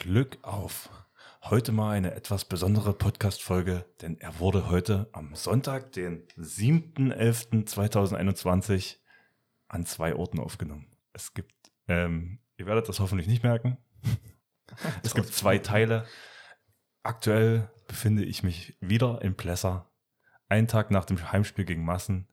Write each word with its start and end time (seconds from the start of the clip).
Glück 0.00 0.38
auf. 0.40 0.88
Heute 1.42 1.70
mal 1.72 1.90
eine 1.90 2.14
etwas 2.14 2.46
besondere 2.46 2.94
Podcast-Folge, 2.94 3.84
denn 4.00 4.18
er 4.18 4.40
wurde 4.40 4.70
heute 4.70 5.10
am 5.12 5.34
Sonntag, 5.34 5.92
den 5.92 6.26
7.11.2021 6.38 8.96
an 9.68 9.84
zwei 9.84 10.14
Orten 10.14 10.40
aufgenommen. 10.40 10.86
Es 11.12 11.34
gibt, 11.34 11.52
ähm, 11.86 12.38
ihr 12.56 12.64
werdet 12.64 12.88
das 12.88 12.98
hoffentlich 12.98 13.28
nicht 13.28 13.42
merken. 13.42 13.76
es 15.02 15.14
gibt 15.14 15.34
zwei 15.34 15.58
Teile. 15.58 16.06
Aktuell 17.02 17.68
befinde 17.86 18.24
ich 18.24 18.42
mich 18.42 18.78
wieder 18.80 19.20
in 19.20 19.36
Plesser, 19.36 19.90
einen 20.48 20.66
Tag 20.66 20.90
nach 20.90 21.04
dem 21.04 21.30
Heimspiel 21.30 21.66
gegen 21.66 21.84
Massen 21.84 22.26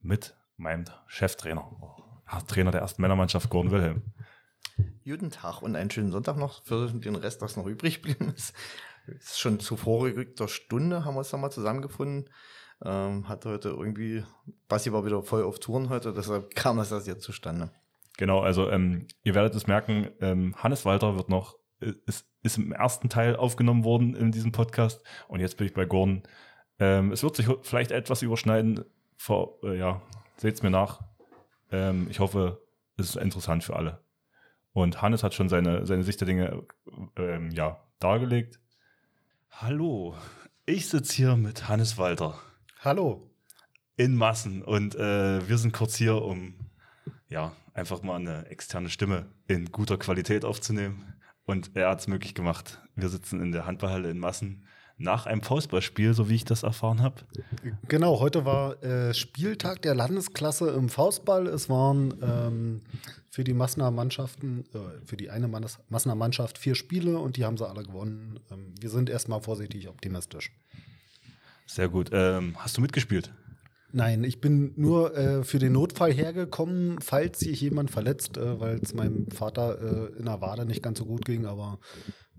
mit 0.00 0.38
meinem 0.56 0.86
Cheftrainer, 1.06 1.70
Trainer 2.48 2.70
der 2.70 2.80
ersten 2.80 3.02
Männermannschaft, 3.02 3.50
Gordon 3.50 3.72
Wilhelm. 3.72 4.14
Guten 5.04 5.30
Tag 5.30 5.62
und 5.62 5.76
einen 5.76 5.90
schönen 5.90 6.12
Sonntag 6.12 6.36
noch 6.36 6.62
für 6.64 6.88
den 6.88 7.16
Rest, 7.16 7.40
was 7.40 7.56
noch 7.56 7.66
übrig 7.66 8.02
geblieben 8.02 8.32
ist. 8.36 8.54
ist 9.06 9.40
schon 9.40 9.60
zu 9.60 9.76
vorgerückter 9.76 10.48
Stunde, 10.48 11.04
haben 11.04 11.14
wir 11.14 11.18
uns 11.18 11.32
nochmal 11.32 11.52
zusammengefunden. 11.52 12.30
Ähm, 12.84 13.28
hat 13.28 13.44
heute 13.44 13.70
irgendwie, 13.70 14.24
Basti 14.68 14.92
war 14.92 15.04
wieder 15.04 15.22
voll 15.22 15.42
auf 15.42 15.58
Touren 15.58 15.90
heute, 15.90 16.12
deshalb 16.12 16.54
kam 16.54 16.78
das 16.78 16.90
jetzt 17.06 17.22
zustande. 17.22 17.70
Genau, 18.16 18.40
also 18.40 18.70
ähm, 18.70 19.06
ihr 19.22 19.34
werdet 19.34 19.54
es 19.54 19.66
merken, 19.66 20.08
ähm, 20.20 20.54
Hannes 20.56 20.84
Walter 20.84 21.16
wird 21.16 21.28
noch, 21.28 21.56
ist, 21.78 22.26
ist 22.42 22.58
im 22.58 22.72
ersten 22.72 23.08
Teil 23.08 23.36
aufgenommen 23.36 23.84
worden 23.84 24.14
in 24.14 24.32
diesem 24.32 24.52
Podcast 24.52 25.02
und 25.28 25.40
jetzt 25.40 25.56
bin 25.56 25.66
ich 25.66 25.74
bei 25.74 25.84
Gordon. 25.84 26.22
Ähm, 26.78 27.12
es 27.12 27.22
wird 27.22 27.36
sich 27.36 27.46
vielleicht 27.62 27.90
etwas 27.90 28.22
überschneiden, 28.22 28.84
vor, 29.16 29.58
äh, 29.62 29.78
ja, 29.78 30.00
seht's 30.38 30.62
mir 30.62 30.70
nach. 30.70 31.02
Ähm, 31.70 32.06
ich 32.10 32.20
hoffe, 32.20 32.62
es 32.96 33.10
ist 33.10 33.16
interessant 33.16 33.62
für 33.62 33.76
alle. 33.76 34.00
Und 34.72 35.02
Hannes 35.02 35.22
hat 35.22 35.34
schon 35.34 35.48
seine, 35.48 35.86
seine 35.86 36.04
Sicht 36.04 36.20
der 36.20 36.26
Dinge 36.26 36.62
ähm, 37.16 37.50
ja, 37.50 37.82
dargelegt. 37.98 38.60
Hallo, 39.50 40.14
ich 40.64 40.88
sitze 40.88 41.14
hier 41.14 41.36
mit 41.36 41.68
Hannes 41.68 41.98
Walter. 41.98 42.38
Hallo. 42.80 43.30
In 43.96 44.14
Massen. 44.14 44.62
Und 44.62 44.94
äh, 44.94 45.48
wir 45.48 45.58
sind 45.58 45.72
kurz 45.72 45.96
hier, 45.96 46.22
um 46.22 46.54
ja, 47.28 47.52
einfach 47.74 48.02
mal 48.02 48.16
eine 48.16 48.46
externe 48.46 48.88
Stimme 48.88 49.26
in 49.48 49.72
guter 49.72 49.98
Qualität 49.98 50.44
aufzunehmen. 50.44 51.14
Und 51.44 51.72
er 51.74 51.90
hat 51.90 52.00
es 52.00 52.06
möglich 52.06 52.34
gemacht. 52.34 52.80
Wir 52.94 53.08
sitzen 53.08 53.40
in 53.40 53.50
der 53.52 53.66
Handballhalle 53.66 54.10
in 54.10 54.18
Massen 54.18 54.66
nach 54.96 55.26
einem 55.26 55.42
Faustballspiel, 55.42 56.14
so 56.14 56.28
wie 56.28 56.34
ich 56.34 56.44
das 56.44 56.62
erfahren 56.62 57.02
habe. 57.02 57.22
Genau, 57.88 58.20
heute 58.20 58.44
war 58.44 58.82
äh, 58.84 59.14
Spieltag 59.14 59.82
der 59.82 59.94
Landesklasse 59.94 60.70
im 60.70 60.88
Faustball. 60.90 61.46
Es 61.46 61.68
waren 61.70 62.14
ähm, 62.22 62.82
für 63.30 63.44
die 63.44 63.54
Massener 63.54 63.90
Mannschaften, 63.90 64.64
äh, 64.74 65.06
für 65.06 65.16
die 65.16 65.30
eine 65.30 65.48
Massener 65.48 66.14
Mannschaft 66.16 66.58
vier 66.58 66.74
Spiele 66.74 67.18
und 67.18 67.36
die 67.36 67.44
haben 67.44 67.56
sie 67.56 67.66
alle 67.66 67.84
gewonnen. 67.84 68.40
Ähm, 68.50 68.74
wir 68.78 68.90
sind 68.90 69.08
erstmal 69.08 69.40
vorsichtig 69.40 69.88
optimistisch. 69.88 70.52
Sehr 71.66 71.88
gut. 71.88 72.10
Ähm, 72.12 72.56
hast 72.58 72.76
du 72.76 72.80
mitgespielt? 72.80 73.32
Nein, 73.92 74.24
ich 74.24 74.40
bin 74.40 74.72
nur 74.76 75.16
äh, 75.16 75.44
für 75.44 75.58
den 75.58 75.72
Notfall 75.72 76.12
hergekommen, 76.12 77.00
falls 77.00 77.40
sich 77.40 77.60
jemand 77.60 77.90
verletzt, 77.90 78.36
äh, 78.36 78.60
weil 78.60 78.78
es 78.82 78.94
meinem 78.94 79.30
Vater 79.30 80.10
äh, 80.12 80.18
in 80.18 80.26
der 80.26 80.40
Wade 80.40 80.64
nicht 80.64 80.82
ganz 80.82 80.98
so 80.98 81.06
gut 81.06 81.24
ging, 81.24 81.46
aber 81.46 81.78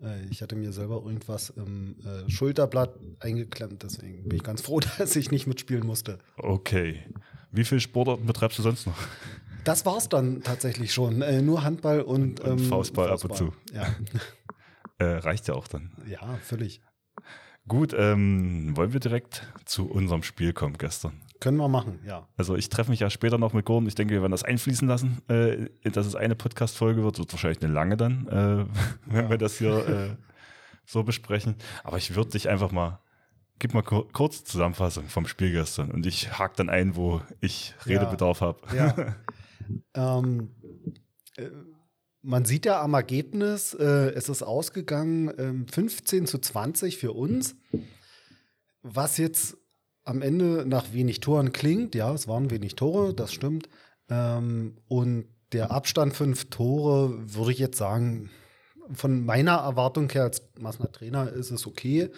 äh, 0.02 0.26
ich 0.30 0.42
hatte 0.42 0.56
mir 0.56 0.72
selber 0.74 1.04
irgendwas 1.06 1.50
im 1.50 1.96
äh, 2.00 2.30
Schulterblatt 2.30 2.98
eingeklemmt, 3.20 3.84
deswegen 3.84 4.24
bin 4.24 4.38
ich 4.38 4.44
ganz 4.44 4.62
froh, 4.62 4.80
dass 4.98 5.16
ich 5.16 5.32
nicht 5.32 5.48
mitspielen 5.48 5.86
musste. 5.86 6.20
Okay. 6.38 7.06
Wie 7.52 7.66
viel 7.66 7.82
Sportarten 7.82 8.26
betreibst 8.26 8.58
du 8.60 8.64
sonst 8.64 8.88
noch? 8.88 8.98
Das 9.64 9.86
war's 9.86 10.10
dann 10.10 10.42
tatsächlich 10.42 10.94
schon. 10.94 11.22
Äh, 11.22 11.42
nur 11.42 11.64
Handball 11.64 12.02
und, 12.02 12.40
und 12.40 12.60
ähm, 12.60 12.60
Faustball, 12.60 13.10
Faustball, 13.10 13.32
ab 13.34 13.42
und 13.42 13.54
zu. 13.54 13.54
Ja. 13.74 13.88
äh, 15.06 15.18
reicht 15.20 15.48
ja 15.48 15.54
auch 15.54 15.68
dann. 15.68 15.92
Ja, 16.08 16.38
völlig. 16.44 16.82
Gut, 17.68 17.94
ähm, 17.98 18.76
wollen 18.76 18.92
wir 18.92 19.00
direkt 19.00 19.48
zu 19.66 19.90
unserem 19.90 20.24
Spiel 20.24 20.52
kommen 20.52 20.78
gestern? 20.78 21.22
Können 21.40 21.58
wir 21.58 21.68
machen, 21.68 22.00
ja. 22.06 22.28
Also 22.38 22.56
ich 22.56 22.70
treffe 22.70 22.92
mich 22.92 23.00
ja 23.00 23.10
später 23.10 23.38
noch 23.38 23.54
mit 23.54 23.66
Gordon. 23.66 23.88
Ich 23.88 23.96
denke, 23.96 24.14
wir 24.14 24.22
werden 24.22 24.32
das 24.32 24.44
einfließen 24.44 24.88
lassen, 24.88 25.22
äh, 25.28 25.70
dass 25.90 26.06
es 26.06 26.16
eine 26.16 26.36
Podcast-Folge 26.36 27.04
wird. 27.04 27.20
Wird 27.20 27.32
wahrscheinlich 27.32 27.64
eine 27.64 27.74
lange 27.74 27.98
dann, 27.98 28.28
äh, 28.28 28.66
wenn 29.06 29.24
ja. 29.26 29.30
wir 29.30 29.38
das 29.38 29.58
hier 29.58 29.88
äh, 29.88 30.16
so 30.86 31.04
besprechen. 31.04 31.56
Aber 31.84 31.98
ich 31.98 32.16
würde 32.16 32.32
dich 32.32 32.50
einfach 32.50 32.72
mal, 32.72 33.00
gib 33.60 33.74
mal 33.74 33.84
kurz 33.84 34.44
Zusammenfassung 34.44 35.08
vom 35.08 35.28
Spiel 35.28 35.52
gestern 35.52 35.92
und 35.92 36.06
ich 36.06 36.38
hake 36.38 36.54
dann 36.58 36.70
ein, 36.70 36.96
wo 36.96 37.22
ich 37.40 37.74
Redebedarf 37.86 38.42
ja. 38.42 38.48
habe. 38.48 38.60
Ja. 38.76 39.16
Ähm, 39.94 40.52
äh, 41.38 41.50
man 42.24 42.46
sieht 42.46 42.66
ja 42.66 42.82
am 42.82 42.94
Ergebnis, 42.94 43.74
äh, 43.74 44.12
es 44.12 44.30
ist 44.30 44.44
ausgegangen 44.44 45.66
äh, 45.66 45.72
15 45.72 46.28
zu 46.28 46.38
20 46.38 46.98
für 46.98 47.14
uns. 47.14 47.56
Was 48.84 49.18
jetzt 49.18 49.58
am 50.04 50.22
Ende 50.22 50.66
nach 50.66 50.94
wenig 50.94 51.20
Toren 51.20 51.52
klingt. 51.52 51.96
Ja, 51.96 52.14
es 52.14 52.28
waren 52.28 52.50
wenig 52.52 52.76
Tore, 52.76 53.14
das 53.14 53.34
stimmt. 53.34 53.70
Ähm, 54.10 54.78
und 54.88 55.26
der 55.52 55.72
Abstand 55.72 56.16
fünf 56.16 56.50
Tore, 56.50 57.14
würde 57.34 57.52
ich 57.52 57.60
jetzt 57.60 57.78
sagen, 57.78 58.30
von 58.94 59.24
meiner 59.26 59.58
Erwartung 59.58 60.10
her 60.10 60.24
als 60.24 60.42
Massener 60.60 60.92
Trainer 60.92 61.32
ist 61.32 61.52
es 61.52 61.68
okay. 61.68 62.10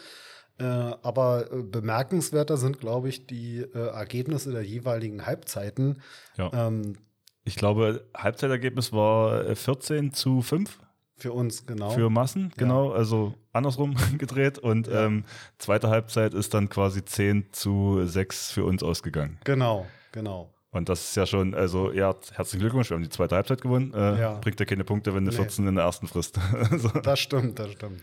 Äh, 0.59 0.63
aber 0.63 1.51
äh, 1.51 1.63
bemerkenswerter 1.63 2.57
sind, 2.57 2.79
glaube 2.79 3.09
ich, 3.09 3.25
die 3.25 3.59
äh, 3.59 3.87
Ergebnisse 3.87 4.51
der 4.51 4.63
jeweiligen 4.63 5.25
Halbzeiten. 5.25 6.01
Ja. 6.37 6.51
Ähm, 6.67 6.97
ich 7.43 7.55
glaube, 7.55 8.05
Halbzeitergebnis 8.15 8.93
war 8.93 9.55
14 9.55 10.07
äh, 10.07 10.11
zu 10.11 10.41
5. 10.41 10.79
Für 11.15 11.31
uns, 11.31 11.65
genau. 11.65 11.91
Für 11.91 12.09
Massen, 12.09 12.51
genau. 12.57 12.91
Ja. 12.91 12.97
Also 12.97 13.33
andersrum 13.51 13.95
gedreht. 14.17 14.59
Und 14.59 14.87
ja. 14.87 15.05
ähm, 15.05 15.25
zweite 15.57 15.89
Halbzeit 15.89 16.33
ist 16.33 16.53
dann 16.53 16.69
quasi 16.69 17.05
10 17.05 17.53
zu 17.53 18.05
6 18.05 18.51
für 18.51 18.65
uns 18.65 18.83
ausgegangen. 18.83 19.37
Genau, 19.43 19.85
genau. 20.11 20.53
Und 20.71 20.89
das 20.89 21.03
ist 21.09 21.15
ja 21.15 21.27
schon, 21.27 21.53
also 21.53 21.91
ja, 21.91 22.15
herzlichen 22.33 22.61
Glückwunsch, 22.61 22.89
wir 22.89 22.95
haben 22.95 23.03
die 23.03 23.09
zweite 23.09 23.35
Halbzeit 23.35 23.61
gewonnen. 23.61 23.93
Äh, 23.93 24.19
ja. 24.19 24.33
Bringt 24.39 24.59
ja 24.59 24.65
keine 24.65 24.83
Punkte, 24.83 25.13
wenn 25.13 25.23
du 25.23 25.31
nee. 25.31 25.37
14 25.37 25.67
in 25.67 25.75
der 25.75 25.85
ersten 25.85 26.07
frisst. 26.07 26.39
so. 26.77 26.89
Das 26.89 27.19
stimmt, 27.19 27.59
das 27.59 27.73
stimmt. 27.73 28.01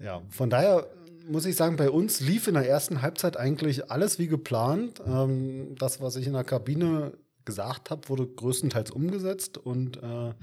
Ja, 0.00 0.22
von 0.30 0.48
daher 0.48 0.86
muss 1.28 1.44
ich 1.44 1.56
sagen, 1.56 1.76
bei 1.76 1.90
uns 1.90 2.20
lief 2.20 2.48
in 2.48 2.54
der 2.54 2.68
ersten 2.68 3.02
Halbzeit 3.02 3.36
eigentlich 3.36 3.90
alles 3.90 4.18
wie 4.18 4.28
geplant. 4.28 5.02
Ähm, 5.06 5.74
das, 5.78 6.00
was 6.00 6.16
ich 6.16 6.26
in 6.26 6.32
der 6.32 6.44
Kabine 6.44 7.12
gesagt 7.44 7.90
habe, 7.90 8.08
wurde 8.08 8.26
größtenteils 8.26 8.90
umgesetzt 8.90 9.58
und 9.58 9.96
äh, 10.02 10.34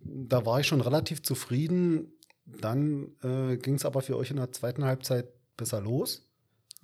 da 0.00 0.46
war 0.46 0.60
ich 0.60 0.66
schon 0.66 0.80
relativ 0.80 1.22
zufrieden. 1.22 2.12
Dann 2.44 3.12
äh, 3.22 3.56
ging 3.56 3.74
es 3.74 3.84
aber 3.84 4.02
für 4.02 4.16
euch 4.16 4.30
in 4.30 4.36
der 4.36 4.52
zweiten 4.52 4.84
Halbzeit 4.84 5.28
besser 5.56 5.80
los. 5.80 6.28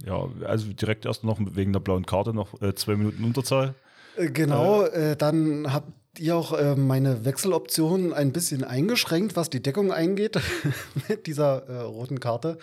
Ja, 0.05 0.29
also 0.45 0.73
direkt 0.73 1.05
erst 1.05 1.25
noch 1.25 1.39
wegen 1.41 1.73
der 1.73 1.81
blauen 1.81 2.07
Karte 2.07 2.33
noch 2.33 2.61
äh, 2.63 2.75
zwei 2.75 2.97
Minuten 2.97 3.25
Unterzahl. 3.25 3.75
Äh, 4.17 4.31
genau, 4.31 4.85
äh, 4.85 5.17
dann 5.17 5.73
habt 5.73 5.93
ihr 6.19 6.37
auch 6.37 6.53
äh, 6.53 6.77
meine 6.77 7.25
Wechseloption 7.25 8.13
ein 8.13 8.33
bisschen 8.33 8.65
eingeschränkt, 8.65 9.37
was 9.37 9.51
die 9.51 9.63
Deckung 9.63 9.93
eingeht 9.93 10.41
mit 11.09 11.27
dieser 11.27 11.85
roten 11.85 12.21
Karte, 12.21 12.59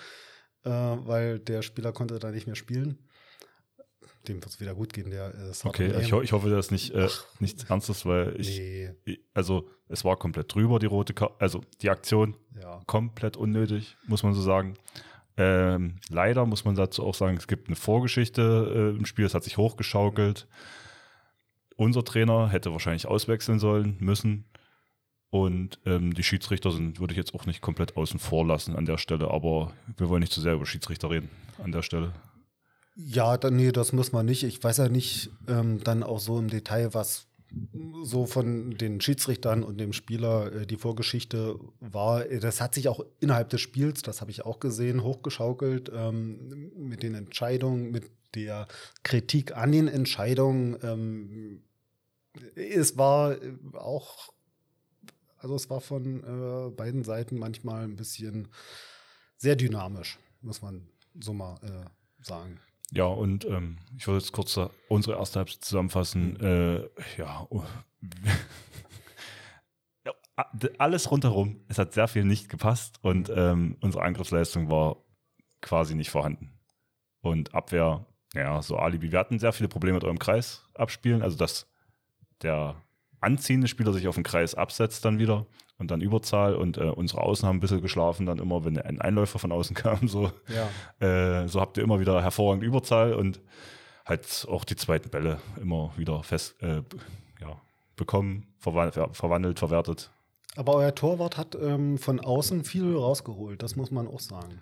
weil 0.64 1.38
der 1.38 1.62
Spieler 1.62 1.92
konnte 1.92 2.18
da 2.18 2.32
nicht 2.32 2.48
mehr 2.48 2.56
spielen 2.56 2.98
dem 4.28 4.38
wird 4.38 4.48
es 4.48 4.60
wieder 4.60 4.76
gut 4.76 4.94
gehen. 4.94 5.10
Der 5.12 5.34
ist 5.34 5.66
okay, 5.66 5.94
ich, 6.00 6.12
ich, 6.12 6.32
hoffe, 6.32 6.50
das 6.50 6.68
ist 6.68 6.72
nicht 6.72 6.94
äh, 6.94 7.08
nichts 7.40 7.64
Ernstes, 7.66 8.06
weil 8.06 8.36
ich, 8.40 8.60
nee. 8.60 9.20
also 9.34 9.70
es 9.88 10.04
war 10.04 10.18
komplett 10.18 10.54
drüber 10.54 10.80
die 10.80 10.86
rote 10.86 11.14
Karte, 11.14 11.36
also 11.40 11.62
die 11.82 11.90
Aktion 11.90 12.36
ja. 12.60 12.82
komplett 12.88 13.38
unnötig, 13.38 13.96
muss 14.08 14.24
man 14.24 14.34
so 14.34 14.42
sagen. 14.42 14.76
Ähm, 15.38 15.98
leider 16.10 16.46
muss 16.46 16.66
man 16.66 16.76
dazu 16.76 17.04
auch 17.04 17.16
sagen, 17.16 17.38
es 17.38 17.48
gibt 17.48 17.68
eine 17.68 17.76
Vorgeschichte 17.76 18.94
äh, 18.96 18.98
im 18.98 19.06
Spiel, 19.06 19.26
es 19.26 19.34
hat 19.34 19.44
sich 19.44 19.58
hochgeschaukelt. 19.58 20.48
Unser 21.76 22.06
Trainer 22.06 22.50
hätte 22.50 22.72
wahrscheinlich 22.72 23.06
auswechseln 23.08 23.60
sollen 23.60 23.98
müssen. 24.00 24.46
Und 25.30 25.80
ähm, 25.86 26.14
die 26.14 26.24
Schiedsrichter 26.24 26.72
sind, 26.72 27.02
würde 27.02 27.12
ich 27.12 27.18
jetzt 27.18 27.34
auch 27.36 27.46
nicht 27.46 27.60
komplett 27.60 27.98
außen 27.98 28.20
vor 28.20 28.46
lassen 28.46 28.78
an 28.78 28.86
der 28.86 28.98
Stelle, 28.98 29.30
aber 29.30 29.74
wir 29.98 30.08
wollen 30.08 30.22
nicht 30.22 30.32
zu 30.32 30.40
sehr 30.40 30.54
über 30.54 30.66
Schiedsrichter 30.66 31.10
reden 31.10 31.30
an 31.62 31.74
der 31.74 31.82
Stelle. 31.82 32.14
Ja, 32.96 33.38
dann, 33.38 33.58
nee, 33.58 33.72
das 33.72 33.92
muss 33.92 34.14
man 34.14 34.26
nicht. 34.26 34.44
Ich 34.44 34.64
weiß 34.64 34.78
ja 34.78 34.90
nicht 34.90 35.30
ähm, 35.48 35.84
dann 35.84 36.02
auch 36.02 36.20
so 36.20 36.40
im 36.40 36.50
Detail, 36.50 36.94
was 36.94 37.28
so 38.04 38.26
von 38.26 38.72
den 38.72 39.02
Schiedsrichtern 39.02 39.64
und 39.64 39.80
dem 39.80 39.94
Spieler 39.94 40.52
äh, 40.52 40.66
die 40.66 40.78
Vorgeschichte 40.78 41.60
war. 41.80 42.24
Das 42.26 42.62
hat 42.62 42.74
sich 42.74 42.88
auch 42.88 43.06
innerhalb 43.20 43.50
des 43.50 43.62
Spiels, 43.62 44.02
das 44.02 44.22
habe 44.22 44.32
ich 44.32 44.46
auch 44.46 44.60
gesehen, 44.60 45.04
hochgeschaukelt 45.04 45.92
ähm, 45.94 46.72
mit 46.76 47.04
den 47.04 47.16
Entscheidungen, 47.16 47.92
mit 47.92 48.10
der 48.34 48.68
Kritik 49.04 49.56
an 49.56 49.72
den 49.72 49.88
Entscheidungen. 49.88 50.78
Ähm, 50.84 51.64
es 52.56 52.98
war 52.98 53.38
auch, 53.74 54.34
also 55.38 55.56
es 55.56 55.70
war 55.70 55.82
von 55.82 56.24
äh, 56.24 56.72
beiden 56.72 57.04
Seiten 57.04 57.38
manchmal 57.38 57.84
ein 57.84 57.96
bisschen 57.96 58.50
sehr 59.38 59.56
dynamisch, 59.56 60.18
muss 60.42 60.62
man 60.62 60.88
so 61.20 61.34
mal 61.34 61.56
äh, 61.64 62.26
sagen. 62.26 62.60
Ja, 62.92 63.06
und 63.06 63.46
ähm, 63.46 63.80
ich 63.98 64.08
wollte 64.08 64.24
jetzt 64.24 64.32
kurz 64.32 64.60
unsere 64.90 65.18
erste 65.18 65.40
Halbzeit 65.40 65.64
zusammenfassen. 65.64 66.40
Äh, 66.40 66.90
ja, 67.18 67.48
alles 70.78 71.12
rundherum. 71.12 71.62
Es 71.68 71.78
hat 71.78 71.94
sehr 71.94 72.08
viel 72.08 72.24
nicht 72.26 72.50
gepasst 72.50 73.00
und 73.02 73.32
ähm, 73.36 73.78
unsere 73.82 74.04
Angriffsleistung 74.04 74.70
war 74.70 74.98
quasi 75.62 75.96
nicht 75.96 76.12
vorhanden. 76.12 76.52
Und 77.22 77.56
Abwehr, 77.56 78.06
ja, 78.34 78.62
so 78.62 78.78
Alibi. 78.78 79.12
Wir 79.12 79.20
hatten 79.20 79.40
sehr 79.40 79.54
viele 79.54 79.70
Probleme 79.70 79.96
mit 79.96 80.04
eurem 80.04 80.20
Kreis 80.20 80.68
abspielen, 80.76 81.22
also 81.22 81.38
dass 81.38 81.68
der 82.44 82.76
anziehende 83.26 83.68
Spieler 83.68 83.92
sich 83.92 84.08
auf 84.08 84.16
den 84.16 84.24
Kreis 84.24 84.56
absetzt 84.56 85.04
dann 85.04 85.20
wieder 85.20 85.48
und 85.78 85.92
dann 85.92 86.02
Überzahl 86.02 86.56
und 86.56 86.78
äh, 86.78 86.84
unsere 86.84 87.22
Außen 87.22 87.48
haben 87.48 87.58
ein 87.58 87.60
bisschen 87.60 87.82
geschlafen, 87.82 88.26
dann 88.26 88.38
immer, 88.38 88.64
wenn 88.64 88.80
ein 88.80 89.02
Einläufer 89.02 89.40
von 89.40 89.52
außen 89.52 89.76
kam, 89.76 90.08
so, 90.08 90.32
ja. 90.48 91.06
äh, 91.06 91.48
so 91.48 91.60
habt 91.60 91.78
ihr 91.78 91.84
immer 91.84 92.00
wieder 92.00 92.22
hervorragend 92.22 92.64
Überzahl 92.64 93.14
und 93.14 93.42
halt 94.06 94.48
auch 94.50 94.64
die 94.64 94.76
zweiten 94.76 95.10
Bälle 95.10 95.40
immer 95.60 95.92
wieder 95.98 96.24
fest 96.24 96.56
äh, 96.62 96.84
ja, 97.42 97.60
bekommen, 97.96 98.48
verwandelt, 98.60 99.16
verwandelt, 99.18 99.60
verwertet. 99.60 100.12
Aber 100.56 100.76
euer 100.76 100.96
Torwart 100.96 101.38
hat 101.38 101.56
ähm, 101.56 101.98
von 101.98 102.22
außen 102.22 102.64
viel 102.64 102.96
rausgeholt, 102.96 103.62
das 103.62 103.76
muss 103.76 103.92
man 103.92 104.08
auch 104.08 104.22
sagen. 104.22 104.62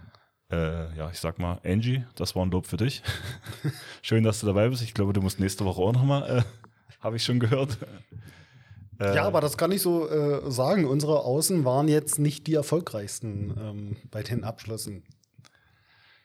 Äh, 0.51 0.95
ja, 0.95 1.09
ich 1.12 1.19
sag 1.19 1.39
mal, 1.39 1.59
Angie, 1.63 2.06
das 2.16 2.36
war 2.36 2.45
ein 2.45 2.51
Lob 2.51 2.66
für 2.66 2.77
dich. 2.77 3.04
Schön, 4.01 4.24
dass 4.24 4.39
du 4.39 4.48
dabei 4.48 4.69
bist. 4.69 4.81
Ich 4.81 4.94
glaube, 4.94 5.13
du 5.13 5.21
musst 5.21 5.39
nächste 5.39 5.66
Woche 5.66 5.81
auch 5.81 5.94
nochmal, 5.94 6.39
äh, 6.39 6.44
habe 7.01 7.18
ich 7.18 7.24
schon 7.24 7.39
gehört. 7.39 7.77
Äh, 9.03 9.15
ja, 9.15 9.25
aber 9.25 9.41
das 9.41 9.57
kann 9.57 9.71
ich 9.71 9.81
so 9.81 10.09
äh, 10.09 10.50
sagen. 10.50 10.85
Unsere 10.85 11.23
Außen 11.25 11.65
waren 11.65 11.88
jetzt 11.88 12.19
nicht 12.19 12.47
die 12.47 12.53
erfolgreichsten 12.53 13.53
ähm, 13.59 13.95
bei 14.11 14.23
den 14.23 14.44
Abschlüssen. 14.44 15.03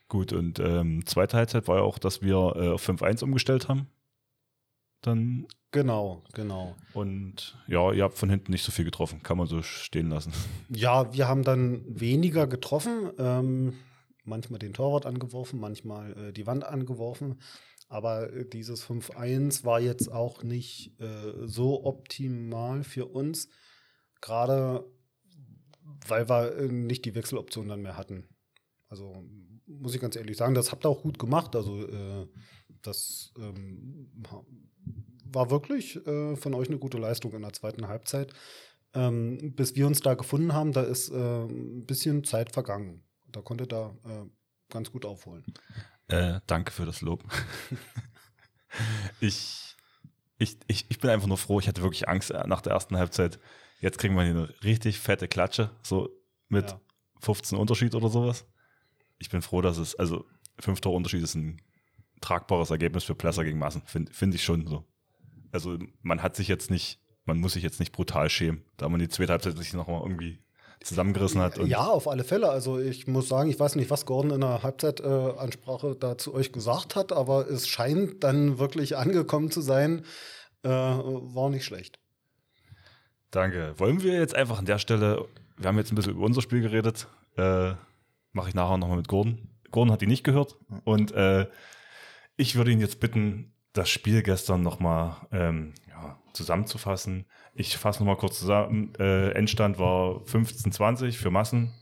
Gut, 0.08 0.32
und 0.32 0.58
ähm, 0.60 1.04
zweite 1.06 1.36
Halbzeit 1.36 1.68
war 1.68 1.76
ja 1.76 1.82
auch, 1.82 1.98
dass 1.98 2.22
wir 2.22 2.54
äh, 2.56 2.68
auf 2.70 2.88
5-1 2.88 3.24
umgestellt 3.24 3.68
haben. 3.68 3.88
Dann. 5.02 5.46
Genau, 5.70 6.22
genau. 6.32 6.76
Und 6.94 7.58
ja, 7.66 7.92
ihr 7.92 8.04
habt 8.04 8.16
von 8.16 8.30
hinten 8.30 8.52
nicht 8.52 8.64
so 8.64 8.72
viel 8.72 8.86
getroffen, 8.86 9.22
kann 9.22 9.36
man 9.36 9.46
so 9.46 9.62
stehen 9.62 10.08
lassen. 10.08 10.32
Ja, 10.70 11.12
wir 11.12 11.28
haben 11.28 11.44
dann 11.44 11.82
weniger 11.86 12.46
getroffen. 12.46 13.10
Ähm, 13.18 13.74
manchmal 14.24 14.58
den 14.58 14.72
Torwart 14.72 15.06
angeworfen, 15.06 15.60
manchmal 15.60 16.12
äh, 16.28 16.32
die 16.32 16.46
Wand 16.46 16.64
angeworfen. 16.64 17.38
Aber 17.88 18.32
äh, 18.32 18.44
dieses 18.46 18.84
5-1 18.84 19.64
war 19.64 19.80
jetzt 19.80 20.10
auch 20.10 20.42
nicht 20.42 21.00
äh, 21.00 21.46
so 21.46 21.84
optimal 21.84 22.84
für 22.84 23.06
uns, 23.06 23.48
gerade 24.20 24.84
weil 26.06 26.28
wir 26.28 26.56
äh, 26.56 26.68
nicht 26.68 27.04
die 27.04 27.14
Wechseloption 27.14 27.68
dann 27.68 27.82
mehr 27.82 27.96
hatten. 27.96 28.28
Also 28.88 29.24
muss 29.66 29.94
ich 29.94 30.00
ganz 30.00 30.16
ehrlich 30.16 30.36
sagen, 30.36 30.54
das 30.54 30.70
habt 30.70 30.84
ihr 30.84 30.88
auch 30.88 31.02
gut 31.02 31.18
gemacht. 31.18 31.56
Also 31.56 31.86
äh, 31.86 32.26
das 32.82 33.32
ähm, 33.38 34.10
war 35.24 35.50
wirklich 35.50 35.96
äh, 36.06 36.36
von 36.36 36.54
euch 36.54 36.68
eine 36.68 36.78
gute 36.78 36.98
Leistung 36.98 37.32
in 37.32 37.42
der 37.42 37.52
zweiten 37.52 37.88
Halbzeit. 37.88 38.32
Ähm, 38.94 39.54
bis 39.54 39.76
wir 39.76 39.86
uns 39.86 40.00
da 40.00 40.14
gefunden 40.14 40.54
haben, 40.54 40.72
da 40.72 40.82
ist 40.82 41.10
äh, 41.10 41.44
ein 41.44 41.84
bisschen 41.84 42.24
Zeit 42.24 42.52
vergangen. 42.52 43.02
Da 43.30 43.42
konnte 43.42 43.66
da 43.66 43.94
ganz 44.70 44.90
gut 44.90 45.04
aufholen. 45.04 45.44
Äh, 46.08 46.40
danke 46.46 46.72
für 46.72 46.86
das 46.86 47.00
Lob. 47.00 47.24
ich, 49.20 49.76
ich, 50.38 50.58
ich, 50.66 50.86
ich 50.88 50.98
bin 50.98 51.10
einfach 51.10 51.26
nur 51.26 51.38
froh. 51.38 51.60
Ich 51.60 51.68
hatte 51.68 51.82
wirklich 51.82 52.08
Angst 52.08 52.30
äh, 52.30 52.46
nach 52.46 52.62
der 52.62 52.72
ersten 52.72 52.96
Halbzeit. 52.96 53.38
Jetzt 53.80 53.98
kriegen 53.98 54.14
wir 54.14 54.22
hier 54.24 54.32
eine 54.32 54.54
richtig 54.64 54.98
fette 54.98 55.28
Klatsche, 55.28 55.70
so 55.82 56.08
mit 56.48 56.70
ja. 56.70 56.80
15 57.20 57.58
Unterschied 57.58 57.94
oder 57.94 58.08
sowas. 58.08 58.46
Ich 59.18 59.30
bin 59.30 59.42
froh, 59.42 59.60
dass 59.60 59.78
es, 59.78 59.94
also 59.94 60.24
fünf 60.58 60.80
Tore 60.80 60.96
Unterschied 60.96 61.22
ist 61.22 61.34
ein 61.34 61.60
tragbares 62.20 62.70
Ergebnis 62.70 63.04
für 63.04 63.14
Plesser 63.14 63.44
gegen 63.44 63.58
Massen, 63.58 63.82
finde 63.84 64.12
find 64.12 64.34
ich 64.34 64.42
schon 64.42 64.66
so. 64.66 64.84
Also 65.52 65.78
man 66.02 66.22
hat 66.22 66.36
sich 66.36 66.48
jetzt 66.48 66.70
nicht, 66.70 67.00
man 67.24 67.38
muss 67.38 67.52
sich 67.52 67.62
jetzt 67.62 67.78
nicht 67.78 67.92
brutal 67.92 68.28
schämen, 68.28 68.64
da 68.76 68.88
man 68.88 69.00
die 69.00 69.08
zweite 69.08 69.32
Halbzeit 69.32 69.56
sich 69.56 69.72
nochmal 69.72 70.02
irgendwie 70.02 70.40
zusammengerissen 70.80 71.40
hat. 71.40 71.58
ja, 71.58 71.86
auf 71.86 72.08
alle 72.08 72.24
Fälle. 72.24 72.48
Also 72.50 72.78
ich 72.78 73.06
muss 73.06 73.28
sagen, 73.28 73.50
ich 73.50 73.58
weiß 73.58 73.76
nicht, 73.76 73.90
was 73.90 74.06
Gordon 74.06 74.32
in 74.32 74.40
der 74.40 74.62
Halbzeitansprache 74.62 75.88
äh, 75.88 75.96
da 75.98 76.18
zu 76.18 76.34
euch 76.34 76.52
gesagt 76.52 76.96
hat, 76.96 77.12
aber 77.12 77.48
es 77.48 77.68
scheint 77.68 78.22
dann 78.24 78.58
wirklich 78.58 78.96
angekommen 78.96 79.50
zu 79.50 79.60
sein. 79.60 80.04
Äh, 80.62 80.68
war 80.68 81.50
nicht 81.50 81.64
schlecht. 81.64 81.98
Danke. 83.30 83.74
Wollen 83.78 84.02
wir 84.02 84.14
jetzt 84.14 84.34
einfach 84.34 84.58
an 84.58 84.64
der 84.64 84.78
Stelle, 84.78 85.26
wir 85.56 85.68
haben 85.68 85.78
jetzt 85.78 85.92
ein 85.92 85.96
bisschen 85.96 86.14
über 86.14 86.24
unser 86.24 86.42
Spiel 86.42 86.62
geredet, 86.62 87.08
äh, 87.36 87.72
mache 88.32 88.48
ich 88.48 88.54
nachher 88.54 88.78
nochmal 88.78 88.96
mit 88.96 89.08
Gordon. 89.08 89.50
Gordon 89.70 89.92
hat 89.92 90.00
die 90.00 90.06
nicht 90.06 90.24
gehört 90.24 90.56
und 90.84 91.12
äh, 91.12 91.46
ich 92.36 92.54
würde 92.54 92.70
ihn 92.70 92.80
jetzt 92.80 93.00
bitten, 93.00 93.52
das 93.72 93.90
Spiel 93.90 94.22
gestern 94.22 94.62
nochmal 94.62 95.16
ähm, 95.30 95.74
ja, 96.02 96.18
zusammenzufassen. 96.32 97.26
Ich 97.54 97.76
fasse 97.76 98.00
nochmal 98.00 98.16
kurz 98.16 98.38
zusammen. 98.38 98.92
Äh, 98.98 99.30
Endstand 99.30 99.78
war 99.78 100.22
15-20 100.22 101.12
für 101.12 101.30
Massen. 101.30 101.74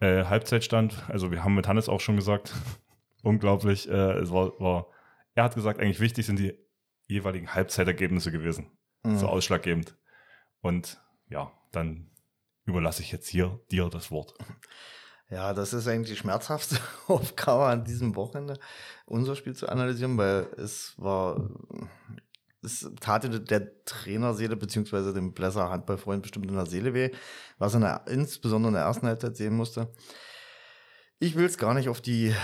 Äh, 0.00 0.24
Halbzeitstand, 0.24 1.04
also 1.08 1.30
wir 1.30 1.44
haben 1.44 1.54
mit 1.54 1.68
Hannes 1.68 1.88
auch 1.88 2.00
schon 2.00 2.16
gesagt, 2.16 2.54
unglaublich. 3.22 3.88
Äh, 3.88 4.12
es 4.18 4.30
war, 4.30 4.58
war, 4.58 4.86
er 5.34 5.44
hat 5.44 5.54
gesagt, 5.54 5.80
eigentlich 5.80 6.00
wichtig 6.00 6.26
sind 6.26 6.38
die 6.38 6.54
jeweiligen 7.06 7.54
Halbzeitergebnisse 7.54 8.32
gewesen. 8.32 8.70
Mhm. 9.02 9.18
So 9.18 9.28
ausschlaggebend. 9.28 9.96
Und 10.62 11.00
ja, 11.28 11.52
dann 11.72 12.10
überlasse 12.64 13.02
ich 13.02 13.12
jetzt 13.12 13.28
hier 13.28 13.60
dir 13.70 13.88
das 13.88 14.10
Wort. 14.10 14.34
Ja, 15.32 15.54
das 15.54 15.72
ist 15.72 15.86
eigentlich 15.86 16.10
die 16.10 16.16
schmerzhaftste 16.16 16.80
Aufgabe 17.06 17.66
an 17.66 17.84
diesem 17.84 18.16
Wochenende, 18.16 18.58
unser 19.06 19.36
Spiel 19.36 19.54
zu 19.54 19.68
analysieren, 19.68 20.18
weil 20.18 20.48
es 20.56 20.94
war 20.96 21.48
es 22.62 22.90
tat 23.00 23.50
der 23.50 23.84
Trainerseele 23.84 24.56
beziehungsweise 24.56 25.14
dem 25.14 25.32
Blesser 25.32 25.70
Handballfreund 25.70 26.22
bestimmt 26.22 26.46
in 26.46 26.54
der 26.54 26.66
Seele 26.66 26.94
weh, 26.94 27.10
was 27.58 27.74
er 27.74 28.06
insbesondere 28.06 28.70
in 28.70 28.74
der 28.74 28.84
ersten 28.84 29.06
Halbzeit 29.06 29.36
sehen 29.36 29.56
musste. 29.56 29.90
Ich 31.18 31.36
will 31.36 31.44
es 31.44 31.58
gar 31.58 31.74
nicht 31.74 31.88
auf 31.88 32.00
die 32.00 32.34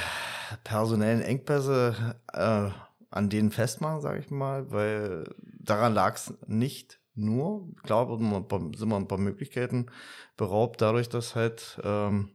personellen 0.65 1.23
Engpässe 1.23 2.17
äh, 2.33 2.71
an 3.11 3.31
denen 3.31 3.51
festmachen, 3.51 4.01
sage 4.01 4.21
ich 4.21 4.31
mal, 4.31 4.71
weil 4.71 5.25
daran 5.61 5.95
lag 5.95 6.17
es 6.17 6.35
nicht 6.47 7.01
nur. 7.15 7.69
Klar 7.83 8.07
sind 8.09 8.89
wir 8.89 8.97
ein 8.97 9.09
paar 9.09 9.19
Möglichkeiten 9.19 9.87
beraubt, 10.37 10.83
dadurch, 10.83 11.09
dass 11.09 11.35
halt 11.35 11.81
ähm, 11.83 12.31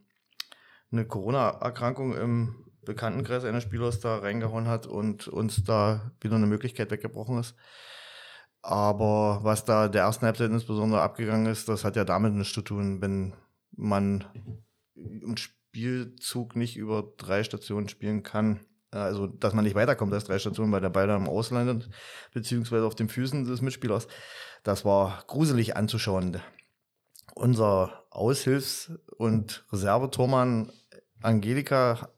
eine 0.90 1.06
Corona-Erkrankung 1.06 2.14
im 2.16 2.71
Bekanntenkreis 2.84 3.44
eines 3.44 3.62
Spielers 3.62 4.00
da 4.00 4.18
reingehauen 4.18 4.66
hat 4.66 4.86
und 4.86 5.28
uns 5.28 5.62
da 5.64 6.12
wieder 6.20 6.36
eine 6.36 6.46
Möglichkeit 6.46 6.90
weggebrochen 6.90 7.38
ist. 7.38 7.54
Aber 8.62 9.40
was 9.42 9.64
da 9.64 9.88
der 9.88 10.02
ersten 10.02 10.26
Halbzeit 10.26 10.50
insbesondere 10.50 11.00
abgegangen 11.00 11.46
ist, 11.46 11.68
das 11.68 11.84
hat 11.84 11.96
ja 11.96 12.04
damit 12.04 12.32
nichts 12.34 12.54
zu 12.54 12.62
tun, 12.62 13.00
wenn 13.00 13.34
man 13.72 14.24
einen 14.96 15.36
Spielzug 15.36 16.54
nicht 16.54 16.76
über 16.76 17.12
drei 17.16 17.42
Stationen 17.42 17.88
spielen 17.88 18.22
kann. 18.22 18.60
Also, 18.90 19.26
dass 19.26 19.54
man 19.54 19.64
nicht 19.64 19.74
weiterkommt 19.74 20.12
als 20.12 20.24
drei 20.24 20.38
Stationen, 20.38 20.70
weil 20.70 20.82
der 20.82 20.90
Ball 20.90 21.06
dann 21.06 21.22
im 21.22 21.28
Ausland 21.28 21.88
beziehungsweise 22.34 22.84
auf 22.84 22.94
den 22.94 23.08
Füßen 23.08 23.44
des 23.44 23.62
Mitspielers. 23.62 24.06
Das 24.64 24.84
war 24.84 25.24
gruselig 25.26 25.76
anzuschauen. 25.76 26.40
Unser 27.34 28.04
Aushilfs- 28.10 28.92
und 29.16 29.64
Reservetormann 29.72 30.70
Angelika 31.22 32.10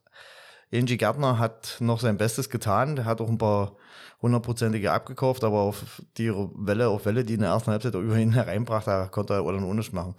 Angie 0.74 0.96
Gärtner 0.96 1.38
hat 1.38 1.76
noch 1.80 2.00
sein 2.00 2.16
Bestes 2.16 2.50
getan. 2.50 2.96
Der 2.96 3.04
hat 3.04 3.20
auch 3.20 3.28
ein 3.28 3.38
paar 3.38 3.76
hundertprozentige 4.22 4.92
abgekauft, 4.92 5.44
aber 5.44 5.60
auf 5.60 6.02
die 6.16 6.32
Welle 6.32 6.88
auf 6.88 7.04
Welle, 7.04 7.24
die 7.24 7.34
in 7.34 7.40
der 7.40 7.50
ersten 7.50 7.70
Halbzeit 7.70 7.94
über 7.94 8.16
ihn 8.16 8.32
hereinbrachte, 8.32 8.90
da 8.90 9.06
konnte 9.06 9.34
er 9.34 9.44
oder 9.44 9.60
nur 9.60 9.74
nichts 9.74 9.92
machen. 9.92 10.16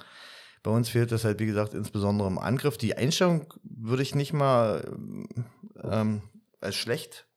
Bei 0.63 0.71
uns 0.71 0.89
fehlt 0.89 1.11
es 1.11 1.25
halt, 1.25 1.39
wie 1.39 1.45
gesagt, 1.45 1.73
insbesondere 1.73 2.27
im 2.27 2.39
Angriff. 2.39 2.77
Die 2.77 2.95
Einstellung 2.97 3.53
würde 3.63 4.03
ich 4.03 4.15
nicht 4.15 4.33
mal 4.33 4.83
ähm, 5.83 6.21
als 6.61 6.75
schlecht 6.75 7.27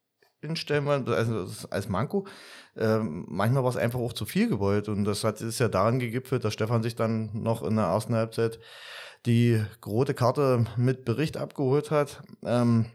hinstellen, 0.41 0.89
also 0.89 1.47
als 1.71 1.89
Manko. 1.89 2.27
Ähm, 2.77 3.27
manchmal 3.29 3.65
war 3.65 3.71
es 3.71 3.77
einfach 3.77 3.99
auch 3.99 4.13
zu 4.13 4.25
viel 4.25 4.49
gewollt 4.49 4.89
und 4.89 5.05
das 5.05 5.25
hat, 5.25 5.41
ist 5.41 5.59
ja 5.59 5.69
daran 5.69 5.99
gegipfelt, 5.99 6.45
dass 6.45 6.55
Stefan 6.55 6.83
sich 6.83 6.97
dann 6.97 7.31
noch 7.33 7.63
in 7.63 7.77
der 7.77 7.87
ersten 7.87 8.15
Halbzeit 8.15 8.61
die 9.27 9.63
rote 9.85 10.15
Karte 10.15 10.65
mit 10.77 11.05
Bericht 11.05 11.37
abgeholt 11.37 11.91
hat. 11.91 12.23
Ähm, 12.45 12.87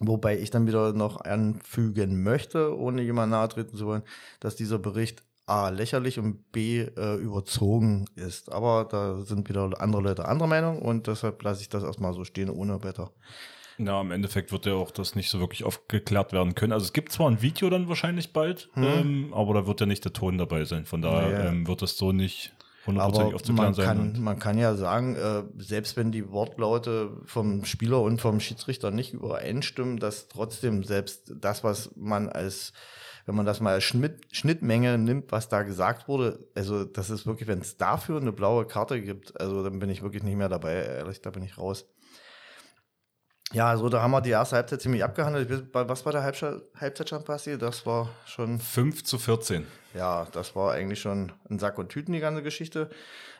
Wobei 0.00 0.38
ich 0.38 0.50
dann 0.50 0.66
wieder 0.66 0.92
noch 0.92 1.20
anfügen 1.20 2.22
möchte, 2.22 2.76
ohne 2.76 3.02
jemand 3.02 3.32
nahe 3.32 3.48
treten 3.48 3.76
zu 3.76 3.86
wollen, 3.86 4.02
dass 4.38 4.54
dieser 4.54 4.78
Bericht 4.78 5.22
A 5.46 5.70
lächerlich 5.70 6.18
und 6.18 6.52
B 6.52 6.80
äh, 6.82 7.14
überzogen 7.16 8.04
ist. 8.14 8.52
Aber 8.52 8.86
da 8.88 9.20
sind 9.20 9.48
wieder 9.48 9.70
andere 9.80 10.02
Leute 10.02 10.26
anderer 10.26 10.46
Meinung 10.46 10.82
und 10.82 11.06
deshalb 11.06 11.42
lasse 11.42 11.62
ich 11.62 11.68
das 11.68 11.82
erstmal 11.82 12.12
so 12.12 12.24
stehen, 12.24 12.50
ohne 12.50 12.84
weiter. 12.84 13.10
Ja, 13.78 14.00
im 14.00 14.10
Endeffekt 14.10 14.52
wird 14.52 14.66
ja 14.66 14.74
auch 14.74 14.90
das 14.90 15.14
nicht 15.14 15.30
so 15.30 15.38
wirklich 15.38 15.64
aufgeklärt 15.64 16.32
werden 16.32 16.54
können. 16.54 16.72
Also 16.72 16.84
es 16.84 16.92
gibt 16.92 17.12
zwar 17.12 17.30
ein 17.30 17.42
Video 17.42 17.70
dann 17.70 17.88
wahrscheinlich 17.88 18.32
bald, 18.32 18.68
hm. 18.74 18.82
ähm, 18.84 19.34
aber 19.34 19.54
da 19.54 19.66
wird 19.66 19.80
ja 19.80 19.86
nicht 19.86 20.04
der 20.04 20.12
Ton 20.12 20.36
dabei 20.36 20.64
sein. 20.64 20.84
Von 20.84 21.00
daher 21.00 21.30
ja, 21.30 21.44
ja. 21.44 21.50
ähm, 21.50 21.66
wird 21.66 21.82
es 21.82 21.96
so 21.96 22.12
nicht 22.12 22.54
aber 22.96 23.32
man 23.52 23.74
kann, 23.74 24.22
man 24.22 24.38
kann 24.38 24.56
ja 24.56 24.74
sagen, 24.74 25.16
äh, 25.16 25.42
selbst 25.58 25.96
wenn 25.96 26.12
die 26.12 26.30
Wortlaute 26.30 27.10
vom 27.24 27.64
Spieler 27.64 28.00
und 28.00 28.20
vom 28.20 28.40
Schiedsrichter 28.40 28.90
nicht 28.90 29.12
übereinstimmen, 29.12 29.98
dass 29.98 30.28
trotzdem 30.28 30.84
selbst 30.84 31.34
das, 31.36 31.64
was 31.64 31.90
man 31.96 32.28
als 32.28 32.72
wenn 33.28 33.34
man 33.34 33.44
das 33.44 33.60
mal 33.60 33.74
als 33.74 33.84
Schnitt, 33.84 34.26
Schnittmenge 34.32 34.96
nimmt, 34.96 35.32
was 35.32 35.50
da 35.50 35.62
gesagt 35.62 36.08
wurde, 36.08 36.48
also 36.54 36.84
das 36.86 37.10
ist 37.10 37.26
wirklich, 37.26 37.46
wenn 37.46 37.58
es 37.58 37.76
dafür 37.76 38.18
eine 38.18 38.32
blaue 38.32 38.64
Karte 38.64 39.02
gibt, 39.02 39.38
also 39.38 39.62
dann 39.62 39.80
bin 39.80 39.90
ich 39.90 40.02
wirklich 40.02 40.22
nicht 40.22 40.36
mehr 40.36 40.48
dabei, 40.48 40.76
ehrlich, 40.76 41.20
da 41.20 41.28
bin 41.28 41.42
ich 41.42 41.58
raus. 41.58 41.86
Ja, 43.52 43.70
also 43.70 43.88
da 43.88 44.02
haben 44.02 44.10
wir 44.10 44.20
die 44.20 44.30
erste 44.30 44.56
Halbzeit 44.56 44.82
ziemlich 44.82 45.02
abgehandelt. 45.02 45.68
Was 45.72 46.04
war 46.04 46.12
der 46.12 46.22
Halbzeitstand, 46.22 47.24
Basti? 47.24 47.56
Das 47.56 47.86
war 47.86 48.10
schon. 48.26 48.60
5 48.60 49.04
zu 49.04 49.18
14. 49.18 49.66
Ja, 49.94 50.26
das 50.32 50.54
war 50.54 50.74
eigentlich 50.74 51.00
schon 51.00 51.32
ein 51.48 51.58
Sack 51.58 51.78
und 51.78 51.88
Tüten, 51.88 52.12
die 52.12 52.20
ganze 52.20 52.42
Geschichte. 52.42 52.90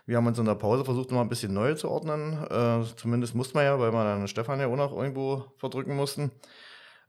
Wir 0.07 0.17
haben 0.17 0.27
uns 0.27 0.38
in 0.38 0.47
der 0.47 0.55
Pause 0.55 0.87
versucht, 0.87 1.11
noch 1.11 1.21
ein 1.21 1.29
bisschen 1.29 1.53
neu 1.53 1.75
zu 1.75 1.91
ordnen. 1.91 2.43
Äh, 2.50 2.87
zumindest 2.97 3.35
mussten 3.35 3.59
wir 3.59 3.65
ja, 3.65 3.79
weil 3.79 3.93
wir 3.93 4.05
dann 4.05 4.27
Stefan 4.29 4.61
ja 4.61 4.69
auch 4.69 4.77
noch 4.77 4.97
irgendwo 4.97 5.45
verdrücken 5.59 5.95
mussten. 5.95 6.31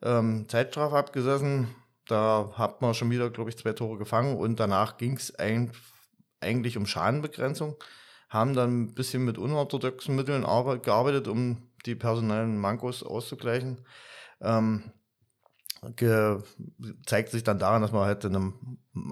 Ähm, 0.02 0.50
Zeitstrafe 0.50 0.98
abgesessen. 0.98 1.74
Da 2.06 2.52
hat 2.56 2.82
man 2.82 2.94
schon 2.94 3.12
wieder, 3.12 3.30
glaube 3.30 3.50
ich, 3.50 3.58
zwei 3.58 3.72
Tore 3.72 3.98
gefangen 3.98 4.36
und 4.36 4.60
danach 4.60 4.98
ging 4.98 5.16
es 5.16 5.34
eigentlich 5.40 6.76
um 6.76 6.86
Schadenbegrenzung. 6.86 7.78
Haben 8.28 8.56
dann 8.56 8.82
ein 8.82 8.94
bisschen 8.94 9.24
mit 9.24 9.38
unorthodoxen 9.38 10.16
Mitteln 10.18 10.42
gearbeitet, 10.82 11.30
um 11.30 11.69
die 11.86 11.96
personellen 11.96 12.58
Mankos 12.58 13.04
auszugleichen. 13.04 13.86
Ähm, 14.42 14.92
zeigt 17.06 17.30
sich 17.30 17.44
dann 17.44 17.60
daran, 17.60 17.82
dass 17.82 17.92
man 17.92 18.06
halt 18.06 18.26
eine, 18.26 18.54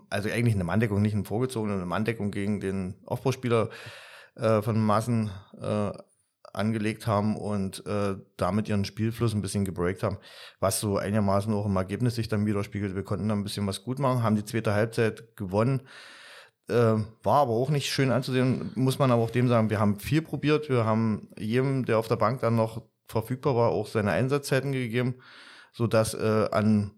also 0.10 0.30
eigentlich 0.30 0.56
eine 0.56 0.64
Manndeckung, 0.64 1.02
nicht 1.02 1.14
eine 1.14 1.24
vorgezogene, 1.24 1.76
eine 1.76 1.86
Manndeckung 1.86 2.32
gegen 2.32 2.60
den 2.60 2.96
Aufbauspieler 3.06 3.70
äh, 4.36 4.62
von 4.62 4.80
Massen 4.80 5.32
äh, 5.60 5.92
angelegt 6.54 7.08
haben 7.08 7.38
und 7.38 7.86
äh, 7.86 8.16
damit 8.36 8.68
ihren 8.68 8.86
Spielfluss 8.86 9.34
ein 9.34 9.42
bisschen 9.42 9.66
gebreakt 9.66 10.04
haben, 10.04 10.18
was 10.60 10.80
so 10.80 10.98
einigermaßen 10.98 11.54
auch 11.54 11.66
im 11.66 11.76
Ergebnis 11.76 12.16
sich 12.16 12.28
dann 12.28 12.46
widerspiegelt. 12.46 12.96
Wir 12.96 13.04
konnten 13.04 13.30
dann 13.30 13.40
ein 13.40 13.44
bisschen 13.44 13.68
was 13.68 13.84
gut 13.84 14.00
machen, 14.00 14.24
haben 14.24 14.36
die 14.36 14.46
zweite 14.46 14.74
Halbzeit 14.74 15.36
gewonnen. 15.38 15.84
Äh, 16.70 16.96
war 17.24 17.42
aber 17.42 17.54
auch 17.54 17.70
nicht 17.70 17.90
schön 17.90 18.12
anzusehen, 18.12 18.72
muss 18.76 19.00
man 19.00 19.12
aber 19.12 19.24
auch 19.24 19.32
dem 19.32 19.48
sagen, 19.48 19.70
wir 19.70 19.80
haben 19.80 20.00
viel 20.00 20.22
probiert, 20.22 20.70
wir 20.70 20.84
haben 20.84 21.30
jedem, 21.38 21.86
der 21.86 21.98
auf 21.98 22.10
der 22.10 22.18
Bank 22.18 22.42
dann 22.42 22.56
noch 22.56 22.82
verfügbar 23.08 23.56
war, 23.56 23.70
auch 23.70 23.88
seine 23.88 24.12
Einsatzzeiten 24.12 24.74
gegeben, 24.74 25.16
sodass 25.72 26.14
äh, 26.14 26.50
an 26.52 26.92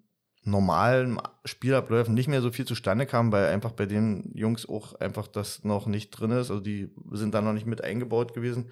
normalen 0.44 1.20
Spielabläufen 1.46 2.14
nicht 2.16 2.28
mehr 2.28 2.42
so 2.42 2.52
viel 2.52 2.66
zustande 2.66 3.06
kam, 3.06 3.32
weil 3.32 3.46
einfach 3.48 3.72
bei 3.72 3.86
den 3.86 4.32
Jungs 4.34 4.68
auch 4.68 4.96
einfach 4.96 5.28
das 5.28 5.64
noch 5.64 5.86
nicht 5.86 6.12
drin 6.12 6.32
ist. 6.32 6.50
Also 6.50 6.60
die 6.60 6.90
sind 7.12 7.34
da 7.34 7.42
noch 7.42 7.54
nicht 7.54 7.68
mit 7.68 7.84
eingebaut 7.84 8.34
gewesen 8.34 8.72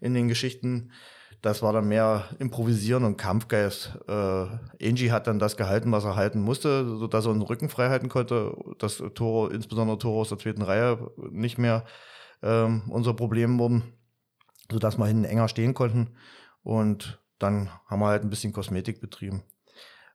in 0.00 0.14
den 0.14 0.28
Geschichten. 0.28 0.92
Das 1.42 1.60
war 1.60 1.72
dann 1.72 1.88
mehr 1.88 2.28
Improvisieren 2.38 3.02
und 3.02 3.16
Kampfgeist. 3.16 3.98
Äh, 4.06 4.12
Angie 4.12 5.10
hat 5.10 5.26
dann 5.26 5.40
das 5.40 5.56
gehalten, 5.56 5.90
was 5.90 6.04
er 6.04 6.14
halten 6.14 6.40
musste, 6.40 6.96
sodass 6.96 7.26
er 7.26 7.32
den 7.32 7.42
Rücken 7.42 7.68
frei 7.68 7.88
halten 7.88 8.08
konnte, 8.08 8.56
dass 8.78 9.02
Tore, 9.14 9.52
insbesondere 9.52 9.98
Tore 9.98 10.20
aus 10.20 10.28
der 10.28 10.38
zweiten 10.38 10.62
Reihe, 10.62 11.10
nicht 11.30 11.58
mehr 11.58 11.84
ähm, 12.42 12.82
unser 12.88 13.14
Problem 13.14 13.58
wurden, 13.58 13.82
sodass 14.70 14.98
wir 14.98 15.06
hinten 15.06 15.24
enger 15.24 15.48
stehen 15.48 15.74
konnten. 15.74 16.14
Und 16.62 17.20
dann 17.40 17.70
haben 17.86 18.00
wir 18.00 18.06
halt 18.06 18.22
ein 18.22 18.30
bisschen 18.30 18.52
Kosmetik 18.52 19.00
betrieben. 19.00 19.42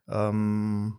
Ähm, 0.08 0.98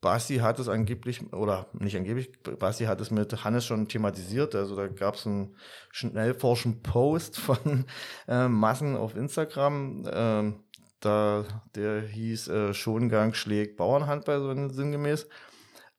Basti 0.00 0.36
hat 0.36 0.58
es 0.60 0.68
angeblich, 0.68 1.32
oder 1.32 1.66
nicht 1.72 1.96
angeblich, 1.96 2.30
Basti 2.42 2.84
hat 2.84 3.00
es 3.00 3.10
mit 3.10 3.44
Hannes 3.44 3.64
schon 3.64 3.88
thematisiert. 3.88 4.54
Also 4.54 4.76
da 4.76 4.86
gab 4.86 5.16
es 5.16 5.26
einen 5.26 5.56
schnellforschen 5.90 6.82
Post 6.82 7.38
von 7.38 7.86
äh, 8.28 8.48
Massen 8.48 8.96
auf 8.96 9.16
Instagram. 9.16 10.06
Äh, 10.06 10.52
da, 11.00 11.44
der 11.74 12.02
hieß 12.02 12.48
äh, 12.48 12.74
Schongang 12.74 13.34
schlägt 13.34 13.76
Bauernhandball, 13.76 14.40
so 14.40 14.68
sinngemäß. 14.68 15.28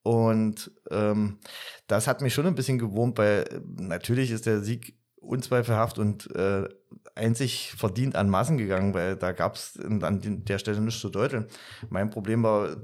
Und 0.01 0.71
ähm, 0.91 1.39
das 1.87 2.07
hat 2.07 2.21
mich 2.21 2.33
schon 2.33 2.47
ein 2.47 2.55
bisschen 2.55 2.79
gewurmt, 2.79 3.17
weil 3.17 3.61
natürlich 3.77 4.31
ist 4.31 4.45
der 4.45 4.61
Sieg 4.61 4.97
unzweifelhaft 5.17 5.99
und 5.99 6.33
äh, 6.35 6.67
einzig 7.15 7.73
verdient 7.77 8.15
an 8.15 8.29
Massen 8.29 8.57
gegangen, 8.57 8.93
weil 8.93 9.17
da 9.17 9.33
gab 9.33 9.55
es 9.55 9.77
an 9.77 10.21
der 10.45 10.57
Stelle 10.57 10.79
nichts 10.79 11.01
zu 11.01 11.09
deuteln. 11.09 11.47
Mein 11.89 12.09
Problem 12.09 12.43
war, 12.43 12.77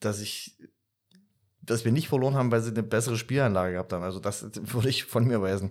dass 0.00 0.20
ich 0.20 0.56
dass 1.68 1.84
wir 1.84 1.92
nicht 1.92 2.08
verloren 2.08 2.34
haben, 2.34 2.50
weil 2.50 2.62
sie 2.62 2.70
eine 2.70 2.82
bessere 2.82 3.16
Spielanlage 3.16 3.72
gehabt 3.72 3.92
haben. 3.92 4.02
Also 4.02 4.20
das 4.20 4.42
würde 4.72 4.88
ich 4.88 5.04
von 5.04 5.26
mir 5.26 5.40
weisen. 5.42 5.70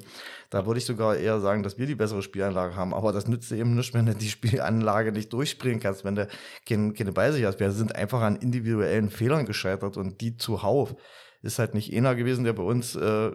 Da 0.50 0.66
würde 0.66 0.78
ich 0.78 0.86
sogar 0.86 1.18
eher 1.18 1.40
sagen, 1.40 1.64
dass 1.64 1.78
wir 1.78 1.88
die 1.88 1.96
bessere 1.96 2.22
Spielanlage 2.22 2.76
haben. 2.76 2.94
Aber 2.94 3.12
das 3.12 3.28
nützt 3.28 3.52
eben 3.52 3.76
nicht, 3.76 3.94
wenn 3.94 4.06
du 4.06 4.16
die 4.16 4.30
Spielanlage 4.30 5.12
nicht 5.12 5.34
durchspringen 5.34 5.80
kannst, 5.80 6.06
wenn 6.06 6.16
du 6.16 6.28
keine, 6.68 6.94
keine 6.94 7.12
Beise 7.12 7.46
hast. 7.46 7.60
Wir 7.60 7.72
sind 7.72 7.96
einfach 7.96 8.22
an 8.22 8.38
individuellen 8.38 9.10
Fehlern 9.10 9.46
gescheitert 9.46 9.98
und 9.98 10.22
die 10.22 10.38
zuhauf 10.38 10.96
ist 11.42 11.60
halt 11.60 11.74
nicht 11.74 11.94
einer 11.94 12.16
gewesen, 12.16 12.44
der 12.44 12.54
bei 12.54 12.64
uns 12.64 12.96
äh, 12.96 13.32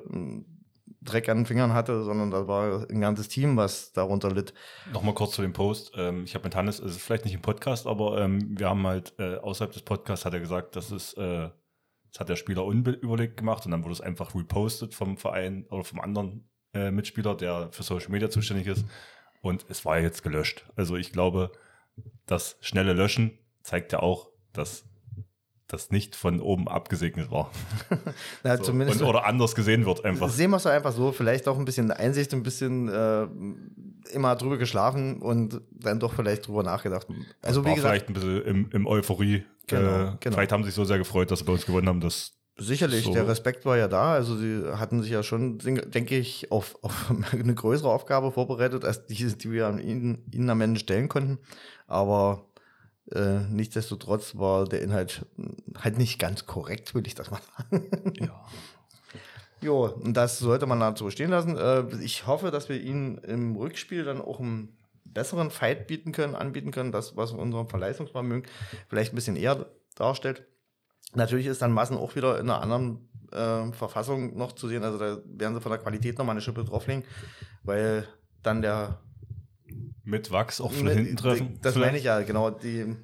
Dreck 1.05 1.29
an 1.29 1.39
den 1.39 1.47
Fingern 1.47 1.73
hatte, 1.73 2.05
sondern 2.05 2.31
da 2.31 2.47
war 2.47 2.89
ein 2.89 3.01
ganzes 3.01 3.29
Team, 3.29 3.57
was 3.57 3.93
darunter 3.93 4.31
litt. 4.31 4.55
Nochmal 4.93 5.15
kurz 5.15 5.33
zu 5.33 5.43
dem 5.43 5.53
Post. 5.53 5.93
Ähm, 5.97 6.25
ich 6.25 6.35
habe 6.35 6.45
mit 6.45 6.55
Hannes, 6.55 6.81
also 6.81 6.99
vielleicht 6.99 7.25
nicht 7.25 7.35
im 7.35 7.43
Podcast, 7.43 7.87
aber 7.87 8.21
ähm, 8.21 8.59
wir 8.59 8.69
haben 8.69 8.87
halt 8.87 9.15
äh, 9.19 9.37
außerhalb 9.37 9.73
des 9.73 9.83
Podcasts 9.83 10.25
hat 10.25 10.35
er 10.35 10.41
gesagt, 10.41 10.77
das 10.77 10.91
ist, 10.91 11.15
äh, 11.15 11.51
das 12.11 12.21
hat 12.21 12.29
der 12.29 12.37
Spieler 12.37 12.65
unüberlegt 12.65 13.37
gemacht 13.37 13.65
und 13.65 13.73
dann 13.73 13.83
wurde 13.83 13.95
es 13.95 14.01
einfach 14.01 14.35
repostet 14.35 14.95
vom 14.95 15.17
Verein 15.17 15.67
oder 15.71 15.85
vom 15.85 16.01
anderen 16.01 16.49
äh, 16.75 16.91
Mitspieler, 16.91 17.35
der 17.35 17.69
für 17.73 17.83
Social 17.83 18.11
Media 18.11 18.31
zuständig 18.31 18.67
ist. 18.67 18.85
Und 19.41 19.67
es 19.69 19.85
war 19.85 19.99
jetzt 19.99 20.23
gelöscht. 20.23 20.67
Also 20.77 20.97
ich 20.97 21.13
glaube, 21.13 21.51
das 22.27 22.57
schnelle 22.61 22.93
Löschen 22.93 23.39
zeigt 23.63 23.93
ja 23.93 24.01
auch, 24.01 24.31
dass 24.53 24.85
das 25.73 25.91
nicht 25.91 26.15
von 26.15 26.41
oben 26.41 26.69
abgesegnet 26.69 27.31
war. 27.31 27.51
Na, 28.45 28.57
so. 28.59 28.65
zumindest 28.65 29.01
Und, 29.01 29.09
oder 29.09 29.27
anders 29.27 29.55
gesehen 29.55 29.87
wird 29.87 30.05
einfach. 30.05 30.29
Sehen 30.29 30.51
wir 30.51 30.59
es 30.59 30.67
einfach 30.67 30.93
so, 30.93 31.13
vielleicht 31.13 31.49
auch 31.49 31.59
ein 31.59 31.65
bisschen 31.65 31.91
Einsicht, 31.91 32.33
ein 32.35 32.43
bisschen 32.43 32.89
äh, 32.89 33.27
immer 34.13 34.37
drüber 34.37 34.59
geschlafen 34.59 35.21
und 35.23 35.63
dann 35.71 35.99
doch 35.99 36.13
vielleicht 36.13 36.47
drüber 36.47 36.63
nachgedacht. 36.63 37.07
Also 37.41 37.65
wie 37.65 37.75
gesagt, 37.75 37.89
vielleicht 37.89 38.09
ein 38.09 38.13
bisschen 38.15 38.43
im, 38.43 38.71
im 38.71 38.87
Euphorie. 38.87 39.45
Genau, 39.67 39.81
äh, 39.81 40.17
genau. 40.21 40.35
Vielleicht 40.35 40.53
haben 40.53 40.63
sie 40.63 40.69
sich 40.69 40.77
so 40.77 40.85
sehr 40.85 40.99
gefreut, 40.99 41.31
dass 41.31 41.39
sie 41.39 41.45
bei 41.47 41.53
uns 41.53 41.65
gewonnen 41.65 41.89
haben, 41.89 42.01
dass 42.01 42.35
Sicherlich, 42.59 43.05
so. 43.05 43.15
der 43.15 43.27
Respekt 43.27 43.65
war 43.65 43.79
ja 43.79 43.89
da. 43.89 44.13
Also 44.13 44.37
sie 44.37 44.63
hatten 44.77 45.03
sich 45.03 45.11
ja 45.11 45.23
schon, 45.23 45.59
denke 45.59 46.17
ich, 46.17 46.53
auf, 46.53 46.79
auf 46.83 47.11
eine 47.33 47.55
größere 47.55 47.91
Aufgabe 47.91 48.31
vorbereitet, 48.31 48.85
als 48.85 49.07
die, 49.07 49.15
die 49.15 49.51
wir 49.51 49.69
ihnen, 49.79 50.27
ihnen 50.31 50.51
am 50.51 50.61
Ende 50.61 50.79
stellen 50.79 51.09
konnten. 51.09 51.39
Aber 51.87 52.52
äh, 53.11 53.41
nichtsdestotrotz 53.49 54.37
war 54.37 54.67
der 54.67 54.83
Inhalt 54.83 55.27
halt 55.79 55.99
nicht 55.99 56.19
ganz 56.19 56.47
korrekt, 56.47 56.95
will 56.95 57.07
ich 57.07 57.15
das 57.15 57.31
mal 57.31 57.41
sagen. 57.57 58.13
Ja. 58.21 58.45
Jo, 59.63 59.87
und 59.87 60.15
das 60.17 60.41
sollte 60.41 60.67
man 60.67 60.81
dazu 60.81 61.09
stehen 61.11 61.31
lassen. 61.31 61.57
Äh, 61.57 61.85
ich 62.03 62.27
hoffe, 62.27 62.51
dass 62.51 62.69
wir 62.69 62.81
ihnen 62.81 63.19
im 63.19 63.55
Rückspiel 63.55 64.03
dann 64.03 64.21
auch 64.21 64.41
einen 64.41 64.77
besseren 65.05 65.51
Fight 65.53 65.87
bieten 65.87 66.11
können, 66.11 66.35
anbieten 66.35 66.73
können, 66.73 66.91
das, 66.91 67.17
was 67.17 67.31
unserem 67.31 67.69
Verleistungsvermögen 67.69 68.51
vielleicht 68.89 69.13
ein 69.13 69.15
bisschen 69.15 69.37
eher 69.37 69.67
darstellt. 69.95 70.45
Natürlich 71.15 71.47
ist 71.47 71.63
dann 71.63 71.73
Massen 71.73 71.97
auch 71.97 72.17
wieder 72.17 72.41
in 72.41 72.51
einer 72.51 72.61
anderen 72.61 73.09
äh, 73.31 73.73
Verfassung 73.73 74.37
noch 74.37 74.53
zu 74.53 74.67
sehen. 74.67 74.83
Also 74.83 74.99
da 74.99 75.19
werden 75.27 75.55
sie 75.55 75.61
von 75.61 75.71
der 75.71 75.81
Qualität 75.81 76.19
nochmal 76.19 76.35
eine 76.35 76.41
Schippe 76.41 76.65
drauflegen, 76.65 77.05
weil 77.63 78.09
dann 78.43 78.63
der 78.63 78.99
mit 80.05 80.31
Wachs 80.31 80.61
auch 80.61 80.73
von 80.73 80.85
mit, 80.85 80.95
hinten 80.95 81.17
treffen? 81.17 81.59
Das 81.63 81.75
vielleicht? 81.75 81.89
meine 81.89 81.99
ich 81.99 82.05
ja, 82.05 82.23
genau. 82.23 82.51
Die, 82.51 82.97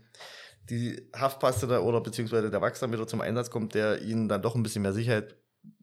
die 0.71 1.09
Haftpaste 1.15 1.67
da 1.67 1.81
oder 1.81 2.01
beziehungsweise 2.01 2.51
der 2.51 2.61
Wachs 2.61 2.81
dann 2.81 2.93
wieder 2.93 3.07
zum 3.07 3.21
Einsatz 3.21 3.51
kommt, 3.51 3.75
der 3.75 4.03
ihnen 4.03 4.29
dann 4.29 4.43
doch 4.43 4.55
ein 4.55 4.63
bisschen 4.63 4.83
mehr 4.83 4.93
Sicherheit 4.93 5.37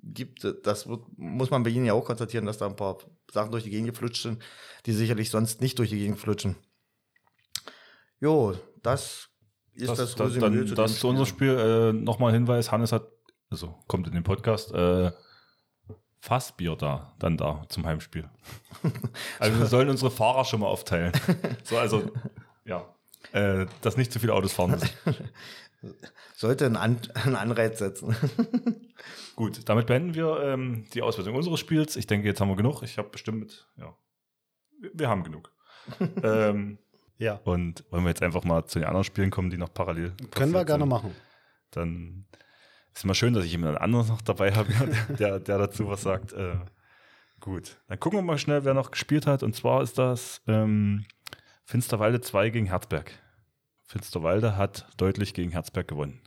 gibt. 0.03 0.47
Das 0.63 0.87
wird, 0.87 1.01
muss 1.17 1.49
man 1.49 1.63
bei 1.63 1.69
ihnen 1.69 1.85
ja 1.85 1.93
auch 1.93 2.05
konstatieren, 2.05 2.45
dass 2.45 2.57
da 2.57 2.67
ein 2.67 2.75
paar 2.75 2.97
Sachen 3.31 3.51
durch 3.51 3.63
die 3.63 3.69
Gegend 3.69 3.89
geflutscht 3.89 4.23
sind, 4.23 4.41
die 4.85 4.93
sicherlich 4.93 5.29
sonst 5.29 5.61
nicht 5.61 5.79
durch 5.79 5.89
die 5.89 5.99
Gegend 5.99 6.19
flutschen. 6.19 6.55
Jo, 8.19 8.55
das 8.81 9.29
ist 9.73 9.89
das, 9.89 9.97
das, 9.97 10.15
das 10.15 10.37
dann, 10.39 10.67
zu 10.67 10.75
Das 10.75 10.99
zu 10.99 11.07
unserem 11.09 11.25
Spiel. 11.25 11.57
Äh, 11.57 11.93
Nochmal 11.93 12.31
Hinweis, 12.31 12.71
Hannes 12.71 12.91
hat, 12.91 13.07
also 13.49 13.75
kommt 13.87 14.07
in 14.07 14.13
den 14.13 14.23
Podcast, 14.23 14.71
äh, 14.71 15.11
Fassbier 16.25 16.75
da, 16.75 17.13
dann 17.19 17.37
da 17.37 17.65
zum 17.69 17.85
Heimspiel. 17.85 18.27
also 19.39 19.59
wir 19.59 19.67
sollen 19.67 19.89
unsere 19.89 20.09
Fahrer 20.09 20.43
schon 20.43 20.61
mal 20.61 20.67
aufteilen. 20.67 21.11
So, 21.63 21.77
also, 21.77 22.11
ja, 22.65 22.83
äh, 23.31 23.67
dass 23.81 23.95
nicht 23.95 24.11
zu 24.11 24.19
viele 24.19 24.33
Autos 24.33 24.51
fahren 24.51 24.71
müssen. 24.71 24.89
Sollte 26.33 26.65
einen, 26.65 26.77
An 26.77 26.99
einen 27.13 27.35
Anreiz 27.35 27.77
setzen. 27.77 28.15
Gut, 29.35 29.69
damit 29.69 29.85
beenden 29.85 30.15
wir 30.15 30.41
ähm, 30.41 30.87
die 30.95 31.03
Auswertung 31.03 31.35
unseres 31.35 31.59
Spiels. 31.59 31.95
Ich 31.95 32.07
denke, 32.07 32.27
jetzt 32.27 32.41
haben 32.41 32.49
wir 32.49 32.55
genug. 32.55 32.81
Ich 32.81 32.97
habe 32.97 33.09
bestimmt, 33.09 33.41
mit, 33.41 33.67
ja, 33.77 33.95
wir, 34.93 35.07
haben 35.07 35.23
genug. 35.23 35.51
ähm, 36.23 36.79
ja. 37.19 37.39
Und 37.43 37.85
wollen 37.91 38.03
wir 38.03 38.09
jetzt 38.09 38.23
einfach 38.23 38.43
mal 38.43 38.65
zu 38.65 38.79
den 38.79 38.87
anderen 38.87 39.03
Spielen 39.03 39.29
kommen, 39.29 39.51
die 39.51 39.57
noch 39.57 39.71
parallel. 39.71 40.13
Können 40.31 40.53
wir 40.53 40.65
gerne 40.65 40.87
machen. 40.87 41.15
Dann 41.69 42.25
ist 42.95 43.03
immer 43.03 43.15
schön, 43.15 43.33
dass 43.33 43.45
ich 43.45 43.51
jemand 43.51 43.79
anderes 43.79 44.07
noch 44.07 44.21
dabei 44.21 44.53
habe, 44.53 44.71
der, 45.19 45.39
der 45.39 45.57
dazu 45.57 45.87
was 45.87 46.01
sagt. 46.01 46.33
Äh, 46.33 46.57
gut, 47.39 47.77
dann 47.87 47.99
gucken 47.99 48.19
wir 48.19 48.23
mal 48.23 48.37
schnell, 48.37 48.63
wer 48.65 48.73
noch 48.73 48.91
gespielt 48.91 49.27
hat. 49.27 49.43
Und 49.43 49.55
zwar 49.55 49.81
ist 49.81 49.97
das 49.97 50.41
ähm, 50.47 51.05
Finsterwalde 51.63 52.21
2 52.21 52.49
gegen 52.49 52.67
Herzberg. 52.67 53.11
Finsterwalde 53.83 54.57
hat 54.57 54.87
deutlich 54.97 55.33
gegen 55.33 55.51
Herzberg 55.51 55.87
gewonnen. 55.87 56.21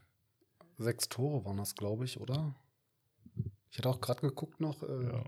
sechs 0.79 1.09
Tore 1.09 1.45
waren 1.45 1.57
das, 1.57 1.75
glaube 1.75 2.05
ich, 2.05 2.21
oder? 2.21 2.55
Ich 3.71 3.79
hatte 3.79 3.89
auch 3.89 4.01
gerade 4.01 4.21
geguckt 4.21 4.61
noch. 4.61 4.83
Äh 4.83 5.07
ja. 5.13 5.25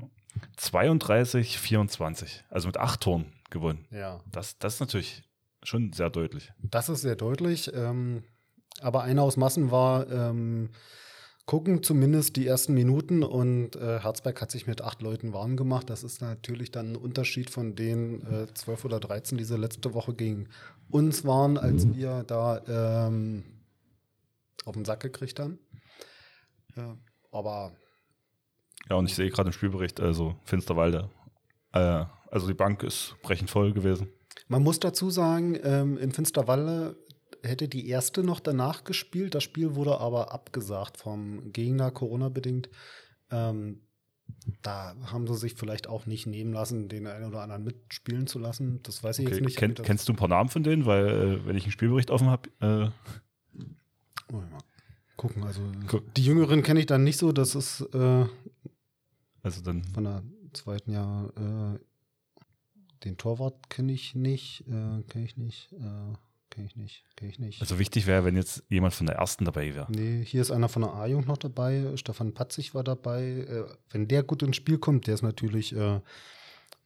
32, 0.56 1.59
24. 1.59 2.44
Also 2.50 2.68
mit 2.68 2.76
acht 2.76 3.00
Toren 3.00 3.32
gewonnen. 3.50 3.87
Ja. 3.90 4.20
Das, 4.30 4.59
das 4.59 4.75
ist 4.75 4.80
natürlich 4.80 5.25
schon 5.62 5.92
sehr 5.92 6.09
deutlich. 6.11 6.52
Das 6.62 6.88
ist 6.88 7.02
sehr 7.02 7.16
deutlich. 7.16 7.70
Ähm, 7.75 8.25
aber 8.80 9.02
einer 9.02 9.23
aus 9.23 9.37
Massen 9.37 9.70
war 9.70 10.09
ähm, 10.11 10.70
gucken 11.50 11.83
zumindest 11.83 12.37
die 12.37 12.47
ersten 12.47 12.75
Minuten 12.75 13.25
und 13.25 13.75
äh, 13.75 13.99
Herzberg 13.99 14.40
hat 14.40 14.52
sich 14.52 14.69
mit 14.69 14.83
acht 14.83 15.02
Leuten 15.02 15.33
warm 15.33 15.57
gemacht. 15.57 15.90
Das 15.90 16.04
ist 16.04 16.23
natürlich 16.23 16.71
dann 16.71 16.92
ein 16.92 16.97
Unterschied 16.97 17.50
von 17.50 17.75
den 17.75 18.25
äh, 18.25 18.54
zwölf 18.54 18.85
oder 18.85 19.00
dreizehn, 19.00 19.37
die 19.37 19.42
sie 19.42 19.57
letzte 19.57 19.92
Woche 19.92 20.14
gegen 20.14 20.49
uns 20.90 21.25
waren, 21.25 21.59
als 21.59 21.87
mhm. 21.87 21.97
wir 21.97 22.23
da 22.23 23.09
ähm, 23.09 23.42
auf 24.64 24.75
den 24.75 24.85
Sack 24.85 25.00
gekriegt 25.00 25.40
haben. 25.40 25.59
Ja, 26.76 26.97
aber. 27.33 27.73
Ja, 28.88 28.95
und 28.95 29.07
ich 29.07 29.16
sehe 29.16 29.28
gerade 29.28 29.49
im 29.49 29.52
Spielbericht, 29.52 29.99
also 29.99 30.37
Finsterwalde, 30.45 31.11
äh, 31.73 32.04
also 32.30 32.47
die 32.47 32.54
Bank 32.54 32.85
ist 32.85 33.16
brechend 33.25 33.50
voll 33.50 33.73
gewesen. 33.73 34.07
Man 34.47 34.62
muss 34.62 34.78
dazu 34.78 35.11
sagen, 35.11 35.59
ähm, 35.64 35.99
in 35.99 36.12
Finsterwalde 36.12 36.97
hätte 37.42 37.68
die 37.68 37.88
erste 37.88 38.23
noch 38.23 38.40
danach 38.40 38.85
gespielt. 38.85 39.35
Das 39.35 39.44
Spiel 39.44 39.75
wurde 39.75 39.99
aber 39.99 40.32
abgesagt 40.32 40.97
vom 40.97 41.52
Gegner, 41.52 41.90
Corona-bedingt. 41.90 42.68
Ähm, 43.30 43.80
da 44.62 44.94
haben 45.06 45.26
sie 45.26 45.37
sich 45.37 45.54
vielleicht 45.54 45.88
auch 45.88 46.06
nicht 46.06 46.26
nehmen 46.26 46.52
lassen, 46.52 46.88
den 46.88 47.06
einen 47.06 47.26
oder 47.26 47.42
anderen 47.42 47.64
mitspielen 47.64 48.26
zu 48.26 48.38
lassen. 48.38 48.80
Das 48.82 49.02
weiß 49.02 49.18
ich 49.18 49.26
okay. 49.26 49.37
jetzt 49.37 49.44
nicht. 49.44 49.59
Ken, 49.59 49.75
kennst 49.75 50.09
du 50.09 50.12
ein 50.12 50.16
paar 50.16 50.28
Namen 50.28 50.49
von 50.50 50.62
denen? 50.62 50.87
Weil, 50.87 51.09
äh, 51.09 51.47
wenn 51.47 51.56
ich 51.56 51.64
einen 51.64 51.73
Spielbericht 51.73 52.11
offen 52.11 52.28
habe. 52.28 52.49
Äh 52.61 52.90
oh, 54.32 54.37
mal 54.37 54.59
gucken. 55.16 55.42
Also, 55.44 55.61
Guck. 55.87 56.14
die 56.14 56.25
Jüngeren 56.25 56.62
kenne 56.62 56.80
ich 56.80 56.87
dann 56.87 57.04
nicht 57.04 57.18
so. 57.18 57.32
Das 57.32 57.54
ist 57.54 57.82
äh, 57.94 58.26
also 59.42 59.62
dann 59.62 59.85
von 59.85 60.04
der 60.04 60.23
zweiten 60.52 60.92
Jahr. 60.92 61.32
Äh, 61.37 61.78
den 63.04 63.16
Torwart 63.16 63.70
kenne 63.70 63.92
ich 63.92 64.14
nicht. 64.14 64.66
Äh, 64.68 65.02
kenne 65.09 65.25
ich 65.25 65.37
nicht. 65.37 65.73
Kenne 66.50 66.66
ich 66.66 66.76
nicht, 66.76 67.04
kenne 67.16 67.30
ich 67.30 67.38
nicht. 67.38 67.61
Also 67.61 67.78
wichtig 67.78 68.07
wäre, 68.07 68.25
wenn 68.25 68.37
jetzt 68.37 68.64
jemand 68.69 68.92
von 68.92 69.07
der 69.07 69.16
ersten 69.16 69.45
dabei 69.45 69.75
wäre. 69.75 69.87
Nee, 69.90 70.25
hier 70.25 70.42
ist 70.42 70.50
einer 70.50 70.69
von 70.69 70.83
der 70.83 70.95
A-Jugend 70.95 71.28
noch 71.28 71.38
dabei. 71.38 71.97
Stefan 71.97 72.35
Patzig 72.35 72.75
war 72.75 72.83
dabei. 72.83 73.23
Äh, 73.23 73.64
wenn 73.90 74.09
der 74.09 74.25
gut 74.25 74.42
ins 74.42 74.57
Spiel 74.57 74.78
kommt, 74.78 75.07
der 75.07 75.14
ist 75.14 75.23
natürlich 75.23 75.75
äh, 75.75 76.00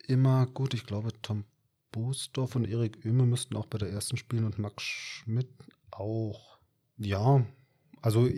immer 0.07 0.47
gut. 0.47 0.75
Ich 0.75 0.85
glaube, 0.85 1.11
Tom 1.23 1.45
Boosdorf 1.93 2.57
und 2.57 2.69
Erik 2.69 2.99
Oehme 3.05 3.25
müssten 3.25 3.57
auch 3.57 3.67
bei 3.67 3.79
der 3.79 3.91
ersten 3.91 4.17
spielen 4.17 4.45
und 4.45 4.59
Max 4.59 4.83
Schmidt 4.83 5.49
auch. 5.91 6.59
Ja, 6.99 7.45
also 8.03 8.29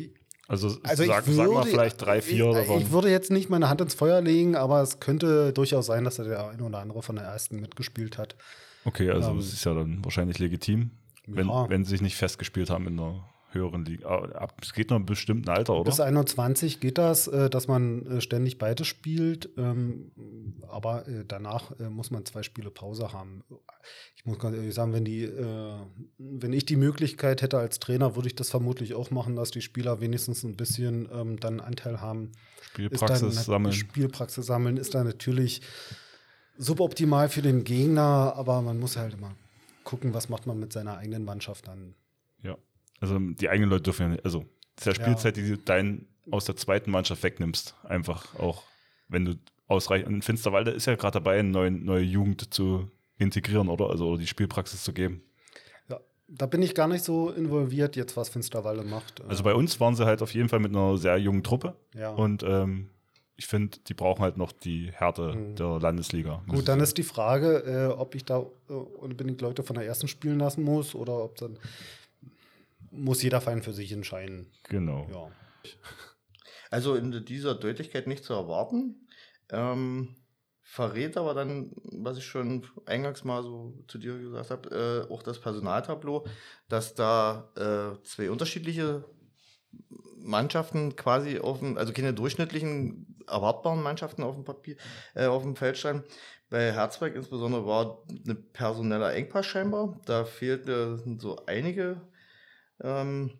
also, 0.49 0.79
also 0.85 1.05
sag, 1.05 1.27
würde, 1.27 1.37
sag 1.37 1.51
mal 1.51 1.65
vielleicht 1.65 2.01
drei, 2.01 2.23
vier 2.23 2.51
ich, 2.51 2.55
davon. 2.55 2.81
Ich 2.81 2.93
würde 2.93 3.11
jetzt 3.11 3.33
nicht 3.33 3.51
meine 3.51 3.69
Hand 3.69 3.81
ins 3.81 3.95
Feuer 3.95 4.21
legen, 4.21 4.55
aber 4.55 4.81
es 4.81 5.01
könnte 5.01 5.53
durchaus 5.53 5.87
sein, 5.87 6.05
dass 6.05 6.21
er 6.21 6.27
der 6.27 6.49
eine 6.51 6.63
oder 6.63 6.79
andere 6.79 7.03
von 7.03 7.17
der 7.17 7.25
ersten 7.25 7.61
mitgespielt 7.61 8.17
hat. 8.17 8.37
Okay, 8.85 9.11
also 9.11 9.31
ähm, 9.31 9.39
es 9.39 9.53
ist 9.53 9.65
ja 9.65 9.75
dann 9.75 10.05
wahrscheinlich 10.05 10.39
legitim. 10.39 10.93
Wenn, 11.27 11.49
ja. 11.49 11.69
wenn 11.69 11.85
sie 11.85 11.91
sich 11.91 12.03
nicht 12.03 12.17
festgespielt 12.17 12.71
haben 12.71 12.87
in 12.87 12.99
einer 12.99 13.25
höheren 13.57 13.85
Liga. 13.85 14.49
Es 14.63 14.73
geht 14.73 14.91
noch 14.91 14.97
einem 14.97 15.07
bestimmten 15.07 15.49
Alter, 15.49 15.75
oder? 15.75 15.91
Bis 15.91 16.01
21 16.01 16.81
geht 16.81 16.99
das, 16.99 17.27
äh, 17.27 17.51
dass 17.51 17.69
man 17.69 18.07
äh, 18.07 18.21
ständig 18.21 18.59
beide 18.59 18.85
spielt. 18.85 19.51
Ähm, 19.57 20.13
aber 20.69 21.09
äh, 21.09 21.25
danach 21.27 21.73
muss 21.91 22.11
man 22.11 22.25
zwei 22.25 22.43
Spiele 22.43 22.71
Pause 22.71 23.13
haben. 23.13 23.43
Ich 24.17 24.25
muss 24.25 24.39
ganz 24.39 24.57
ehrlich 24.57 24.75
sagen, 24.75 24.93
wenn, 24.93 25.05
die, 25.05 25.31
wenn 26.19 26.53
ich 26.53 26.67
die 26.67 26.77
Möglichkeit 26.77 27.43
hätte 27.43 27.59
als 27.59 27.79
Trainer, 27.79 28.17
würde 28.17 28.29
ich 28.29 28.35
das 28.35 28.51
vermutlich 28.51 28.95
auch 28.95 29.11
machen, 29.11 29.37
dass 29.37 29.53
die 29.53 29.63
Spieler 29.63 30.01
wenigstens 30.01 30.43
ein 30.43 30.57
bisschen 30.57 31.09
ähm, 31.13 31.39
dann 31.39 31.61
Anteil 31.61 32.01
haben. 32.01 32.33
Spielpraxis 32.61 33.45
sammeln. 33.45 33.73
Spielpraxis 33.73 34.45
sammeln 34.45 34.77
ist 34.77 34.95
da 34.95 35.05
natürlich 35.05 35.63
suboptimal 36.59 37.29
für 37.29 37.43
den 37.43 37.63
Gegner, 37.63 38.35
aber 38.37 38.61
man 38.63 38.81
muss 38.81 38.97
halt 38.97 39.15
immer 39.15 39.37
gucken, 39.87 40.13
was 40.13 40.29
macht 40.29 40.47
man 40.47 40.61
mit 40.61 40.75
seiner 40.75 40.99
eigenen 40.99 41.25
Mannschaft 41.25 41.69
dann. 41.69 41.95
Ja, 42.43 42.59
also 43.01 43.19
die 43.19 43.49
eigenen 43.49 43.71
Leute 43.71 43.85
dürfen 43.85 44.03
ja 44.03 44.09
nicht, 44.09 44.25
also 44.27 44.45
das 44.75 44.87
ist 44.87 44.99
ja 44.99 45.05
Spielzeit, 45.05 45.37
ja. 45.39 45.43
die 45.43 45.49
du 45.51 45.59
dein 45.59 46.07
aus 46.31 46.45
der 46.45 46.57
zweiten 46.57 46.91
Mannschaft 46.91 47.23
wegnimmst. 47.23 47.75
Einfach 47.85 48.39
auch, 48.39 48.65
wenn 49.09 49.25
du 49.25 49.35
ausreichend. 49.69 50.09
Und 50.09 50.25
Finsterwalde 50.25 50.73
ist 50.73 50.87
ja 50.87 50.97
gerade 50.97 51.15
dabei, 51.15 51.39
eine 51.39 51.49
neue, 51.49 51.71
neue 51.71 52.03
Jugend 52.03 52.53
zu 52.53 52.91
integrieren, 53.17 53.69
oder? 53.69 53.89
Also 53.89 54.09
oder 54.09 54.19
die 54.19 54.27
Spielpraxis 54.27 54.83
zu 54.83 54.93
geben. 54.93 55.23
Ja, 55.89 56.01
da 56.29 56.47
bin 56.47 56.63
ich 56.63 56.75
gar 56.75 56.89
nicht 56.89 57.05
so 57.05 57.31
involviert, 57.31 57.97
jetzt 57.97 58.17
was 58.17 58.29
Finsterwalde 58.29 58.83
macht. 58.83 59.23
Also 59.23 59.45
bei 59.45 59.55
uns 59.55 59.81
waren 59.81 59.95
sie 59.95 60.05
halt 60.05 60.21
auf 60.21 60.35
jeden 60.35 60.49
Fall 60.49 60.61
mit 60.61 60.73
einer 60.73 60.99
sehr 60.99 61.17
jungen 61.17 61.43
Truppe. 61.43 61.77
Ja. 61.95 62.11
Und 62.11 62.43
ähm, 62.43 62.91
ich 63.37 63.47
finde, 63.47 63.79
die 63.87 63.95
brauchen 63.95 64.23
halt 64.23 64.37
noch 64.37 64.53
die 64.53 64.91
Härte 64.93 65.35
mhm. 65.35 65.57
der 65.57 65.79
Landesliga. 65.79 66.43
Gut, 66.49 66.69
dann 66.69 66.81
ist 66.81 66.97
die 66.97 67.03
Frage, 67.03 67.59
äh, 67.67 67.87
ob 67.93 68.15
ich 68.15 68.25
da 68.25 68.47
äh, 68.69 68.73
unbedingt 68.73 69.41
Leute 69.41 69.63
von 69.63 69.77
der 69.77 69.87
ersten 69.87 70.09
spielen 70.09 70.39
lassen 70.39 70.65
muss 70.65 70.95
oder 70.95 71.23
ob 71.23 71.37
dann 71.37 71.59
muss 72.91 73.23
jeder 73.23 73.43
Verein 73.43 73.63
für 73.63 73.75
sich 73.75 73.93
entscheiden. 73.93 74.51
Genau. 74.69 75.07
Ja. 75.13 75.31
Also 76.71 76.95
in 76.95 77.25
dieser 77.25 77.55
Deutlichkeit 77.55 78.07
nicht 78.07 78.25
zu 78.25 78.33
erwarten. 78.33 79.07
Ähm, 79.51 80.17
verrät 80.63 81.17
aber 81.17 81.35
dann, 81.35 81.73
was 81.85 82.17
ich 82.17 82.25
schon 82.25 82.67
eingangs 82.87 83.23
mal 83.23 83.43
so 83.43 83.85
zu 83.87 83.99
dir 83.99 84.19
gesagt 84.19 84.51
habe, 84.51 85.07
äh, 85.09 85.13
auch 85.13 85.23
das 85.23 85.41
Personaltableau, 85.41 86.27
dass 86.69 86.95
da 86.95 87.51
äh, 87.55 88.03
zwei 88.03 88.31
unterschiedliche 88.31 89.05
Mannschaften 90.17 90.97
quasi 90.97 91.39
auf 91.39 91.61
dem, 91.61 91.77
also 91.77 91.93
keine 91.93 92.15
durchschnittlichen 92.15 93.16
erwartbaren 93.29 93.83
Mannschaften 93.83 94.23
auf 94.23 94.35
dem 94.35 94.45
Papier, 94.45 94.77
äh, 95.15 95.27
auf 95.27 95.43
dem 95.43 95.57
Feld 95.57 95.79
standen. 95.79 96.05
Bei 96.49 96.73
Herzberg 96.73 97.15
insbesondere 97.17 97.67
war 97.67 98.03
ein 98.09 98.51
personeller 98.53 99.13
Engpass 99.15 99.47
scheinbar. 99.47 100.01
Da 100.07 100.25
fehlten 100.25 101.19
so 101.19 101.37
einige, 101.47 102.01
ähm, 102.81 103.33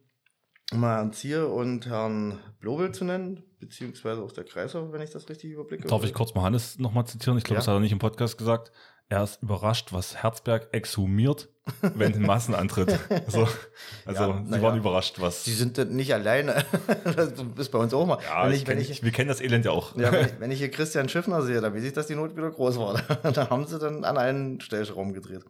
mal 0.73 0.97
Herrn 0.97 1.13
Zier 1.13 1.49
und 1.51 1.87
Herrn 1.87 2.41
Blobel 2.59 2.93
zu 2.93 3.05
nennen, 3.05 3.45
beziehungsweise 3.61 4.23
auch 4.23 4.33
der 4.33 4.45
Kreiser, 4.45 4.93
wenn 4.93 5.01
ich 5.01 5.11
das 5.11 5.29
richtig 5.29 5.53
überblicke. 5.53 5.87
Darf 5.87 6.03
ich 6.03 6.15
kurz 6.15 6.35
mal 6.35 6.43
Hannes 6.43 6.79
nochmal 6.79 7.07
zitieren? 7.07 7.39
Ich 7.39 7.45
glaube, 7.45 7.57
ja. 7.57 7.61
das 7.61 7.69
hat 7.69 7.75
er 7.75 7.81
nicht 7.81 7.93
im 7.93 8.01
Podcast 8.01 8.39
gesagt 8.39 8.73
er 9.09 9.23
ist 9.23 9.43
überrascht, 9.43 9.93
was 9.93 10.17
Herzberg 10.23 10.69
exhumiert, 10.73 11.49
wenn 11.95 12.13
den 12.13 12.23
Massen 12.23 12.55
antritt. 12.55 12.99
Also, 13.27 13.49
also 14.07 14.23
ja, 14.23 14.45
sie 14.45 14.63
waren 14.63 14.75
ja. 14.75 14.77
überrascht, 14.77 15.21
was. 15.21 15.45
Sie 15.45 15.53
sind 15.53 15.79
nicht 15.93 16.15
alleine. 16.15 16.65
das 17.05 17.33
ist 17.59 17.71
bei 17.71 17.79
uns 17.79 17.93
auch 17.93 18.07
mal. 18.07 18.19
Ja, 18.23 18.49
ich, 18.49 18.59
ich, 18.59 18.65
kenn, 18.65 18.79
ich, 18.79 19.03
wir 19.03 19.11
kennen 19.11 19.29
das 19.29 19.41
Elend 19.41 19.65
ja 19.65 19.73
auch. 19.73 19.97
Ja, 19.97 20.13
wenn 20.13 20.27
ich, 20.27 20.41
wenn 20.41 20.51
ich 20.51 20.59
hier 20.59 20.71
Christian 20.71 21.09
Schiffner 21.09 21.43
sehe, 21.43 21.61
dann 21.61 21.75
weiß 21.75 21.83
ich, 21.83 21.93
dass 21.93 22.07
die 22.07 22.15
Not 22.15 22.37
wieder 22.37 22.51
groß 22.51 22.79
war. 22.79 23.03
da 23.33 23.51
haben 23.51 23.67
sie 23.67 23.79
dann 23.79 24.05
an 24.05 24.17
einen 24.17 24.61
Stellschraum 24.61 25.13
gedreht. 25.13 25.45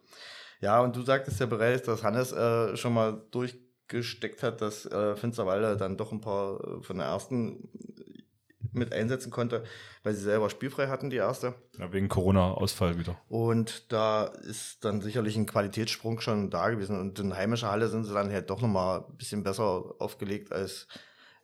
Ja, 0.61 0.81
und 0.81 0.96
du 0.96 1.02
sagtest 1.02 1.38
ja 1.40 1.46
bereits, 1.46 1.85
dass 1.85 2.02
Hannes 2.02 2.33
äh, 2.33 2.76
schon 2.76 2.94
mal 2.94 3.22
durchgesteckt 3.31 4.42
hat, 4.42 4.62
dass 4.62 4.87
äh, 4.87 5.16
Finsterwalde 5.16 5.76
dann 5.76 5.98
doch 5.98 6.12
ein 6.12 6.20
paar 6.20 6.59
äh, 6.61 6.83
von 6.83 6.96
der 6.96 7.09
ersten 7.09 7.68
mit 8.77 8.93
einsetzen 8.93 9.31
konnte, 9.31 9.65
weil 10.03 10.15
sie 10.15 10.23
selber 10.23 10.51
spielfrei 10.51 10.89
hatten, 10.89 11.11
die 11.11 11.17
erste. 11.17 11.55
Ja, 11.79 11.93
wegen 11.93 12.09
Corona-Ausfall 12.09 12.99
wieder. 12.99 13.19
Und 13.29 13.91
da 13.93 14.25
ist 14.25 14.85
dann 14.85 15.01
sicherlich 15.01 15.37
ein 15.37 15.47
Qualitätssprung 15.47 16.21
schon 16.21 16.51
da 16.51 16.71
gewesen. 16.71 17.01
Und 17.01 17.19
in 17.19 17.37
heimischer 17.37 17.71
Halle 17.71 17.89
sind 17.89 18.05
sie 18.05 18.15
dann 18.15 18.31
halt 18.31 18.51
doch 18.51 18.61
nochmal 18.61 19.01
ein 19.09 19.17
bisschen 19.17 19.43
besser 19.43 19.95
aufgelegt, 19.99 20.53
als 20.53 20.87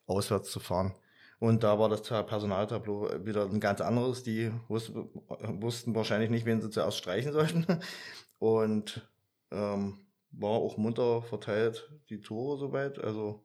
auswärts 0.07 0.51
zu 0.51 0.61
fahren. 0.61 0.95
Und 1.39 1.65
da 1.65 1.77
war 1.79 1.89
das 1.89 2.03
Personaltableau 2.03 3.11
wieder 3.25 3.47
ein 3.47 3.59
ganz 3.59 3.81
anderes. 3.81 4.23
Die 4.23 4.53
wussten 4.69 5.95
wahrscheinlich 5.95 6.31
nicht, 6.31 6.47
wen 6.47 6.61
sie 6.61 6.71
zuerst 6.71 6.99
streichen 6.99 7.33
sollten. 7.33 7.67
Und 8.39 9.09
ähm, 9.51 9.99
war 10.31 10.51
auch 10.51 10.77
munter 10.77 11.23
verteilt, 11.23 11.91
die 12.11 12.21
Tore 12.21 12.59
soweit. 12.59 12.99
Also 13.03 13.43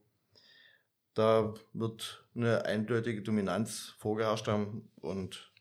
da 1.14 1.54
wird 1.74 2.27
eine 2.38 2.66
eindeutige 2.66 3.22
Dominanz 3.22 3.96
vorgeherrscht 3.98 4.48
haben 4.48 4.90
und 4.96 5.52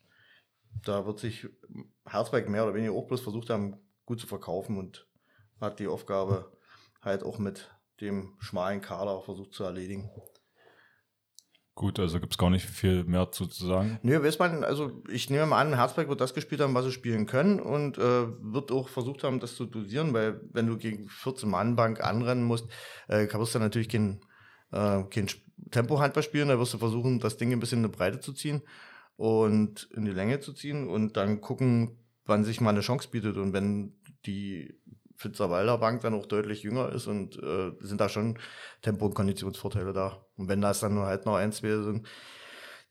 da 0.85 1.07
wird 1.07 1.19
sich 1.19 1.49
Herzberg 2.05 2.49
mehr 2.49 2.65
oder 2.65 2.75
weniger 2.75 2.93
auch 2.93 3.07
bloß 3.07 3.23
versucht 3.23 3.51
haben, 3.51 3.81
gut 4.05 4.21
zu 4.21 4.27
verkaufen 4.27 4.79
und 4.79 5.09
hat 5.61 5.81
die 5.81 5.89
Aufgabe 5.89 6.53
halt 7.03 7.23
auch 7.23 7.39
mit 7.39 7.75
dem 8.01 8.37
schmalen 8.41 8.81
Kader 8.81 9.23
versucht 9.23 9.55
zu 9.55 9.65
erledigen. 9.65 10.11
Gut, 11.75 11.99
also 11.99 12.21
gibt 12.21 12.33
es 12.33 12.39
gar 12.39 12.49
nicht 12.49 12.65
viel 12.65 13.05
mehr 13.05 13.31
zu, 13.33 13.47
zu 13.47 13.67
sagen. 13.67 13.99
Nö, 14.03 14.23
weiß 14.23 14.39
man, 14.39 14.65
also 14.65 15.03
ich 15.11 15.29
nehme 15.29 15.45
mal 15.45 15.61
an, 15.61 15.75
Herzberg 15.75 16.09
wird 16.09 16.23
das 16.23 16.33
gespielt 16.33 16.62
haben, 16.62 16.73
was 16.73 16.87
sie 16.87 16.93
spielen 16.93 17.27
können 17.27 17.61
und 17.61 17.99
äh, 17.99 18.27
wird 18.41 18.73
auch 18.73 18.89
versucht 18.89 19.25
haben, 19.25 19.41
das 19.41 19.57
zu 19.57 19.67
dosieren, 19.67 20.15
weil 20.15 20.41
wenn 20.55 20.67
du 20.67 20.79
gegen 20.79 21.07
14 21.07 21.51
Mann 21.51 21.77
Bank 21.77 22.03
anrennen 22.03 22.45
musst, 22.45 22.67
äh, 23.09 23.27
kannst 23.27 23.55
du 23.55 23.59
natürlich 23.59 23.91
kein, 23.91 24.23
äh, 24.72 25.02
kein 25.05 25.29
Tempo-Handball 25.70 26.22
spielen, 26.22 26.48
da 26.48 26.59
wirst 26.59 26.74
du 26.74 26.79
versuchen, 26.79 27.18
das 27.18 27.37
Ding 27.37 27.52
ein 27.52 27.61
bisschen 27.61 27.85
in 27.85 27.90
die 27.90 27.96
Breite 27.96 28.20
zu 28.20 28.33
ziehen 28.33 28.62
und 29.16 29.88
in 29.94 30.05
die 30.05 30.12
Länge 30.12 30.40
zu 30.40 30.52
ziehen 30.52 30.88
und 30.88 31.16
dann 31.16 31.40
gucken, 31.40 31.98
wann 32.24 32.44
sich 32.44 32.61
mal 32.61 32.70
eine 32.70 32.81
Chance 32.81 33.09
bietet. 33.11 33.37
Und 33.37 33.52
wenn 33.52 33.94
die 34.26 34.74
Fitzerwalder 35.16 35.79
Bank 35.79 36.02
dann 36.02 36.14
auch 36.14 36.26
deutlich 36.26 36.62
jünger 36.62 36.92
ist 36.92 37.07
und 37.07 37.42
äh, 37.42 37.72
sind 37.81 38.00
da 38.00 38.09
schon 38.09 38.38
Tempo- 38.83 39.07
und 39.07 39.14
Konditionsvorteile 39.14 39.92
da. 39.92 40.26
Und 40.37 40.48
wenn 40.48 40.61
das 40.61 40.81
dann 40.81 40.94
nur 40.94 41.07
halt 41.07 41.24
noch 41.24 41.37
ein, 41.37 41.52
zwei 41.52 41.83
sind, 41.83 42.07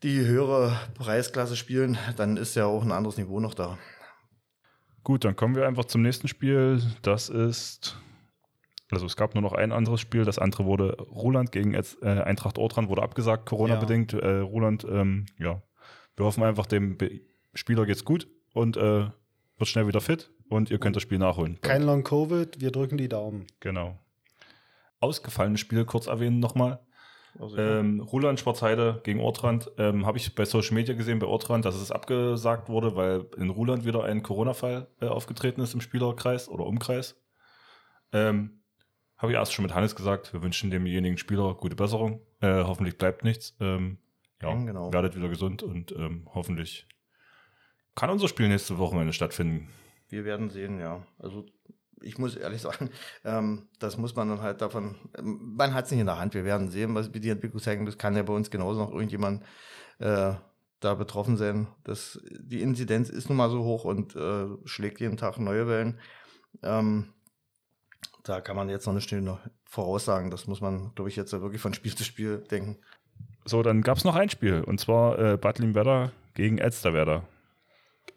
die 0.04 0.26
höhere 0.26 0.78
Preisklasse 0.96 1.56
spielen, 1.56 1.98
dann 2.18 2.38
ist 2.38 2.56
ja 2.56 2.66
auch 2.66 2.84
ein 2.84 2.92
anderes 2.92 3.18
Niveau 3.18 3.40
noch 3.40 3.54
da. 3.54 3.78
Gut, 5.04 5.24
dann 5.24 5.36
kommen 5.36 5.56
wir 5.56 5.68
einfach 5.68 5.86
zum 5.86 6.02
nächsten 6.02 6.28
Spiel. 6.28 6.82
Das 7.04 7.30
ist, 7.30 7.96
also 8.92 9.06
es 9.06 9.16
gab 9.16 9.34
nur 9.34 9.42
noch 9.42 9.54
ein 9.54 9.72
anderes 9.72 10.00
Spiel. 10.00 10.26
Das 10.26 10.38
andere 10.38 10.66
wurde 10.66 10.98
Ruland 11.10 11.52
gegen 11.52 11.74
äh, 11.74 11.84
Eintracht 12.02 12.58
Ortrand, 12.58 12.90
wurde 12.90 13.02
abgesagt, 13.02 13.46
Corona-bedingt. 13.48 14.14
Ja. 14.14 14.20
Äh, 14.20 14.40
Ruland, 14.40 14.86
ähm, 14.90 15.26
ja, 15.40 15.62
wir 16.16 16.26
hoffen 16.26 16.44
einfach, 16.44 16.66
dem 16.66 16.98
Spieler 17.54 17.86
geht's 17.86 18.06
gut 18.06 18.28
und 18.54 18.78
äh, 18.78 19.08
wird 19.58 19.70
schnell 19.70 19.88
wieder 19.88 20.02
fit 20.02 20.32
und 20.50 20.70
ihr 20.70 20.80
könnt 20.80 20.96
das 20.96 21.04
Spiel 21.04 21.18
nachholen. 21.18 21.60
Kein 21.62 21.84
Long-Covid, 21.84 22.62
wir 22.62 22.72
drücken 22.72 22.98
die 22.98 23.10
Daumen. 23.10 23.48
Genau. 23.60 23.98
Ausgefallenes 25.00 25.60
Spiel, 25.60 25.86
kurz 25.86 26.08
erwähnen 26.08 26.40
nochmal. 26.40 26.80
Also, 27.40 27.58
ähm, 27.58 28.00
Roland 28.00 28.40
Schwarzheide 28.40 29.02
gegen 29.04 29.20
Ortrand 29.20 29.70
ähm, 29.78 30.06
habe 30.06 30.18
ich 30.18 30.36
bei 30.36 30.46
Social 30.46 30.74
Media 30.74 30.96
gesehen 30.96 31.20
bei 31.20 31.28
Ortrand, 31.28 31.66
dass 31.66 31.76
es 31.76 31.92
abgesagt 31.92 32.70
wurde, 32.70 32.96
weil 32.96 33.26
in 33.38 33.50
Ruland 33.50 33.86
wieder 33.86 34.04
ein 34.06 34.24
Corona-Fall 34.24 34.88
äh, 35.02 35.08
aufgetreten 35.08 35.60
ist 35.62 35.74
im 35.74 35.82
Spielerkreis 35.82 36.48
oder 36.48 36.66
Umkreis. 36.66 37.22
Ähm, 38.14 38.62
habe 39.18 39.32
ich 39.32 39.38
erst 39.38 39.54
schon 39.54 39.64
mit 39.64 39.74
Hannes 39.74 39.96
gesagt, 39.96 40.34
wir 40.34 40.44
wünschen 40.44 40.72
demjenigen 40.72 41.18
Spieler 41.18 41.56
gute 41.56 41.76
Besserung. 41.76 42.22
Äh, 42.42 42.64
hoffentlich 42.64 42.98
bleibt 42.98 43.24
nichts. 43.24 43.56
Ähm, 43.60 43.98
ja, 44.42 44.54
genau. 44.54 44.92
werdet 44.92 45.16
wieder 45.16 45.30
gesund 45.30 45.64
und 45.64 45.92
ähm, 45.94 46.28
hoffentlich 46.34 46.88
kann 47.96 48.10
unser 48.10 48.28
Spiel 48.28 48.50
nächste 48.50 48.78
Wochenende 48.78 49.14
stattfinden. 49.14 49.70
Wir 50.10 50.26
werden 50.26 50.50
sehen, 50.50 50.80
ja. 50.80 51.06
Also 51.18 51.46
ich 52.02 52.18
muss 52.18 52.36
ehrlich 52.36 52.62
sagen, 52.62 52.90
ähm, 53.24 53.68
das 53.80 53.98
muss 53.98 54.16
man 54.16 54.30
dann 54.30 54.42
halt 54.42 54.62
davon, 54.62 54.96
ähm, 55.18 55.54
man 55.56 55.74
hat 55.74 55.86
es 55.86 55.92
nicht 55.92 56.02
in 56.02 56.06
der 56.06 56.20
Hand. 56.20 56.34
Wir 56.34 56.44
werden 56.44 56.70
sehen, 56.70 56.94
was 56.94 57.12
die 57.12 57.30
Entwicklung 57.30 57.62
zeigen. 57.62 57.86
Das 57.86 57.98
kann 57.98 58.16
ja 58.16 58.24
bei 58.24 58.34
uns 58.34 58.52
genauso 58.52 58.82
noch 58.82 58.92
irgendjemand 58.92 59.44
äh, 60.00 60.34
da 60.82 60.94
betroffen 60.94 61.38
sein. 61.38 61.68
Das, 61.84 62.22
die 62.30 62.62
Inzidenz 62.62 63.10
ist 63.10 63.30
nun 63.30 63.38
mal 63.38 63.50
so 63.50 63.64
hoch 63.64 63.86
und 63.86 64.16
äh, 64.16 64.48
schlägt 64.66 65.00
jeden 65.00 65.18
Tag 65.18 65.40
neue 65.40 65.68
Wellen. 65.68 66.00
Ähm, 66.62 67.14
da 68.24 68.42
kann 68.42 68.56
man 68.56 68.70
jetzt 68.70 68.86
noch 68.88 68.94
nicht 68.94 69.08
schnell 69.10 69.38
voraussagen. 69.66 70.32
Das 70.32 70.48
muss 70.48 70.62
man, 70.62 70.94
glaube 70.96 71.10
ich, 71.10 71.16
jetzt 71.16 71.32
wirklich 71.32 71.62
von 71.62 71.74
Spiel 71.74 71.96
zu 71.96 72.04
Spiel 72.04 72.40
denken. 72.40 72.78
So, 73.46 73.62
dann 73.62 73.82
gab 73.82 73.98
es 73.98 74.04
noch 74.04 74.16
ein 74.16 74.30
Spiel 74.30 74.62
und 74.62 74.80
zwar 74.80 75.20
äh, 75.20 75.38
Bad 75.38 75.60
Limwerder 75.60 76.12
gegen 76.34 76.58
Elsterwerder 76.58 77.28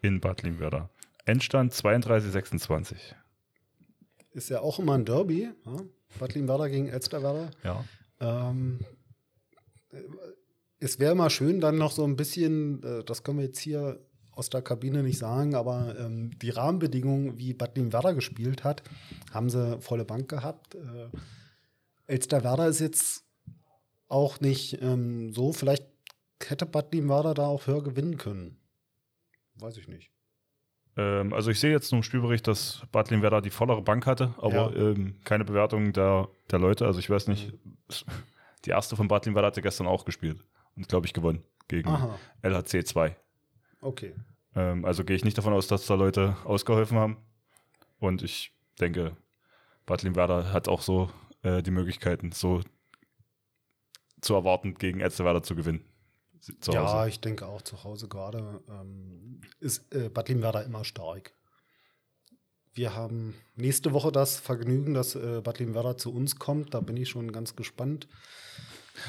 in 0.01 0.19
Bad 0.19 0.43
Limwerder. 0.43 0.89
Endstand 1.25 1.73
32-26 1.73 2.97
ist 4.31 4.49
ja 4.49 4.61
auch 4.61 4.79
immer 4.79 4.93
ein 4.95 5.05
Derby. 5.05 5.49
Ja? 5.65 5.77
Bad 6.19 6.33
Limwerder 6.33 6.69
gegen 6.69 6.87
Elsterwerder. 6.87 7.51
Ja. 7.63 7.85
Ähm, 8.19 8.79
es 10.79 10.99
wäre 10.99 11.15
mal 11.15 11.29
schön, 11.29 11.59
dann 11.59 11.77
noch 11.77 11.91
so 11.91 12.03
ein 12.03 12.15
bisschen, 12.15 12.83
äh, 12.83 13.03
das 13.03 13.23
können 13.23 13.39
wir 13.39 13.45
jetzt 13.45 13.59
hier 13.59 13.99
aus 14.39 14.49
der 14.49 14.61
Kabine 14.61 15.03
nicht 15.03 15.19
sagen, 15.19 15.53
aber 15.53 15.95
ähm, 15.99 16.31
die 16.39 16.49
Rahmenbedingungen, 16.49 17.37
wie 17.37 17.53
Bad 17.53 17.77
Limwerder 17.77 18.13
gespielt 18.13 18.63
hat, 18.63 18.81
haben 19.33 19.49
sie 19.49 19.79
volle 19.81 20.05
Bank 20.05 20.29
gehabt. 20.29 20.75
Äh, 20.75 21.09
Elsterwerder 22.07 22.67
ist 22.67 22.79
jetzt 22.79 23.25
auch 24.07 24.39
nicht 24.39 24.81
ähm, 24.81 25.33
so, 25.33 25.51
vielleicht 25.51 25.85
hätte 26.43 26.65
Bad 26.65 26.93
Limwerder 26.93 27.33
da 27.33 27.47
auch 27.47 27.67
höher 27.67 27.83
gewinnen 27.83 28.17
können. 28.17 28.57
Weiß 29.55 29.75
ich 29.75 29.89
nicht. 29.89 30.09
Ähm, 30.95 31.33
also 31.33 31.51
ich 31.51 31.59
sehe 31.59 31.71
jetzt 31.71 31.91
nur 31.91 31.99
im 31.99 32.03
Spielbericht, 32.03 32.47
dass 32.47 32.81
Bad 32.93 33.11
Limwerder 33.11 33.41
die 33.41 33.49
vollere 33.49 33.81
Bank 33.81 34.05
hatte, 34.05 34.33
aber 34.37 34.73
ja. 34.73 34.91
ähm, 34.91 35.19
keine 35.25 35.43
Bewertung 35.43 35.91
der, 35.91 36.29
der 36.49 36.59
Leute. 36.59 36.85
Also 36.85 36.99
ich 36.99 37.09
weiß 37.09 37.27
nicht, 37.27 37.53
die 38.63 38.69
erste 38.69 38.95
von 38.95 39.09
Bad 39.09 39.25
Limwerder 39.25 39.47
hatte 39.47 39.61
gestern 39.61 39.85
auch 39.85 40.05
gespielt 40.05 40.39
und 40.77 40.87
glaube 40.87 41.07
ich 41.07 41.13
gewonnen 41.13 41.43
gegen 41.67 41.89
Aha. 41.89 42.17
LHC 42.41 42.85
2. 42.85 43.17
Okay. 43.81 44.15
Ähm, 44.55 44.85
also 44.85 45.03
gehe 45.03 45.15
ich 45.15 45.25
nicht 45.25 45.37
davon 45.37 45.53
aus, 45.53 45.67
dass 45.67 45.85
da 45.85 45.95
Leute 45.95 46.37
ausgeholfen 46.43 46.97
haben. 46.97 47.17
Und 47.99 48.23
ich 48.23 48.53
denke, 48.79 49.15
Bad 49.85 50.03
Limwerder 50.03 50.53
hat 50.53 50.67
auch 50.67 50.81
so 50.81 51.09
äh, 51.43 51.61
die 51.61 51.71
Möglichkeiten, 51.71 52.31
so 52.31 52.61
zu 54.21 54.33
erwarten, 54.33 54.75
gegen 54.75 54.99
Elsterwerder 54.99 55.43
zu 55.43 55.55
gewinnen 55.55 55.89
zu. 56.59 56.71
Ja, 56.71 57.07
ich 57.07 57.19
denke 57.19 57.47
auch 57.47 57.61
zu 57.61 57.83
Hause 57.83 58.07
gerade 58.07 58.61
ähm, 58.69 59.41
ist 59.59 59.93
äh, 59.93 60.09
Bad 60.09 60.29
Limwerder 60.29 60.63
immer 60.63 60.83
stark. 60.83 61.33
Wir 62.73 62.95
haben 62.95 63.35
nächste 63.55 63.93
Woche 63.93 64.11
das 64.11 64.39
Vergnügen, 64.39 64.93
dass 64.93 65.15
äh, 65.15 65.41
Bad 65.43 65.59
Limwerder 65.59 65.97
zu 65.97 66.13
uns 66.13 66.37
kommt. 66.37 66.73
Da 66.73 66.79
bin 66.79 66.97
ich 66.97 67.09
schon 67.09 67.31
ganz 67.31 67.55
gespannt. 67.55 68.07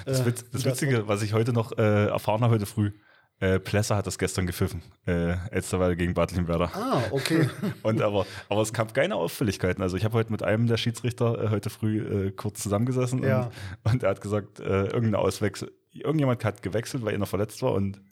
Das, 0.06 0.24
Witz, 0.24 0.44
das 0.50 0.64
äh, 0.64 0.70
Witzige, 0.70 1.08
was 1.08 1.22
ich 1.22 1.32
heute 1.32 1.52
noch 1.52 1.76
äh, 1.76 2.06
erfahren 2.06 2.42
habe, 2.42 2.54
heute 2.54 2.66
früh, 2.66 2.92
äh, 3.40 3.58
Plesser 3.58 3.96
hat 3.96 4.06
das 4.06 4.18
gestern 4.18 4.46
gepfiffen. 4.46 4.82
Äh, 5.06 5.34
Elsterweil 5.50 5.96
gegen 5.96 6.12
Bad 6.12 6.32
Limwerder. 6.32 6.70
Ah, 6.74 7.02
okay. 7.10 7.48
und 7.82 8.02
aber, 8.02 8.26
aber 8.50 8.60
es 8.60 8.72
kam 8.72 8.92
keine 8.92 9.16
Auffälligkeiten. 9.16 9.82
Also 9.82 9.96
ich 9.96 10.04
habe 10.04 10.14
heute 10.14 10.30
mit 10.30 10.42
einem 10.42 10.66
der 10.66 10.76
Schiedsrichter 10.76 11.44
äh, 11.44 11.48
heute 11.48 11.70
früh 11.70 12.26
äh, 12.26 12.30
kurz 12.32 12.62
zusammengesessen 12.62 13.22
ja. 13.22 13.50
und, 13.84 13.94
und, 13.94 14.02
er 14.02 14.10
hat 14.10 14.20
gesagt, 14.20 14.60
äh, 14.60 14.84
irgendeine 14.84 15.18
Auswechslung, 15.18 15.70
irgendjemand 15.90 16.44
hat 16.44 16.62
gewechselt, 16.62 17.02
weil 17.02 17.14
er 17.14 17.18
noch 17.18 17.28
verletzt 17.28 17.62
war 17.62 17.72
und 17.72 18.02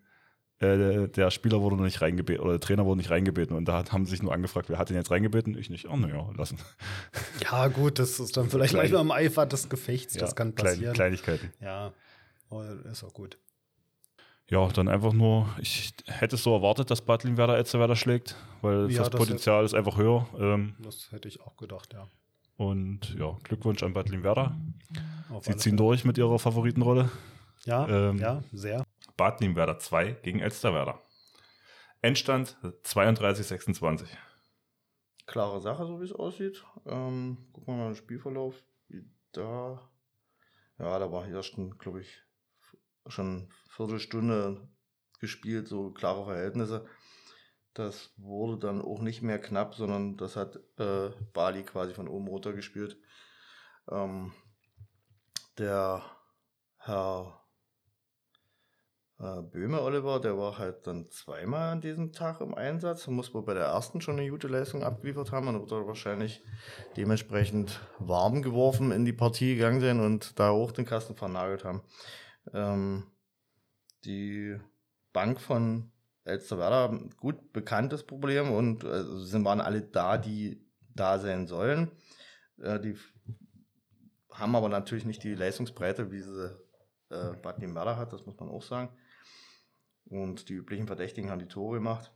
äh, 0.61 1.09
der 1.09 1.31
Spieler 1.31 1.61
wurde 1.61 1.77
noch 1.77 1.85
nicht 1.85 2.01
reingebeten 2.01 2.43
oder 2.43 2.55
der 2.55 2.61
Trainer 2.61 2.87
wurde 2.87 2.99
nicht 2.99 3.11
reingebeten 3.11 3.55
und 3.55 3.67
da 3.67 3.85
haben 3.93 4.07
sie 4.07 4.12
sich 4.12 4.23
nur 4.23 4.33
angefragt, 4.33 4.71
wer 4.71 4.79
hat 4.79 4.88
ihn 4.88 4.97
jetzt 4.97 5.11
reingebeten? 5.11 5.57
Ich 5.59 5.69
nicht. 5.69 5.88
Oh, 5.88 5.97
naja, 5.97 6.31
lassen. 6.37 6.59
Ja, 7.45 7.69
gut, 7.69 7.99
das 7.99 8.19
ist 8.19 8.37
dann 8.37 8.49
vielleicht 8.49 8.71
Klein, 8.71 8.91
manchmal 8.91 9.03
im 9.03 9.11
Eifer 9.11 9.45
des 9.45 9.69
Gefechts, 9.69 10.14
ja, 10.14 10.23
das 10.23 10.35
kann 10.35 10.55
passieren. 10.55 10.95
Kleinigkeiten. 10.95 11.53
Ja, 11.61 11.93
ist 12.91 13.05
auch 13.05 13.12
gut. 13.12 13.38
Ja, 14.51 14.67
dann 14.69 14.89
einfach 14.89 15.13
nur, 15.13 15.47
ich 15.59 15.93
hätte 16.07 16.39
so 16.39 16.55
erwartet, 16.55 16.91
dass 16.91 17.03
Bad 17.03 17.25
Limwerder 17.25 17.59
Etzewerder 17.59 17.97
schlägt, 17.97 18.35
weil 18.63 18.91
ja, 18.91 19.01
das, 19.01 19.11
das 19.11 19.21
Potenzial 19.21 19.59
hätte, 19.59 19.67
ist 19.67 19.75
einfach 19.75 19.99
höher. 19.99 20.27
Ähm, 20.39 20.75
das 20.79 21.13
hätte 21.13 21.29
ich 21.29 21.43
auch 21.43 21.57
gedacht, 21.57 21.93
ja. 21.93 22.09
Und 22.57 23.15
ja, 23.19 23.37
Glückwunsch 23.45 23.83
an 23.83 23.93
Bad 23.93 24.09
Limwerder. 24.09 24.57
Sie 25.43 25.57
ziehen 25.57 25.77
durch 25.77 26.05
mit 26.05 26.17
ihrer 26.19 26.39
Favoritenrolle. 26.39 27.11
Ja, 27.67 27.87
ähm, 27.89 28.19
ja, 28.19 28.43
sehr. 28.53 28.85
Bad 29.17 29.41
Limwerder 29.41 29.79
2 29.79 30.13
gegen 30.23 30.41
Elsterwerder. 30.41 30.99
Endstand 32.01 32.57
32-26. 32.85 34.07
Klare 35.27 35.61
Sache, 35.61 35.87
so 35.87 36.01
wie 36.01 36.05
es 36.05 36.13
aussieht. 36.13 36.65
Ähm, 36.87 37.37
gucken 37.53 37.75
wir 37.75 37.85
mal 37.85 37.91
den 37.91 37.97
Spielverlauf. 37.97 38.55
Da, 39.33 39.91
ja, 40.79 40.99
da 40.99 41.13
war 41.13 41.29
erst, 41.29 41.57
glaube 41.79 42.01
ich, 42.01 42.09
schon 43.09 43.51
Viertelstunde 43.71 44.68
gespielt, 45.21 45.68
so 45.68 45.90
klare 45.90 46.25
Verhältnisse. 46.25 46.87
Das 47.75 48.12
wurde 48.16 48.59
dann 48.59 48.83
auch 48.83 49.01
nicht 49.01 49.23
mehr 49.23 49.38
knapp, 49.38 49.75
sondern 49.75 50.16
das 50.16 50.37
hat 50.37 50.57
äh, 50.79 51.11
Bali 51.33 51.62
quasi 51.62 51.94
von 51.94 52.09
oben 52.09 52.27
runter 52.27 52.53
gespielt. 52.53 52.99
Ähm, 53.90 54.33
der 55.59 56.03
Herr 56.79 57.38
äh, 59.21 59.42
Böhme 59.42 59.83
Oliver, 59.83 60.21
der 60.21 60.38
war 60.38 60.59
halt 60.59 60.87
dann 60.87 61.11
zweimal 61.11 61.73
an 61.73 61.81
diesem 61.81 62.12
Tag 62.12 62.40
im 62.40 62.55
Einsatz, 62.55 63.07
muss 63.09 63.35
wohl 63.35 63.42
bei 63.42 63.55
der 63.55 63.64
ersten 63.64 64.01
schon 64.01 64.18
eine 64.18 64.31
gute 64.31 64.49
Leistung 64.49 64.83
abgeliefert 64.83 65.33
haben 65.33 65.49
und 65.49 65.61
wird 65.61 65.73
er 65.73 65.87
wahrscheinlich 65.87 66.42
dementsprechend 66.97 67.81
warm 67.99 68.42
geworfen 68.42 68.92
in 68.92 69.05
die 69.05 69.12
Partie 69.12 69.57
gegangen 69.57 69.81
sein 69.81 70.01
und 70.01 70.38
da 70.38 70.51
auch 70.51 70.73
den 70.73 70.85
Kasten 70.85 71.16
vernagelt 71.16 71.64
haben. 71.64 71.83
Ähm, 72.53 73.05
die 74.05 74.59
Bank 75.13 75.41
von 75.41 75.91
Elsterwerda, 76.25 76.99
gut 77.19 77.53
bekanntes 77.53 78.05
Problem 78.05 78.53
und 78.53 78.85
äh, 78.85 79.05
sind 79.25 79.45
waren 79.45 79.61
alle 79.61 79.83
da, 79.83 80.19
die 80.19 80.65
da 80.95 81.19
sein 81.19 81.47
sollen. 81.47 81.91
Äh, 82.59 82.81
die 82.81 82.97
haben 84.33 84.55
aber 84.55 84.69
natürlich 84.69 85.05
nicht 85.05 85.25
die 85.25 85.35
Leistungsbreite, 85.35 86.11
wie 86.11 86.21
sie 86.21 86.57
äh, 87.11 87.35
Bad 87.43 87.59
Nimmerda 87.59 87.97
hat, 87.97 88.13
das 88.13 88.27
muss 88.27 88.39
man 88.39 88.49
auch 88.49 88.63
sagen. 88.63 88.91
Und 90.05 90.49
die 90.49 90.55
üblichen 90.55 90.87
Verdächtigen 90.87 91.31
haben 91.31 91.41
die 91.41 91.49
Tore 91.49 91.77
gemacht. 91.77 92.13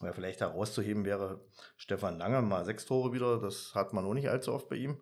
Weil 0.00 0.12
vielleicht 0.12 0.40
herauszuheben 0.40 1.04
wäre 1.04 1.44
Stefan 1.76 2.18
Lange 2.18 2.42
mal 2.42 2.64
sechs 2.64 2.86
Tore 2.86 3.12
wieder, 3.12 3.40
das 3.40 3.74
hat 3.74 3.92
man 3.92 4.04
auch 4.04 4.14
nicht 4.14 4.28
allzu 4.28 4.52
oft 4.52 4.68
bei 4.68 4.76
ihm. 4.76 5.00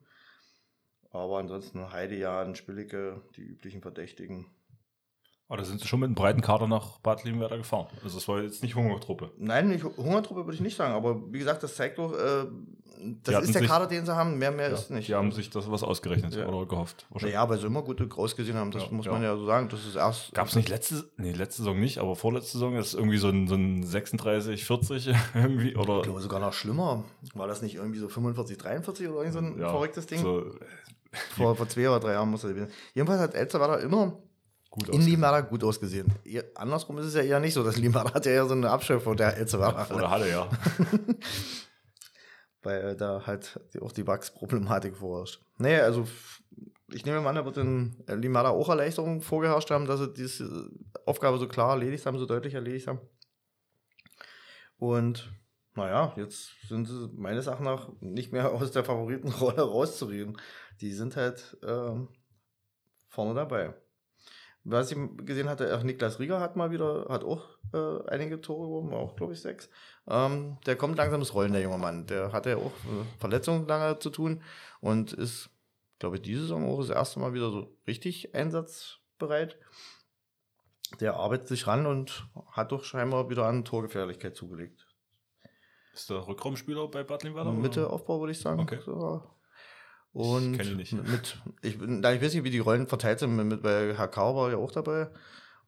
Aber 1.10 1.38
ansonsten 1.38 1.92
Heide, 1.92 2.16
Jan, 2.16 2.54
Spillige, 2.54 3.20
die 3.36 3.42
üblichen 3.42 3.82
Verdächtigen. 3.82 4.46
Aber 5.48 5.56
da 5.56 5.64
sind 5.64 5.80
sie 5.80 5.88
schon 5.88 5.98
mit 5.98 6.06
einem 6.06 6.14
breiten 6.14 6.42
Kader 6.42 6.68
nach 6.68 7.00
Bad 7.00 7.24
Liebenwerder 7.24 7.58
gefahren. 7.58 7.88
Also 8.04 8.18
das 8.18 8.28
war 8.28 8.40
jetzt 8.40 8.62
nicht 8.62 8.76
Hungertruppe. 8.76 9.32
Nein, 9.36 9.68
nicht 9.68 9.82
Hungertruppe 9.82 10.46
würde 10.46 10.54
ich 10.54 10.60
nicht 10.60 10.76
sagen. 10.76 10.94
Aber 10.94 11.20
wie 11.32 11.40
gesagt, 11.40 11.64
das 11.64 11.74
zeigt 11.74 11.98
doch, 11.98 12.12
äh, 12.12 12.46
das 13.24 13.44
ist 13.44 13.54
der 13.54 13.62
sich, 13.62 13.68
Kader, 13.68 13.88
den 13.88 14.06
sie 14.06 14.14
haben, 14.14 14.38
mehr, 14.38 14.52
mehr 14.52 14.68
ja, 14.68 14.74
ist 14.74 14.90
nicht. 14.92 15.08
Die 15.08 15.14
haben 15.16 15.32
sich 15.32 15.50
das 15.50 15.68
was 15.68 15.82
ausgerechnet 15.82 16.36
ja. 16.36 16.46
oder 16.46 16.66
gehofft. 16.66 17.04
Ja, 17.20 17.48
weil 17.48 17.58
sie 17.58 17.66
immer 17.66 17.82
gut 17.82 18.00
rausgesehen 18.16 18.56
haben, 18.56 18.70
das 18.70 18.84
ja, 18.84 18.88
muss 18.92 19.06
man 19.06 19.24
ja 19.24 19.36
so 19.36 19.44
sagen. 19.44 19.68
Das 19.68 19.84
ist 19.84 19.96
erst. 19.96 20.32
Gab 20.34 20.46
es 20.46 20.54
nicht 20.54 20.68
letzte, 20.68 21.10
nee, 21.16 21.32
letzte 21.32 21.62
Saison 21.62 21.80
nicht, 21.80 21.98
aber 21.98 22.14
vorletzte 22.14 22.52
Saison 22.52 22.76
ist 22.76 22.94
irgendwie 22.94 23.18
so 23.18 23.30
ein, 23.30 23.48
so 23.48 23.56
ein 23.56 23.82
36, 23.82 24.64
40 24.64 25.08
irgendwie. 25.34 25.74
Oder 25.74 25.96
ich 25.96 26.02
glaube 26.04 26.20
sogar 26.20 26.38
noch 26.38 26.52
schlimmer. 26.52 27.02
War 27.34 27.48
das 27.48 27.60
nicht 27.60 27.74
irgendwie 27.74 27.98
so 27.98 28.08
45, 28.08 28.56
43 28.56 29.08
oder 29.08 29.18
irgend 29.18 29.32
so 29.32 29.40
ein 29.40 29.58
verrücktes 29.58 30.06
Ding? 30.06 30.20
So, 30.20 30.54
vor, 31.12 31.56
vor 31.56 31.68
zwei 31.68 31.88
oder 31.88 32.00
drei 32.00 32.12
Jahren 32.12 32.30
muss 32.30 32.44
er 32.44 32.50
gewesen. 32.50 32.70
Jedenfalls 32.94 33.20
hat 33.20 33.34
Elster 33.34 33.80
immer 33.80 34.18
gut 34.70 34.88
in 34.88 35.02
Limada 35.02 35.40
gut 35.40 35.64
ausgesehen. 35.64 36.12
andersrum 36.54 36.98
ist 36.98 37.06
es 37.06 37.14
ja 37.14 37.22
eher 37.22 37.40
nicht 37.40 37.54
so. 37.54 37.64
Das 37.64 37.76
Limada 37.76 38.14
hat 38.14 38.26
ja 38.26 38.32
eher 38.32 38.46
so 38.46 38.54
eine 38.54 38.70
Abschrift 38.70 39.04
von 39.04 39.16
der 39.16 39.36
Elster 39.36 39.58
Oder 39.58 40.10
hatte, 40.10 40.28
ja. 40.28 40.48
Weil 42.62 42.94
da 42.96 43.26
halt 43.26 43.58
auch 43.80 43.92
die 43.92 44.06
Wachsproblematik 44.06 44.96
vorherrscht. 44.96 45.40
Nee, 45.58 45.80
also 45.80 46.06
ich 46.92 47.04
nehme 47.04 47.20
mal 47.20 47.30
an, 47.30 47.36
da 47.36 47.44
wird 47.44 47.56
in 47.56 47.96
Limada 48.06 48.50
auch 48.50 48.68
Erleichterung 48.68 49.22
vorgeherrscht 49.22 49.70
haben, 49.70 49.86
dass 49.86 50.00
sie 50.00 50.12
diese 50.12 50.70
Aufgabe 51.06 51.38
so 51.38 51.48
klar 51.48 51.70
erledigt 51.70 52.06
haben, 52.06 52.18
so 52.18 52.26
deutlich 52.26 52.54
erledigt 52.54 52.86
haben. 52.86 53.00
Und 54.76 55.32
naja, 55.74 56.12
jetzt 56.16 56.50
sind 56.68 56.86
sie 56.86 57.08
meines 57.14 57.46
Erachtens 57.46 57.64
nach 57.64 57.88
nicht 58.00 58.32
mehr 58.32 58.52
aus 58.52 58.72
der 58.72 58.84
Favoritenrolle 58.84 59.62
rauszureden. 59.62 60.36
Die 60.80 60.92
sind 60.92 61.16
halt 61.16 61.58
äh, 61.62 61.94
vorne 63.08 63.34
dabei. 63.34 63.74
Was 64.62 64.92
ich 64.92 64.98
gesehen 65.24 65.48
hatte, 65.48 65.74
auch 65.76 65.82
Niklas 65.82 66.18
Rieger 66.18 66.38
hat 66.40 66.54
mal 66.54 66.70
wieder, 66.70 67.06
hat 67.08 67.24
auch 67.24 67.48
äh, 67.72 68.08
einige 68.08 68.40
Tore 68.42 68.68
gewonnen, 68.68 68.92
auch 68.92 69.16
glaube 69.16 69.32
ich 69.32 69.40
sechs. 69.40 69.70
Ähm, 70.06 70.58
der 70.66 70.76
kommt 70.76 70.98
langsam 70.98 71.20
ins 71.20 71.32
Rollen, 71.32 71.52
der 71.52 71.62
junge 71.62 71.78
Mann. 71.78 72.06
Der 72.06 72.32
hatte 72.32 72.50
ja 72.50 72.56
auch 72.56 72.72
äh, 72.84 73.18
Verletzungen 73.18 73.66
lange 73.66 73.98
zu 73.98 74.10
tun 74.10 74.42
und 74.80 75.14
ist, 75.14 75.48
glaube 75.98 76.16
ich, 76.16 76.22
diese 76.22 76.42
Saison 76.42 76.68
auch 76.68 76.78
das 76.78 76.90
erste 76.90 77.20
Mal 77.20 77.32
wieder 77.32 77.50
so 77.50 77.74
richtig 77.86 78.34
einsatzbereit. 78.34 79.58
Der 81.00 81.14
arbeitet 81.14 81.48
sich 81.48 81.66
ran 81.66 81.86
und 81.86 82.28
hat 82.50 82.72
doch 82.72 82.84
scheinbar 82.84 83.30
wieder 83.30 83.46
an 83.46 83.64
Torgefährlichkeit 83.64 84.36
zugelegt. 84.36 84.86
Ist 85.94 86.10
der 86.10 86.26
Rückraumspieler 86.26 86.88
bei 86.88 87.02
Bad 87.02 87.22
Limweiler? 87.22 87.52
Mitte 87.52 87.88
Aufbau, 87.88 88.20
würde 88.20 88.32
ich 88.32 88.40
sagen. 88.40 88.60
Okay. 88.60 88.80
So, 88.84 89.22
und 90.12 90.60
ich 90.60 90.74
nicht. 90.74 90.92
mit, 90.92 91.38
ich, 91.62 91.78
na, 91.80 92.12
ich 92.12 92.22
weiß 92.22 92.34
nicht, 92.34 92.44
wie 92.44 92.50
die 92.50 92.58
Rollen 92.58 92.86
verteilt 92.86 93.20
sind, 93.20 93.36
mit, 93.36 93.62
weil 93.62 93.96
Herr 93.96 94.08
Kau 94.08 94.34
war 94.34 94.50
ja 94.50 94.56
auch 94.56 94.72
dabei. 94.72 95.10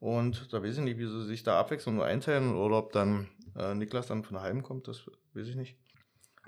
Und 0.01 0.53
da 0.53 0.63
weiß 0.63 0.79
ich 0.79 0.85
nicht, 0.85 0.99
wie 0.99 1.07
sie 1.07 1.25
sich 1.27 1.45
da 1.45 1.61
abwechseln 1.61 1.97
oder 1.97 2.07
einteilen 2.07 2.57
oder 2.57 2.79
ob 2.79 2.93
dann 2.93 3.29
äh, 3.57 3.75
Niklas 3.75 4.09
dann 4.09 4.25
von 4.25 4.35
daheim 4.35 4.63
kommt, 4.63 4.89
das 4.89 5.07
weiß 5.35 5.47
ich 5.47 5.55
nicht, 5.55 5.79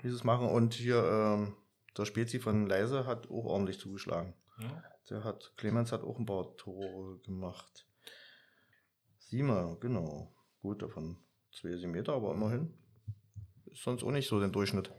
wie 0.01 0.09
sie 0.09 0.15
es 0.15 0.25
machen. 0.25 0.49
Und 0.49 0.73
hier 0.73 1.03
ähm, 1.03 1.55
der 1.97 2.05
Spezi 2.05 2.39
von 2.39 2.67
Leise 2.67 3.05
hat 3.05 3.29
auch 3.29 3.45
ordentlich 3.45 3.79
zugeschlagen. 3.79 4.33
Ja. 4.59 4.83
Der 5.09 5.23
hat, 5.23 5.53
Clemens 5.55 5.91
hat 5.91 6.03
auch 6.03 6.19
ein 6.19 6.25
paar 6.25 6.57
Tore 6.57 7.19
gemacht. 7.19 7.85
Siemer, 9.19 9.77
genau. 9.79 10.33
Gut, 10.61 10.81
davon 10.81 11.17
zwei 11.51 11.75
Meter, 11.87 12.13
aber 12.13 12.33
immerhin. 12.33 12.73
Ist 13.71 13.83
sonst 13.83 14.03
auch 14.03 14.11
nicht 14.11 14.27
so 14.27 14.39
den 14.39 14.51
Durchschnitt. 14.51 14.91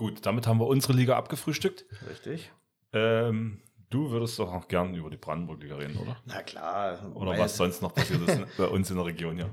Gut, 0.00 0.24
damit 0.24 0.46
haben 0.46 0.58
wir 0.58 0.66
unsere 0.66 0.94
Liga 0.94 1.18
abgefrühstückt. 1.18 1.84
Richtig. 2.08 2.50
Ähm, 2.94 3.60
du 3.90 4.10
würdest 4.10 4.38
doch 4.38 4.50
auch 4.50 4.66
gern 4.66 4.94
über 4.94 5.10
die 5.10 5.18
Brandenburg-Liga 5.18 5.76
reden, 5.76 5.98
oder? 5.98 6.16
Na 6.24 6.40
klar. 6.40 7.14
Oder 7.14 7.36
was 7.36 7.58
sonst 7.58 7.82
noch 7.82 7.92
passiert 7.92 8.26
ist 8.26 8.40
bei 8.56 8.66
uns 8.66 8.88
in 8.88 8.96
der 8.96 9.04
Region, 9.04 9.36
ja. 9.36 9.50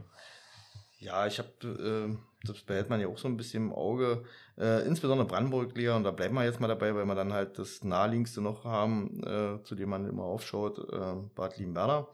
Ja, 0.99 1.27
ich 1.27 1.39
habe, 1.39 1.49
äh, 1.67 2.47
das 2.47 2.61
behält 2.61 2.89
man 2.89 3.01
ja 3.01 3.09
auch 3.09 3.17
so 3.17 3.27
ein 3.27 3.35
bisschen 3.35 3.65
im 3.65 3.73
Auge, 3.73 4.23
äh, 4.57 4.87
insbesondere 4.87 5.27
Brandenburg-Liga, 5.27 5.97
und 5.97 6.05
da 6.05 6.11
bleiben 6.11 6.35
wir 6.35 6.45
jetzt 6.45 6.61
mal 6.61 6.69
dabei, 6.69 6.95
weil 6.95 7.03
wir 7.03 7.15
dann 7.15 7.33
halt 7.33 7.59
das 7.59 7.83
naheliegendste 7.83 8.39
noch 8.39 8.63
haben, 8.63 9.21
äh, 9.23 9.61
zu 9.63 9.75
dem 9.75 9.89
man 9.89 10.07
immer 10.07 10.23
aufschaut, 10.23 10.79
äh, 10.79 11.15
Bad 11.35 11.57
Liebenwerder, 11.57 12.07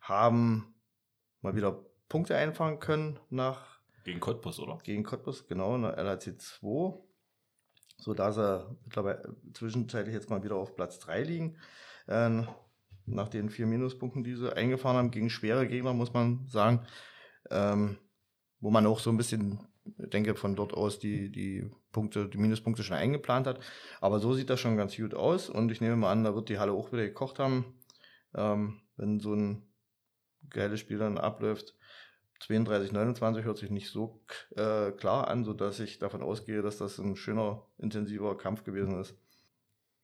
haben 0.00 0.74
mal 1.42 1.54
wieder 1.54 1.78
Punkte 2.08 2.34
einfangen 2.34 2.80
können 2.80 3.20
nach. 3.30 3.78
Gegen 4.02 4.18
Cottbus, 4.18 4.58
oder? 4.58 4.78
Gegen 4.82 5.04
Cottbus, 5.04 5.46
genau, 5.46 5.76
in 5.76 5.82
der 5.82 5.96
LHC 5.96 6.38
2 6.38 7.06
so 7.98 8.14
dass 8.14 8.38
er 8.38 8.76
mittlerweile 8.84 9.36
zwischenzeitlich 9.52 10.14
jetzt 10.14 10.30
mal 10.30 10.42
wieder 10.42 10.56
auf 10.56 10.76
Platz 10.76 10.98
3 11.00 11.22
liegen. 11.22 11.56
Äh, 12.06 12.42
nach 13.06 13.28
den 13.28 13.50
vier 13.50 13.66
Minuspunkten, 13.66 14.24
die 14.24 14.34
sie 14.34 14.54
eingefahren 14.54 14.96
haben, 14.96 15.10
gegen 15.10 15.30
schwere 15.30 15.66
Gegner, 15.66 15.92
muss 15.92 16.12
man 16.12 16.46
sagen, 16.48 16.86
ähm, 17.50 17.98
wo 18.60 18.70
man 18.70 18.86
auch 18.86 19.00
so 19.00 19.10
ein 19.10 19.16
bisschen, 19.16 19.60
denke, 19.84 20.34
von 20.34 20.56
dort 20.56 20.74
aus 20.74 20.98
die, 20.98 21.30
die 21.30 21.70
Punkte, 21.92 22.28
die 22.28 22.38
Minuspunkte 22.38 22.82
schon 22.82 22.96
eingeplant 22.96 23.46
hat. 23.46 23.60
Aber 24.00 24.18
so 24.20 24.34
sieht 24.34 24.50
das 24.50 24.60
schon 24.60 24.76
ganz 24.76 24.96
gut 24.96 25.14
aus 25.14 25.48
und 25.48 25.72
ich 25.72 25.80
nehme 25.80 25.96
mal 25.96 26.12
an, 26.12 26.24
da 26.24 26.34
wird 26.34 26.48
die 26.48 26.58
Halle 26.58 26.72
auch 26.72 26.92
wieder 26.92 27.04
gekocht 27.04 27.38
haben, 27.38 27.80
ähm, 28.34 28.80
wenn 28.96 29.20
so 29.20 29.34
ein 29.34 29.62
geiles 30.50 30.80
Spiel 30.80 30.98
dann 30.98 31.18
abläuft. 31.18 31.77
32, 32.40 32.92
29 32.92 33.44
hört 33.44 33.58
sich 33.58 33.70
nicht 33.70 33.90
so 33.90 34.20
äh, 34.56 34.92
klar 34.92 35.28
an, 35.28 35.44
sodass 35.44 35.80
ich 35.80 35.98
davon 35.98 36.22
ausgehe, 36.22 36.62
dass 36.62 36.78
das 36.78 36.98
ein 36.98 37.16
schöner, 37.16 37.66
intensiver 37.78 38.36
Kampf 38.36 38.64
gewesen 38.64 39.00
ist. 39.00 39.16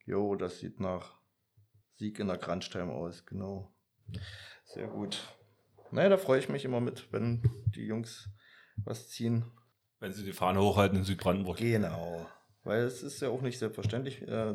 Jo, 0.05 0.35
das 0.35 0.59
sieht 0.59 0.81
nach 0.81 1.17
Sieg 1.97 2.19
in 2.19 2.27
der 2.27 2.39
Crunch-Time 2.39 2.93
aus, 2.93 3.25
genau. 3.25 3.73
Sehr 4.65 4.89
gut. 4.89 5.23
Naja, 5.91 6.09
da 6.09 6.17
freue 6.17 6.41
ich 6.41 6.49
mich 6.49 6.65
immer 6.65 6.81
mit, 6.81 7.13
wenn 7.13 7.43
die 7.75 7.87
Jungs 7.87 8.29
was 8.77 9.09
ziehen. 9.09 9.45
Wenn 10.01 10.13
sie 10.13 10.25
die 10.25 10.33
Fahne 10.33 10.61
hochhalten 10.61 10.99
in 10.99 11.05
Südbrandenburg. 11.05 11.59
Genau. 11.59 12.27
Weil 12.65 12.83
es 12.83 13.03
ist 13.03 13.21
ja 13.21 13.29
auch 13.29 13.43
nicht 13.43 13.59
selbstverständlich. 13.59 14.23
Äh, 14.23 14.55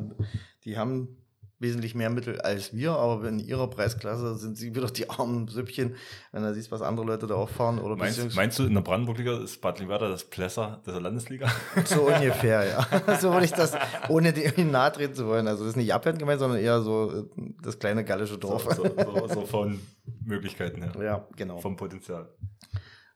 die 0.64 0.76
haben 0.76 1.16
wesentlich 1.60 1.94
mehr 1.94 2.08
Mittel 2.08 2.40
als 2.40 2.74
wir, 2.74 2.92
aber 2.92 3.28
in 3.28 3.38
ihrer 3.38 3.68
Preisklasse 3.68 4.34
sind 4.36 4.56
sie 4.56 4.74
wieder 4.74 4.86
die 4.86 5.08
armen 5.10 5.46
Süppchen, 5.46 5.94
wenn 6.32 6.42
du 6.42 6.54
siehst, 6.54 6.72
was 6.72 6.80
andere 6.80 7.06
Leute 7.06 7.26
da 7.26 7.34
auffahren. 7.34 7.78
Oder 7.78 7.96
meinst, 7.96 8.34
meinst 8.34 8.58
du, 8.58 8.64
in 8.64 8.74
der 8.74 8.80
Brandenburg-Liga 8.80 9.42
ist 9.42 9.60
Bad 9.60 9.78
Lieberda 9.78 10.08
das 10.08 10.24
Plesser 10.24 10.82
der 10.86 11.00
Landesliga? 11.00 11.50
So 11.84 12.08
ungefähr, 12.08 12.64
ja. 12.66 13.16
so 13.20 13.32
würde 13.32 13.44
ich 13.44 13.52
das, 13.52 13.74
ohne 14.08 14.32
dem 14.32 14.70
nahe 14.70 14.90
treten 14.92 15.14
zu 15.14 15.26
wollen. 15.26 15.46
Also 15.48 15.64
das 15.64 15.72
ist 15.72 15.76
nicht 15.76 15.92
abwertend 15.92 16.20
gemeint, 16.20 16.40
sondern 16.40 16.60
eher 16.60 16.80
so 16.80 17.10
äh, 17.12 17.52
das 17.62 17.78
kleine 17.78 18.04
gallische 18.04 18.38
Dorf. 18.38 18.64
So, 18.74 18.84
so, 18.84 18.94
so, 18.96 19.28
so 19.28 19.46
von 19.46 19.80
Möglichkeiten 20.24 20.82
her. 20.82 20.92
Ja, 21.02 21.28
genau. 21.36 21.58
Vom 21.58 21.76
Potenzial. 21.76 22.28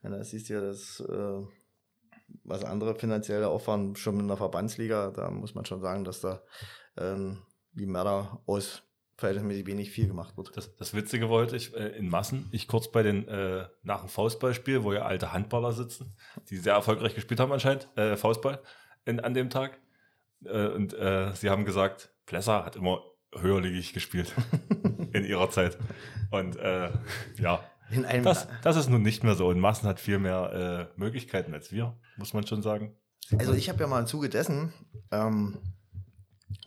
Ja, 0.02 0.10
da 0.10 0.22
siehst 0.22 0.50
du 0.50 0.54
ja, 0.54 0.60
das, 0.60 1.00
äh, 1.00 1.46
was 2.44 2.64
andere 2.64 2.94
finanzielle 2.94 3.48
auffahren, 3.48 3.96
schon 3.96 4.20
in 4.20 4.28
der 4.28 4.36
Verbandsliga, 4.36 5.10
da 5.10 5.30
muss 5.30 5.54
man 5.54 5.64
schon 5.64 5.80
sagen, 5.80 6.04
dass 6.04 6.20
da 6.20 6.42
ähm, 6.98 7.38
wie 7.74 7.86
Mörder 7.86 8.40
aus 8.46 8.82
verhältnismäßig 9.16 9.66
wenig 9.66 9.90
viel 9.90 10.08
gemacht 10.08 10.36
wird. 10.36 10.56
Das, 10.56 10.74
das 10.76 10.94
Witzige 10.94 11.28
wollte 11.28 11.56
ich 11.56 11.74
äh, 11.74 11.96
in 11.96 12.08
Massen, 12.08 12.48
ich 12.50 12.66
kurz 12.66 12.90
bei 12.90 13.02
den 13.02 13.28
äh, 13.28 13.66
nach 13.82 14.00
dem 14.00 14.08
Faustballspiel, 14.08 14.82
wo 14.82 14.92
ja 14.92 15.02
alte 15.02 15.32
Handballer 15.32 15.72
sitzen, 15.72 16.16
die 16.50 16.56
sehr 16.56 16.74
erfolgreich 16.74 17.14
gespielt 17.14 17.38
haben 17.40 17.52
anscheinend, 17.52 17.88
äh, 17.96 18.16
Faustball 18.16 18.60
in, 19.04 19.20
an 19.20 19.34
dem 19.34 19.50
Tag. 19.50 19.78
Äh, 20.44 20.68
und 20.68 20.94
äh, 20.94 21.32
sie 21.34 21.50
haben 21.50 21.64
gesagt, 21.64 22.12
Plesser 22.26 22.64
hat 22.64 22.76
immer 22.76 23.02
höherligig 23.36 23.92
gespielt 23.92 24.32
in 25.12 25.24
ihrer 25.24 25.50
Zeit. 25.50 25.78
Und 26.30 26.56
äh, 26.56 26.90
ja, 27.38 27.62
das, 28.22 28.48
das 28.62 28.76
ist 28.76 28.88
nun 28.88 29.02
nicht 29.02 29.22
mehr 29.22 29.34
so. 29.36 29.46
Und 29.46 29.60
Massen 29.60 29.88
hat 29.88 30.00
viel 30.00 30.18
mehr 30.18 30.90
Möglichkeiten 30.96 31.52
als 31.52 31.70
wir, 31.70 31.96
muss 32.16 32.32
man 32.32 32.46
schon 32.46 32.62
sagen. 32.62 32.96
Also 33.38 33.52
ich 33.52 33.68
habe 33.68 33.80
ja 33.80 33.86
mal 33.86 34.00
im 34.00 34.06
Zuge 34.06 34.28
dessen, 34.28 34.72
ähm, 35.10 35.58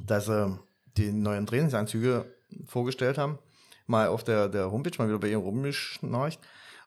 dass 0.04 0.28
äh, 0.28 0.50
die 0.98 1.12
neuen 1.12 1.46
Trainingsanzüge 1.46 2.26
vorgestellt 2.66 3.18
haben, 3.18 3.40
mal 3.86 4.08
auf 4.08 4.24
der, 4.24 4.50
der 4.50 4.72
Homepage, 4.72 4.98
mal 4.98 5.08
wieder 5.08 5.20
bei 5.20 5.30
ihrem 5.30 5.42
rumgeschnarcht. 5.42 6.40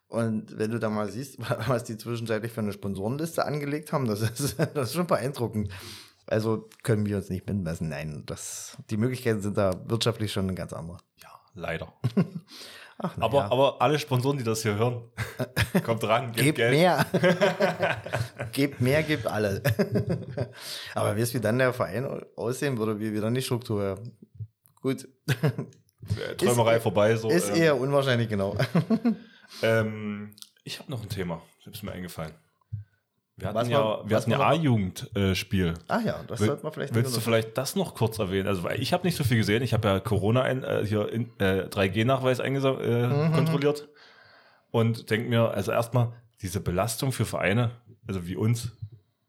Und 0.08 0.58
wenn 0.58 0.72
du 0.72 0.78
da 0.80 0.90
mal 0.90 1.10
siehst, 1.10 1.38
was 1.66 1.84
die 1.84 1.96
zwischenzeitlich 1.96 2.52
für 2.52 2.60
eine 2.60 2.72
Sponsorenliste 2.72 3.44
angelegt 3.44 3.92
haben, 3.92 4.06
das 4.06 4.20
ist, 4.20 4.58
das 4.74 4.90
ist 4.90 4.94
schon 4.94 5.06
beeindruckend. 5.06 5.72
Also 6.26 6.68
können 6.82 7.06
wir 7.06 7.16
uns 7.16 7.30
nicht 7.30 7.46
mitmessen. 7.46 7.88
Nein, 7.88 8.22
das, 8.26 8.76
die 8.90 8.96
Möglichkeiten 8.96 9.40
sind 9.40 9.56
da 9.56 9.72
wirtschaftlich 9.88 10.32
schon 10.32 10.44
eine 10.44 10.54
ganz 10.54 10.72
andere. 10.72 10.98
Ja, 11.22 11.30
leider. 11.54 11.92
Ach, 13.02 13.16
aber, 13.18 13.38
ja. 13.38 13.50
aber 13.50 13.80
alle 13.80 13.98
Sponsoren, 13.98 14.36
die 14.36 14.44
das 14.44 14.60
hier 14.62 14.76
hören, 14.76 15.10
kommt 15.84 16.04
ran, 16.04 16.32
gebt, 16.32 16.36
gebt 16.36 16.56
Geld. 16.56 16.72
mehr. 16.72 17.06
gebt 18.52 18.80
mehr, 18.82 19.02
gebt 19.02 19.26
alle. 19.26 19.62
aber 20.94 21.16
wie 21.16 21.22
es 21.22 21.32
wie 21.32 21.40
dann 21.40 21.58
der 21.58 21.72
Verein 21.72 22.06
aussehen 22.36 22.76
würde, 22.76 23.00
wie 23.00 23.14
wieder 23.14 23.30
die 23.30 23.40
Struktur. 23.40 23.98
Gut. 24.82 25.08
Träumerei 26.36 26.76
ist, 26.76 26.82
vorbei. 26.82 27.16
So, 27.16 27.30
ist 27.30 27.48
ähm, 27.48 27.56
eher 27.56 27.80
unwahrscheinlich, 27.80 28.28
genau. 28.28 28.54
ähm, 29.62 30.34
ich 30.64 30.78
habe 30.78 30.90
noch 30.90 31.02
ein 31.02 31.08
Thema, 31.08 31.40
das 31.64 31.76
ist 31.76 31.82
mir 31.82 31.92
eingefallen. 31.92 32.34
Wir 33.40 33.48
hatten 33.48 33.56
was 33.56 33.68
ja, 33.68 34.02
wir 34.04 34.16
hatten 34.16 34.30
ja 34.30 34.40
A-Jugend-Spiel. 34.40 35.68
Äh, 35.68 35.74
Ach 35.88 36.04
ja, 36.04 36.22
das 36.26 36.40
sollte 36.40 36.62
man 36.62 36.72
vielleicht. 36.72 36.94
Willst 36.94 37.16
du 37.16 37.20
vielleicht 37.20 37.56
das 37.56 37.74
noch 37.74 37.94
kurz 37.94 38.18
erwähnen? 38.18 38.46
Also, 38.46 38.62
weil 38.62 38.80
ich 38.80 38.92
habe 38.92 39.06
nicht 39.06 39.16
so 39.16 39.24
viel 39.24 39.38
gesehen. 39.38 39.62
Ich 39.62 39.72
habe 39.72 39.88
ja 39.88 40.00
Corona 40.00 40.42
ein, 40.42 40.62
äh, 40.62 40.84
hier 40.86 41.10
in, 41.10 41.30
äh, 41.38 41.66
3G-Nachweis 41.68 42.38
äh, 42.40 42.50
mhm. 42.50 43.32
kontrolliert 43.32 43.88
und 44.70 45.10
denke 45.10 45.28
mir, 45.28 45.50
also 45.50 45.72
erstmal 45.72 46.12
diese 46.42 46.60
Belastung 46.60 47.12
für 47.12 47.24
Vereine, 47.24 47.72
also 48.06 48.26
wie 48.26 48.36
uns. 48.36 48.72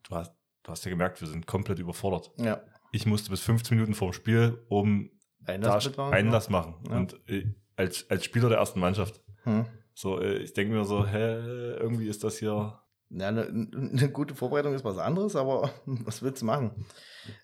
Du 0.03 0.15
hast, 0.15 0.33
du 0.63 0.71
hast 0.71 0.83
ja 0.85 0.91
gemerkt, 0.91 1.21
wir 1.21 1.27
sind 1.27 1.47
komplett 1.47 1.79
überfordert. 1.79 2.31
Ja. 2.37 2.61
Ich 2.91 3.05
musste 3.05 3.29
bis 3.29 3.41
15 3.41 3.77
Minuten 3.77 3.93
vorm 3.93 4.13
Spiel 4.13 4.61
um 4.67 5.09
Einlass, 5.45 5.91
da, 5.91 6.09
Einlass 6.09 6.49
machen. 6.49 6.75
Ja. 6.89 6.97
Und 6.97 7.19
äh, 7.27 7.45
als, 7.75 8.09
als 8.09 8.25
Spieler 8.25 8.49
der 8.49 8.59
ersten 8.59 8.79
Mannschaft. 8.79 9.21
Hm. 9.43 9.65
So, 9.93 10.19
äh, 10.21 10.37
ich 10.37 10.53
denke 10.53 10.73
mir 10.73 10.85
so, 10.85 11.05
hä, 11.05 11.75
irgendwie 11.79 12.07
ist 12.07 12.23
das 12.23 12.37
hier. 12.37 12.80
Ja, 13.13 13.27
eine, 13.27 13.43
eine 13.43 14.09
gute 14.09 14.35
Vorbereitung 14.35 14.73
ist 14.73 14.85
was 14.85 14.97
anderes, 14.97 15.35
aber 15.35 15.71
was 15.85 16.21
willst 16.21 16.41
du 16.41 16.45
machen? 16.45 16.85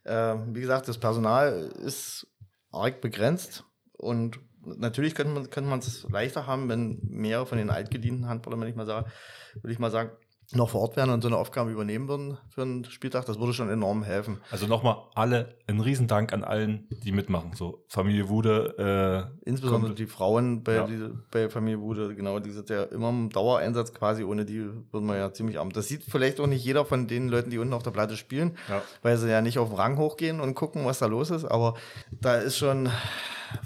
Äh, 0.04 0.36
wie 0.54 0.62
gesagt, 0.62 0.88
das 0.88 0.98
Personal 0.98 1.72
ist 1.84 2.28
arg 2.72 3.02
begrenzt 3.02 3.66
und 3.94 4.40
natürlich 4.64 5.16
könnte 5.16 5.34
man 5.34 5.50
könnte 5.50 5.78
es 5.78 6.08
leichter 6.10 6.48
haben, 6.48 6.70
wenn 6.70 7.00
mehr 7.04 7.46
von 7.46 7.58
den 7.58 7.70
altgedienten 7.70 8.28
Handballern, 8.28 8.62
wenn 8.62 8.70
ich 8.70 8.76
mal 8.76 8.86
sage, 8.86 9.10
würde 9.56 9.72
ich 9.72 9.80
mal 9.80 9.92
sagen, 9.92 10.12
noch 10.54 10.70
vor 10.70 10.82
Ort 10.82 10.96
wären 10.96 11.10
und 11.10 11.22
so 11.22 11.28
eine 11.28 11.38
Aufgabe 11.38 11.72
übernehmen 11.72 12.08
würden 12.08 12.38
für 12.50 12.62
einen 12.62 12.86
Spieltag, 12.86 13.26
das 13.26 13.38
würde 13.38 13.54
schon 13.54 13.70
enorm 13.70 14.04
helfen. 14.04 14.40
Also 14.50 14.66
nochmal 14.66 14.98
alle, 15.14 15.58
ein 15.68 15.82
Riesendank 15.82 16.32
an 16.32 16.46
allen, 16.46 16.88
die 17.04 17.12
mitmachen. 17.12 17.52
So 17.54 17.84
Familie 17.90 18.30
Wude. 18.30 19.30
Äh, 19.44 19.50
Insbesondere 19.50 19.94
die 19.94 20.06
Frauen 20.06 20.64
bei, 20.64 20.76
ja. 20.76 20.88
die, 20.88 21.10
bei 21.32 21.50
Familie 21.50 21.82
Wude, 21.82 22.16
genau, 22.16 22.40
die 22.40 22.52
sind 22.52 22.70
ja 22.70 22.84
immer 22.84 23.10
im 23.10 23.30
Dauereinsatz 23.30 23.94
quasi, 23.94 24.24
ohne 24.24 24.46
die 24.46 24.70
würden 24.92 25.08
wir 25.08 25.18
ja 25.18 25.34
ziemlich 25.34 25.60
arm. 25.60 25.74
Das 25.74 25.88
sieht 25.88 26.04
vielleicht 26.04 26.40
auch 26.40 26.48
nicht 26.48 26.64
jeder 26.64 26.86
von 26.86 27.08
den 27.08 27.28
Leuten, 27.28 27.50
die 27.50 27.58
unten 27.58 27.74
auf 27.74 27.84
der 27.84 27.92
Platte 27.92 28.16
spielen, 28.16 28.58
ja. 28.70 28.82
weil 29.02 29.18
sie 29.18 29.30
ja 29.30 29.42
nicht 29.42 29.60
auf 29.60 29.70
den 29.70 29.78
Rang 29.78 29.98
hochgehen 29.98 30.40
und 30.40 30.56
gucken, 30.56 30.86
was 30.86 31.00
da 31.00 31.08
los 31.08 31.30
ist, 31.30 31.44
aber 31.44 31.76
da 32.22 32.36
ist 32.36 32.58
schon 32.58 32.90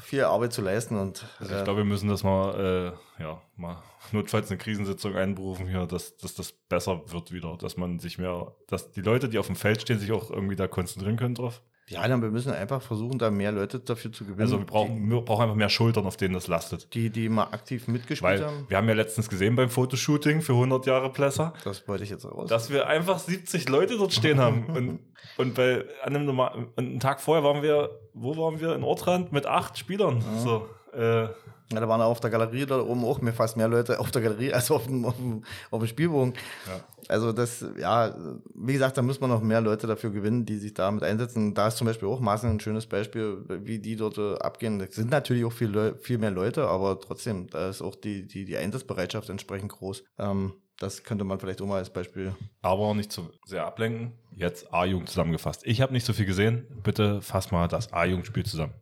viel 0.02 0.24
Arbeit 0.24 0.54
zu 0.54 0.62
leisten. 0.62 0.98
Und, 0.98 1.26
also 1.40 1.54
ich 1.54 1.62
äh, 1.62 1.64
glaube, 1.64 1.80
wir 1.80 1.86
müssen 1.86 2.10
das 2.10 2.24
mal, 2.24 2.96
äh, 3.20 3.24
ja, 3.24 3.42
mal 3.56 3.82
notfalls 4.12 4.50
eine 4.50 4.58
Krisensitzung 4.58 5.16
einberufen 5.16 5.68
hier, 5.68 5.86
dass, 5.86 6.18
dass 6.18 6.36
das 6.36 6.52
besser 6.52 7.02
wird 7.12 7.32
wieder, 7.32 7.58
dass 7.58 7.78
man 7.78 8.00
sich 8.00 8.18
mehr, 8.18 8.56
dass 8.68 8.92
die 8.92 9.02
Leute, 9.02 9.30
die 9.30 9.40
auf 9.40 9.48
dem 9.48 9.56
Feld 9.56 9.82
stehen, 9.82 10.00
sich 10.00 10.12
auch 10.12 10.30
irgendwie 10.30 10.56
da 10.56 10.68
konzentrieren 10.68 11.18
können 11.18 11.36
drauf. 11.36 11.62
Ja, 11.92 12.08
dann 12.08 12.22
wir 12.22 12.32
müssen 12.32 12.54
einfach 12.54 12.82
versuchen, 12.82 13.20
da 13.20 13.30
mehr 13.30 13.52
Leute 13.52 13.80
dafür 13.80 14.12
zu 14.12 14.24
gewinnen. 14.24 14.42
Also 14.42 14.60
wir 14.60 14.66
brauchen, 14.66 15.10
wir 15.10 15.22
brauchen 15.22 15.44
einfach 15.44 15.56
mehr 15.56 15.70
Schultern, 15.70 16.06
auf 16.06 16.16
denen 16.16 16.34
das 16.34 16.48
lastet. 16.48 16.94
Die, 16.94 17.10
die 17.10 17.28
mal 17.28 17.44
aktiv 17.52 17.88
mitgespielt 17.88 18.40
Weil 18.40 18.46
haben. 18.46 18.66
Wir 18.70 18.78
haben 18.78 18.88
ja 18.88 18.96
letztens 18.96 19.30
gesehen 19.30 19.56
beim 19.56 19.70
Fotoshooting 19.70 20.42
für 20.42 20.54
100 20.54 20.86
Jahre 20.86 21.12
Plesser. 21.12 21.54
Das 21.64 21.88
wollte 21.88 22.04
ich 22.06 22.10
jetzt 22.10 22.26
raus. 22.26 22.50
Dass 22.50 22.70
wir 22.70 22.88
einfach 22.88 23.20
70 23.20 23.68
Leute 23.68 23.98
dort 23.98 24.14
stehen 24.14 24.40
haben. 24.40 24.66
Und, 24.72 25.00
und 25.38 25.54
bei 25.56 25.84
an 26.04 26.16
einem, 26.16 26.26
normal, 26.26 26.68
einen 26.78 27.00
Tag 27.00 27.20
vorher 27.22 27.44
waren 27.44 27.62
wir, 27.62 27.90
wo 28.14 28.38
waren 28.38 28.60
wir? 28.60 28.74
In 28.74 28.84
Ortrand 28.84 29.32
mit 29.32 29.46
acht 29.46 29.78
Spielern. 29.78 30.18
Ja. 30.18 30.40
So, 30.40 30.70
äh, 30.94 31.28
ja, 31.76 31.82
da 31.82 31.88
waren 31.88 32.02
auf 32.02 32.20
der 32.20 32.30
Galerie 32.30 32.66
da 32.66 32.82
oben 32.82 33.04
auch 33.06 33.22
mir 33.22 33.34
fast 33.34 33.58
mehr 33.58 33.68
Leute 33.68 34.00
auf 34.00 34.12
der 34.12 34.22
Galerie 34.22 34.54
als 34.54 34.72
auf 34.72 34.88
dem, 34.88 35.06
auf 35.06 35.16
dem, 35.16 35.44
auf 35.70 35.80
dem 35.80 35.88
Spielbogen. 35.88 36.34
Ja. 36.68 36.84
Also 37.08 37.32
das, 37.32 37.66
ja, 37.80 38.16
wie 38.54 38.74
gesagt, 38.74 38.98
da 38.98 39.02
muss 39.02 39.20
man 39.20 39.30
noch 39.30 39.42
mehr 39.42 39.62
Leute 39.62 39.88
dafür 39.88 40.12
gewinnen, 40.12 40.46
die 40.46 40.58
sich 40.58 40.74
damit 40.74 41.04
einsetzen. 41.04 41.54
Da 41.54 41.68
ist 41.68 41.78
zum 41.78 41.88
Beispiel 41.88 42.08
auch 42.08 42.20
Maßen 42.20 42.50
ein 42.50 42.60
schönes 42.60 42.86
Beispiel, 42.86 43.44
wie 43.48 43.80
die 43.80 43.96
dort 43.96 44.18
äh, 44.18 44.36
abgehen. 44.36 44.80
Das 44.80 44.96
sind 44.96 45.12
natürlich 45.12 45.46
auch 45.46 45.52
viel, 45.52 45.96
viel 46.00 46.18
mehr 46.18 46.32
Leute, 46.32 46.68
aber 46.68 47.00
trotzdem, 47.00 47.48
da 47.48 47.70
ist 47.70 47.82
auch 47.82 47.96
die, 47.96 48.28
die, 48.28 48.46
die 48.46 48.58
Einsatzbereitschaft 48.58 49.30
entsprechend 49.30 49.72
groß. 49.72 50.04
Ähm, 50.20 50.54
das 50.82 51.04
könnte 51.04 51.24
man 51.24 51.40
vielleicht 51.40 51.62
auch 51.62 51.68
mal 51.68 51.78
als 51.78 51.92
Beispiel. 51.92 52.34
Aber 52.64 52.96
nicht 52.96 53.12
zu 53.12 53.30
sehr 53.46 53.66
ablenken. 53.66 54.14
Jetzt 54.32 54.74
A-Jugend 54.74 55.10
zusammengefasst. 55.10 55.62
Ich 55.66 55.80
habe 55.80 55.94
nicht 55.94 56.06
so 56.06 56.14
viel 56.14 56.26
gesehen. 56.26 56.66
Bitte 56.84 57.22
fass 57.22 57.52
mal 57.52 57.68
das 57.68 57.94
A-Jugendspiel 57.94 58.46
zusammen. 58.46 58.74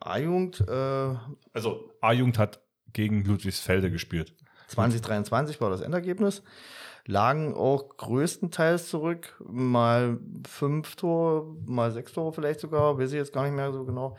A-Jugend. 0.00 0.64
Äh, 0.68 1.14
also 1.52 1.90
A-Jugend 2.00 2.38
hat 2.38 2.60
gegen 2.92 3.24
Ludwigsfelde 3.24 3.90
gespielt. 3.90 4.34
2023 4.68 5.60
war 5.60 5.70
das 5.70 5.80
Endergebnis. 5.80 6.42
Lagen 7.06 7.54
auch 7.54 7.96
größtenteils 7.96 8.88
zurück. 8.88 9.34
Mal 9.48 10.18
fünf 10.46 10.94
Tore, 10.96 11.56
mal 11.64 11.90
sechs 11.90 12.12
Tore 12.12 12.34
vielleicht 12.34 12.60
sogar, 12.60 12.98
weiß 12.98 13.10
ich 13.10 13.16
jetzt 13.16 13.32
gar 13.32 13.44
nicht 13.44 13.54
mehr 13.54 13.72
so 13.72 13.84
genau. 13.86 14.16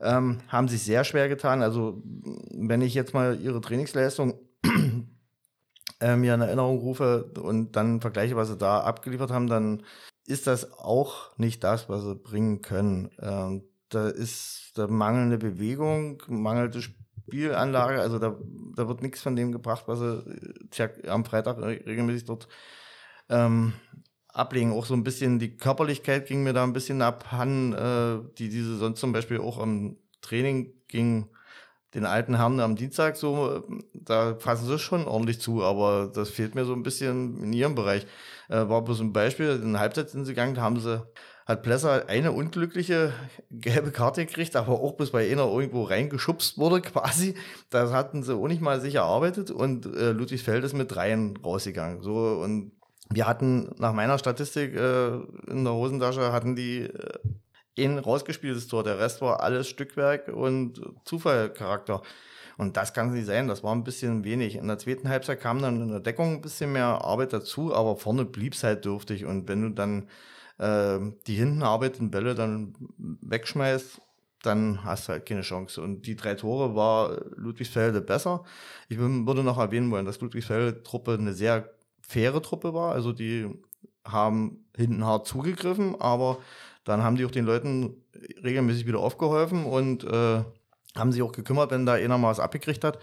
Ähm, 0.00 0.38
haben 0.48 0.68
sich 0.68 0.82
sehr 0.82 1.04
schwer 1.04 1.28
getan. 1.28 1.62
Also, 1.62 2.02
wenn 2.50 2.80
ich 2.80 2.94
jetzt 2.94 3.12
mal 3.12 3.38
ihre 3.38 3.60
Trainingsleistung 3.60 4.38
äh, 6.00 6.16
mir 6.16 6.34
in 6.34 6.40
Erinnerung 6.40 6.78
rufe 6.78 7.30
und 7.42 7.76
dann 7.76 8.00
vergleiche, 8.00 8.36
was 8.36 8.48
sie 8.48 8.56
da 8.56 8.80
abgeliefert 8.80 9.30
haben, 9.30 9.46
dann 9.46 9.82
ist 10.26 10.46
das 10.46 10.72
auch 10.72 11.36
nicht 11.36 11.62
das, 11.62 11.90
was 11.90 12.04
sie 12.04 12.14
bringen 12.14 12.62
können. 12.62 13.10
Ähm, 13.20 13.64
da 13.90 14.08
ist 14.08 14.72
da 14.74 14.86
mangelnde 14.86 15.38
Bewegung, 15.38 16.22
mangelnde 16.28 16.80
Spielanlage, 16.82 18.00
also 18.00 18.18
da, 18.18 18.36
da 18.76 18.88
wird 18.88 19.02
nichts 19.02 19.20
von 19.20 19.36
dem 19.36 19.52
gebracht, 19.52 19.84
was 19.86 19.98
sie 19.98 20.24
tja, 20.70 20.88
am 21.08 21.24
Freitag 21.24 21.60
regelmäßig 21.60 22.24
dort 22.24 22.48
ähm, 23.28 23.74
ablegen. 24.28 24.72
Auch 24.72 24.86
so 24.86 24.94
ein 24.94 25.04
bisschen 25.04 25.38
die 25.38 25.56
Körperlichkeit 25.56 26.26
ging 26.26 26.42
mir 26.42 26.52
da 26.52 26.64
ein 26.64 26.72
bisschen 26.72 27.02
abhanden, 27.02 27.72
äh, 27.72 28.32
die 28.38 28.48
diese 28.48 28.76
sonst 28.76 29.00
zum 29.00 29.12
Beispiel 29.12 29.38
auch 29.38 29.58
am 29.58 29.96
Training 30.22 30.72
ging 30.88 31.28
den 31.94 32.06
alten 32.06 32.36
Herren 32.36 32.60
am 32.60 32.76
Dienstag 32.76 33.16
so, 33.16 33.64
da 33.92 34.36
fassen 34.36 34.66
sie 34.66 34.78
schon 34.78 35.06
ordentlich 35.06 35.40
zu, 35.40 35.64
aber 35.64 36.10
das 36.12 36.30
fehlt 36.30 36.54
mir 36.54 36.64
so 36.64 36.72
ein 36.72 36.84
bisschen 36.84 37.42
in 37.42 37.52
ihrem 37.52 37.74
Bereich. 37.74 38.06
Äh, 38.48 38.68
war 38.68 38.82
bloß 38.82 39.00
ein 39.00 39.12
Beispiel, 39.12 39.60
in 39.62 39.72
der 39.72 39.80
Halbzeit 39.80 40.10
sind 40.10 40.24
sie 40.24 40.32
gegangen, 40.32 40.54
da 40.54 40.62
haben 40.62 40.78
sie 40.78 41.02
hat 41.50 41.62
Plesser 41.62 42.08
eine 42.08 42.32
unglückliche 42.32 43.12
gelbe 43.50 43.90
Karte 43.90 44.24
gekriegt, 44.24 44.54
aber 44.54 44.80
auch 44.80 44.92
bis 44.92 45.10
bei 45.10 45.30
einer 45.30 45.46
irgendwo 45.46 45.82
reingeschubst 45.82 46.58
wurde 46.58 46.80
quasi. 46.80 47.34
Das 47.70 47.92
hatten 47.92 48.22
sie 48.22 48.34
auch 48.34 48.46
nicht 48.46 48.62
mal 48.62 48.80
sich 48.80 48.94
erarbeitet 48.94 49.50
und 49.50 49.86
äh, 49.86 50.12
Ludwigsfeld 50.12 50.64
ist 50.64 50.74
mit 50.74 50.92
dreien 50.92 51.36
rausgegangen. 51.36 52.02
So 52.02 52.40
und 52.42 52.72
wir 53.12 53.26
hatten 53.26 53.70
nach 53.78 53.92
meiner 53.92 54.18
Statistik 54.18 54.74
äh, 54.76 55.14
in 55.48 55.64
der 55.64 55.74
Hosentasche 55.74 56.32
hatten 56.32 56.54
die 56.54 56.82
äh, 56.82 57.84
ein 57.84 57.98
rausgespieltes 57.98 58.68
Tor. 58.68 58.84
Der 58.84 59.00
Rest 59.00 59.20
war 59.20 59.40
alles 59.40 59.68
Stückwerk 59.68 60.28
und 60.28 60.80
Zufallcharakter. 61.04 62.02
Und 62.58 62.76
das 62.76 62.92
kann 62.92 63.10
nicht 63.12 63.26
sein. 63.26 63.48
Das 63.48 63.64
war 63.64 63.74
ein 63.74 63.84
bisschen 63.84 64.22
wenig. 64.22 64.56
In 64.56 64.68
der 64.68 64.78
zweiten 64.78 65.08
Halbzeit 65.08 65.40
kam 65.40 65.62
dann 65.62 65.80
in 65.80 65.88
der 65.88 66.00
Deckung 66.00 66.34
ein 66.34 66.40
bisschen 66.42 66.72
mehr 66.72 67.04
Arbeit 67.04 67.32
dazu, 67.32 67.74
aber 67.74 67.96
vorne 67.96 68.26
blieb 68.26 68.52
es 68.52 68.62
halt 68.62 68.84
dürftig. 68.84 69.24
Und 69.24 69.48
wenn 69.48 69.62
du 69.62 69.70
dann 69.70 70.08
äh, 70.60 71.00
die 71.26 71.34
hinten 71.34 71.62
arbeitenden 71.62 72.10
Bälle 72.10 72.34
dann 72.34 72.74
wegschmeißt, 72.98 74.00
dann 74.42 74.84
hast 74.84 75.08
du 75.08 75.12
halt 75.12 75.26
keine 75.26 75.42
Chance. 75.42 75.80
Und 75.80 76.06
die 76.06 76.16
drei 76.16 76.34
Tore 76.34 76.74
war 76.74 77.18
Ludwigsfelde 77.36 78.00
besser. 78.00 78.44
Ich 78.88 78.98
würde 78.98 79.42
noch 79.42 79.58
erwähnen 79.58 79.90
wollen, 79.90 80.06
dass 80.06 80.20
Ludwigsfelde-Truppe 80.20 81.14
eine 81.14 81.32
sehr 81.32 81.70
faire 82.00 82.40
Truppe 82.42 82.74
war. 82.74 82.92
Also 82.92 83.12
die 83.12 83.48
haben 84.04 84.64
hinten 84.76 85.04
hart 85.04 85.26
zugegriffen, 85.26 86.00
aber 86.00 86.38
dann 86.84 87.02
haben 87.02 87.16
die 87.16 87.24
auch 87.24 87.30
den 87.30 87.44
Leuten 87.44 88.02
regelmäßig 88.42 88.86
wieder 88.86 88.98
aufgeholfen 88.98 89.64
und 89.64 90.04
äh, 90.04 90.42
haben 90.96 91.12
sich 91.12 91.22
auch 91.22 91.32
gekümmert, 91.32 91.70
wenn 91.70 91.86
da 91.86 91.94
einer 91.94 92.18
mal 92.18 92.30
was 92.30 92.40
abgekriegt 92.40 92.84
hat. 92.84 92.98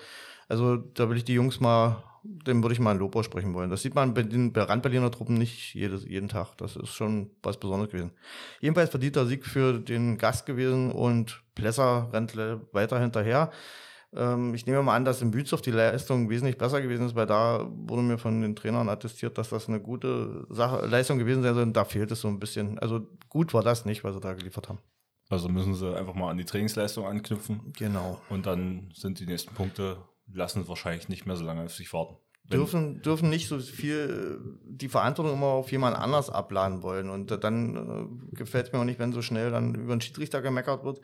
Also 0.47 0.77
da 0.77 1.09
will 1.09 1.17
ich 1.17 1.23
die 1.23 1.33
Jungs 1.33 1.59
mal 1.59 2.03
dem 2.45 2.63
würde 2.63 2.73
ich 2.73 2.79
mal 2.79 2.91
ein 2.91 2.99
Lob 2.99 3.15
aussprechen 3.15 3.53
wollen. 3.53 3.69
Das 3.69 3.81
sieht 3.81 3.95
man 3.95 4.13
bei 4.13 4.23
den 4.23 4.51
Randberliner 4.55 5.11
Truppen 5.11 5.37
nicht 5.37 5.73
jedes, 5.73 6.05
jeden 6.05 6.29
Tag. 6.29 6.55
Das 6.57 6.75
ist 6.75 6.89
schon 6.89 7.31
was 7.43 7.59
Besonderes 7.59 7.91
gewesen. 7.91 8.11
Jedenfalls 8.59 8.89
verdienter 8.89 9.25
Sieg 9.25 9.45
für 9.45 9.79
den 9.79 10.17
Gast 10.17 10.45
gewesen 10.45 10.91
und 10.91 11.41
Plesser 11.55 12.09
rennt 12.11 12.35
weiter 12.35 12.99
hinterher. 12.99 13.51
Ähm, 14.15 14.53
ich 14.53 14.65
nehme 14.65 14.81
mal 14.83 14.95
an, 14.95 15.05
dass 15.05 15.21
in 15.21 15.31
Bützow 15.31 15.61
die 15.61 15.71
Leistung 15.71 16.29
wesentlich 16.29 16.57
besser 16.57 16.81
gewesen 16.81 17.05
ist, 17.05 17.15
weil 17.15 17.25
da 17.25 17.67
wurde 17.69 18.01
mir 18.01 18.17
von 18.17 18.41
den 18.41 18.55
Trainern 18.55 18.89
attestiert, 18.89 19.37
dass 19.37 19.49
das 19.49 19.67
eine 19.67 19.79
gute 19.79 20.45
Sache, 20.49 20.85
Leistung 20.85 21.17
gewesen 21.17 21.43
sein 21.43 21.53
soll. 21.53 21.63
Und 21.63 21.77
da 21.77 21.85
fehlt 21.85 22.11
es 22.11 22.21
so 22.21 22.27
ein 22.27 22.39
bisschen. 22.39 22.79
Also 22.79 23.07
gut 23.29 23.53
war 23.53 23.63
das 23.63 23.85
nicht, 23.85 24.03
was 24.03 24.15
sie 24.15 24.21
da 24.21 24.33
geliefert 24.33 24.69
haben. 24.69 24.79
Also 25.29 25.49
müssen 25.49 25.75
sie 25.75 25.95
einfach 25.95 26.13
mal 26.13 26.31
an 26.31 26.37
die 26.37 26.45
Trainingsleistung 26.45 27.05
anknüpfen. 27.05 27.73
Genau. 27.77 28.21
Und 28.29 28.45
dann 28.45 28.91
sind 28.93 29.19
die 29.19 29.25
nächsten 29.25 29.53
Punkte 29.53 29.97
lassen 30.33 30.67
wahrscheinlich 30.67 31.09
nicht 31.09 31.25
mehr 31.25 31.35
so 31.35 31.45
lange 31.45 31.63
auf 31.63 31.73
sich 31.73 31.91
warten. 31.93 32.17
Dürfen, 32.49 33.01
dürfen 33.01 33.29
nicht 33.29 33.49
so 33.49 33.59
viel 33.59 34.39
die 34.63 34.87
Verantwortung 34.87 35.35
immer 35.35 35.47
auf 35.47 35.71
jemand 35.71 35.97
anders 35.97 36.29
abladen 36.29 36.81
wollen. 36.81 37.09
Und 37.09 37.31
dann 37.43 37.75
äh, 38.31 38.35
gefällt 38.35 38.67
es 38.67 38.73
mir 38.73 38.79
auch 38.79 38.85
nicht, 38.85 38.99
wenn 38.99 39.11
so 39.11 39.21
schnell 39.21 39.51
dann 39.51 39.75
über 39.75 39.93
den 39.93 39.99
Schiedsrichter 39.99 40.41
gemeckert 40.41 40.85
wird. 40.85 41.01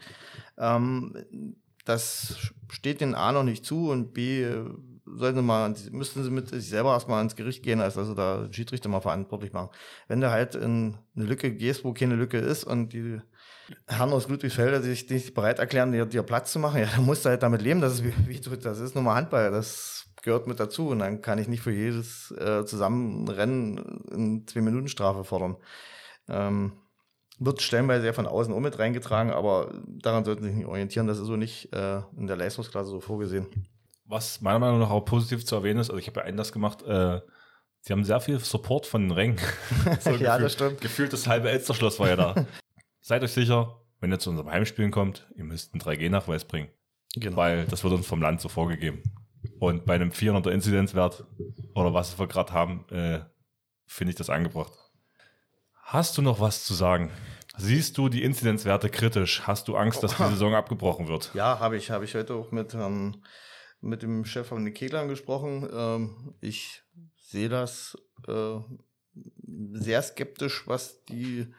Ähm, 0.58 1.58
das 1.84 2.38
steht 2.70 3.02
den 3.02 3.14
A 3.14 3.34
noch 3.34 3.44
nicht 3.44 3.66
zu 3.66 3.90
und 3.90 4.14
B 4.14 4.44
äh, 4.44 4.64
sollten 5.06 5.40
sie 5.40 5.44
mal, 5.44 5.76
müssten 5.92 6.24
sie 6.24 6.32
mit 6.32 6.50
sich 6.50 6.70
selber 6.70 6.94
erstmal 6.94 7.22
ins 7.22 7.36
Gericht 7.36 7.62
gehen, 7.62 7.82
als 7.82 7.98
also 7.98 8.14
da 8.14 8.48
Schiedsrichter 8.52 8.90
mal 8.90 9.02
verantwortlich 9.02 9.52
machen. 9.54 9.70
Wenn 10.08 10.22
du 10.22 10.32
halt 10.32 10.56
in 10.56 10.98
eine 11.16 11.26
Lücke 11.26 11.54
gehst, 11.54 11.84
wo 11.84 11.94
keine 11.94 12.16
Lücke 12.16 12.38
ist 12.38 12.64
und 12.64 12.94
die 12.94 13.20
Herren 13.88 14.12
aus 14.12 14.28
Ludwigsfelde 14.28 14.82
sich 14.82 15.10
nicht 15.10 15.34
bereit 15.34 15.60
erklären, 15.60 15.92
dir, 15.92 16.06
dir 16.06 16.24
Platz 16.24 16.52
zu 16.52 16.60
machen, 16.60 16.82
ja, 16.82 16.88
dann 16.88 17.06
musst 17.06 17.26
du 17.26 17.30
halt 17.30 17.44
damit 17.44 17.62
leben. 17.62 17.82
Das 17.82 17.94
ist, 17.94 18.04
wie, 18.04 18.14
wie, 18.28 18.40
das 18.40 18.80
ist 18.80 18.96
nun 18.96 19.04
mal 19.04 19.16
Handball. 19.16 19.52
Das 19.52 20.06
gehört 20.22 20.48
mit 20.48 20.60
dazu. 20.60 20.90
Und 20.90 21.00
dann 21.00 21.22
kann 21.22 21.38
ich 21.38 21.48
nicht 21.48 21.62
für 21.62 21.72
jedes 21.72 22.32
äh, 22.32 22.66
Zusammenrennen 22.66 24.04
in 24.12 24.48
zwei 24.48 24.62
Minuten 24.62 24.88
Strafe 24.88 25.24
fordern. 25.24 25.58
Ähm, 26.28 26.74
wird 27.40 27.62
stellenweise 27.62 28.06
ja 28.06 28.14
von 28.14 28.28
außen 28.28 28.54
auch 28.54 28.60
mit 28.60 28.80
reingetragen, 28.80 29.32
aber 29.32 29.74
daran 29.88 30.24
sollten 30.24 30.44
Sie 30.44 30.50
sich 30.50 30.58
nicht 30.58 30.68
orientieren. 30.68 31.08
Das 31.08 31.20
ist 31.20 31.26
so 31.26 31.36
nicht 31.36 31.74
äh, 31.74 32.02
in 32.16 32.28
der 32.28 32.38
Leistungsklasse 32.38 32.90
so 32.90 33.00
vorgesehen. 33.00 33.48
Was 34.06 34.42
meiner 34.42 34.60
Meinung 34.60 34.80
nach 34.80 34.92
auch 34.92 35.02
positiv 35.06 35.46
zu 35.46 35.56
erwähnen 35.56 35.80
ist, 35.80 35.90
also 35.90 36.00
ich 36.00 36.08
habe 36.08 36.20
ja 36.20 36.26
Einlass 36.26 36.52
gemacht, 36.52 36.84
äh, 36.84 37.22
Sie 37.86 37.92
haben 37.92 38.06
sehr 38.06 38.22
viel 38.22 38.40
Support 38.40 38.86
von 38.86 39.02
den 39.02 39.12
Rängen. 39.12 39.38
so 40.00 40.12
ja, 40.12 40.38
das 40.38 40.54
stimmt. 40.54 40.80
Gefühlt 40.80 41.12
das 41.12 41.28
halbe 41.28 41.50
Elsterschloss 41.50 42.00
war 42.00 42.08
ja 42.08 42.16
da. 42.16 42.36
Seid 43.06 43.22
euch 43.22 43.34
sicher, 43.34 43.82
wenn 44.00 44.14
ihr 44.14 44.20
zu 44.20 44.30
unserem 44.30 44.50
Heimspielen 44.50 44.90
kommt, 44.90 45.28
ihr 45.36 45.44
müsst 45.44 45.74
einen 45.74 45.82
3G-Nachweis 45.82 46.46
bringen. 46.46 46.70
Genau. 47.18 47.36
Weil 47.36 47.66
das 47.66 47.84
wird 47.84 47.94
uns 47.94 48.08
vom 48.08 48.22
Land 48.22 48.40
so 48.40 48.48
vorgegeben. 48.48 49.04
Und 49.60 49.86
bei 49.86 49.96
einem 49.96 50.12
400er 50.12 50.52
Inzidenzwert 50.52 51.26
oder 51.76 51.94
was 51.94 52.18
wir 52.18 52.28
gerade 52.28 52.54
haben, 52.54 52.86
äh, 52.92 53.20
finde 53.86 54.12
ich 54.12 54.16
das 54.16 54.30
angebracht. 54.30 54.72
Hast 55.82 56.18
du 56.18 56.22
noch 56.22 56.40
was 56.40 56.64
zu 56.64 56.74
sagen? 56.74 57.12
Siehst 57.58 57.98
du 57.98 58.08
die 58.08 58.24
Inzidenzwerte 58.24 58.90
kritisch? 58.90 59.42
Hast 59.46 59.68
du 59.68 59.76
Angst, 59.76 60.02
dass 60.02 60.16
die 60.16 60.24
Saison 60.24 60.56
abgebrochen 60.56 61.10
wird? 61.10 61.32
Ja, 61.34 61.60
habe 61.60 61.76
ich. 61.76 61.92
Habe 61.92 62.06
ich 62.06 62.16
heute 62.16 62.36
auch 62.36 62.54
mit, 62.54 62.74
ähm, 62.74 63.22
mit 63.82 64.02
dem 64.02 64.24
Chef 64.24 64.48
von 64.48 64.64
den 64.64 64.74
Keglern 64.74 65.10
gesprochen. 65.10 65.70
Ähm, 65.74 66.36
ich 66.40 66.84
sehe 67.18 67.50
das 67.50 67.98
äh, 68.30 68.60
sehr 69.74 70.02
skeptisch, 70.02 70.64
was 70.68 71.04
die 71.04 71.54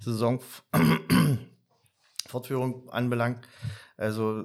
Saisonfortführung 0.00 2.88
anbelangt. 2.90 3.46
Also 3.96 4.44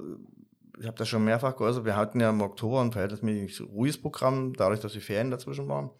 ich 0.78 0.86
habe 0.86 0.96
das 0.96 1.08
schon 1.08 1.24
mehrfach 1.24 1.56
geäußert, 1.56 1.84
wir 1.84 1.96
hatten 1.96 2.20
ja 2.20 2.30
im 2.30 2.40
Oktober 2.40 2.80
ein 2.80 2.92
verhältnismäßig 2.92 3.68
ruhiges 3.68 4.00
Programm, 4.00 4.54
dadurch, 4.54 4.80
dass 4.80 4.92
die 4.92 5.00
Ferien 5.00 5.30
dazwischen 5.30 5.68
waren. 5.68 5.90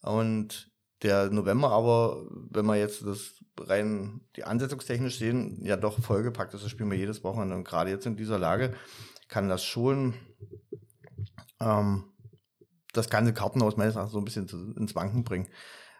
Und 0.00 0.72
der 1.02 1.30
November 1.30 1.70
aber, 1.70 2.26
wenn 2.50 2.66
wir 2.66 2.76
jetzt 2.76 3.06
das 3.06 3.38
rein 3.60 4.20
die 4.36 4.44
ansetzungstechnisch 4.44 5.18
sehen, 5.18 5.64
ja 5.64 5.76
doch 5.76 6.00
vollgepackt 6.00 6.54
ist. 6.54 6.64
Das 6.64 6.70
spielen 6.70 6.90
wir 6.90 6.98
jedes 6.98 7.24
Wochenende. 7.24 7.54
Und 7.54 7.64
gerade 7.64 7.90
jetzt 7.90 8.06
in 8.06 8.16
dieser 8.16 8.38
Lage 8.38 8.74
kann 9.28 9.48
das 9.48 9.64
schon 9.64 10.14
ähm, 11.60 12.04
das 12.92 13.10
ganze 13.10 13.32
Kartenhaus 13.32 13.76
meines 13.76 13.94
Erachtens 13.94 14.12
so 14.12 14.18
ein 14.18 14.24
bisschen 14.24 14.74
ins 14.76 14.94
Wanken 14.94 15.24
bringen. 15.24 15.48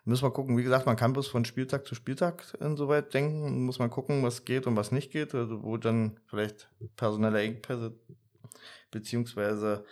Müssen 0.08 0.24
wir 0.24 0.30
gucken, 0.30 0.56
wie 0.56 0.62
gesagt, 0.62 0.86
man 0.86 0.96
kann 0.96 1.12
bloß 1.12 1.28
von 1.28 1.44
Spieltag 1.44 1.86
zu 1.86 1.94
Spieltag 1.94 2.42
insoweit 2.60 3.12
denken. 3.12 3.66
Muss 3.66 3.78
man 3.78 3.90
gucken, 3.90 4.22
was 4.22 4.46
geht 4.46 4.66
und 4.66 4.74
was 4.74 4.90
nicht 4.90 5.12
geht, 5.12 5.34
also 5.34 5.62
wo 5.62 5.76
dann 5.76 6.18
vielleicht 6.24 6.70
personelle 6.96 7.42
Engpässe 7.42 7.92
beziehungsweise 8.90 9.84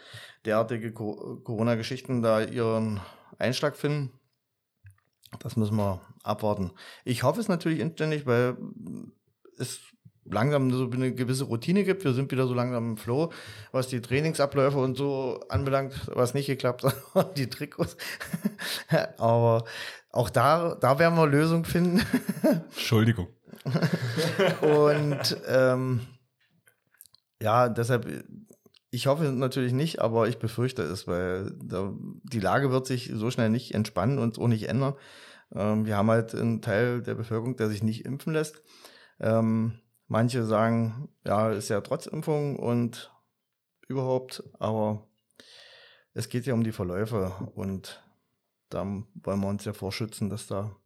derartige 0.46 0.92
Corona-Geschichten 0.92 2.22
da 2.22 2.40
ihren 2.40 2.98
Einschlag 3.38 3.76
finden. 3.76 4.10
Das 5.38 5.56
müssen 5.56 5.76
wir 5.76 6.00
abwarten. 6.22 6.70
Ich 7.04 7.22
hoffe 7.22 7.40
es 7.40 7.48
natürlich 7.48 7.80
inständig, 7.80 8.24
weil 8.24 8.56
es 9.58 9.80
langsam 10.30 10.70
so 10.70 10.90
eine 10.90 11.14
gewisse 11.14 11.44
Routine 11.44 11.84
gibt. 11.84 12.04
Wir 12.04 12.12
sind 12.12 12.30
wieder 12.30 12.46
so 12.46 12.54
langsam 12.54 12.92
im 12.92 12.96
Flow, 12.96 13.32
was 13.72 13.88
die 13.88 14.00
Trainingsabläufe 14.00 14.78
und 14.78 14.96
so 14.96 15.40
anbelangt, 15.48 16.10
was 16.14 16.34
nicht 16.34 16.46
geklappt 16.46 16.84
hat, 16.84 17.36
die 17.38 17.48
Trikots. 17.48 17.96
Aber 19.18 19.64
auch 20.16 20.30
da, 20.30 20.74
da 20.74 20.98
werden 20.98 21.16
wir 21.16 21.26
Lösungen 21.26 21.64
finden. 21.64 22.02
Entschuldigung. 22.42 23.28
und 24.60 25.36
ähm, 25.46 26.00
ja, 27.40 27.68
deshalb, 27.68 28.06
ich 28.90 29.06
hoffe 29.06 29.24
natürlich 29.24 29.72
nicht, 29.72 30.00
aber 30.00 30.28
ich 30.28 30.38
befürchte 30.38 30.82
es, 30.82 31.06
weil 31.06 31.52
da, 31.62 31.92
die 32.22 32.40
Lage 32.40 32.70
wird 32.70 32.86
sich 32.86 33.12
so 33.14 33.30
schnell 33.30 33.50
nicht 33.50 33.74
entspannen 33.74 34.18
und 34.18 34.38
auch 34.38 34.48
nicht 34.48 34.68
ändern. 34.68 34.94
Ähm, 35.54 35.86
wir 35.86 35.96
haben 35.96 36.10
halt 36.10 36.34
einen 36.34 36.62
Teil 36.62 37.02
der 37.02 37.14
Bevölkerung, 37.14 37.56
der 37.56 37.68
sich 37.68 37.82
nicht 37.82 38.04
impfen 38.04 38.32
lässt. 38.32 38.62
Ähm, 39.20 39.80
Manche 40.08 40.44
sagen, 40.44 41.08
ja, 41.24 41.50
ist 41.50 41.68
ja 41.68 41.80
trotz 41.80 42.06
Impfung 42.06 42.56
und 42.56 43.12
überhaupt, 43.88 44.44
aber 44.60 45.08
es 46.14 46.28
geht 46.28 46.46
ja 46.46 46.54
um 46.54 46.62
die 46.62 46.72
Verläufe 46.72 47.50
und 47.56 48.04
da 48.68 48.84
wollen 48.84 49.40
wir 49.40 49.48
uns 49.48 49.64
ja 49.64 49.72
vorschützen, 49.72 50.30
dass 50.30 50.46
da 50.46 50.76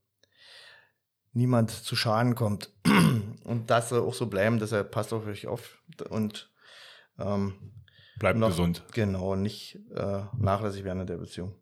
niemand 1.32 1.70
zu 1.70 1.96
Schaden 1.96 2.34
kommt. 2.34 2.70
Und 3.44 3.70
das 3.70 3.88
soll 3.88 4.00
auch 4.00 4.14
so 4.14 4.26
bleiben, 4.26 4.58
deshalb 4.58 4.90
passt 4.90 5.12
auf 5.12 5.26
euch 5.26 5.46
auf 5.46 5.82
und 6.10 6.52
ähm, 7.18 7.54
bleibt 8.18 8.38
noch, 8.38 8.48
gesund. 8.48 8.84
Genau, 8.92 9.34
nicht 9.34 9.78
äh, 9.94 10.22
nachlässig 10.38 10.84
werden 10.84 11.00
in 11.00 11.06
der 11.06 11.16
Beziehung. 11.16 11.54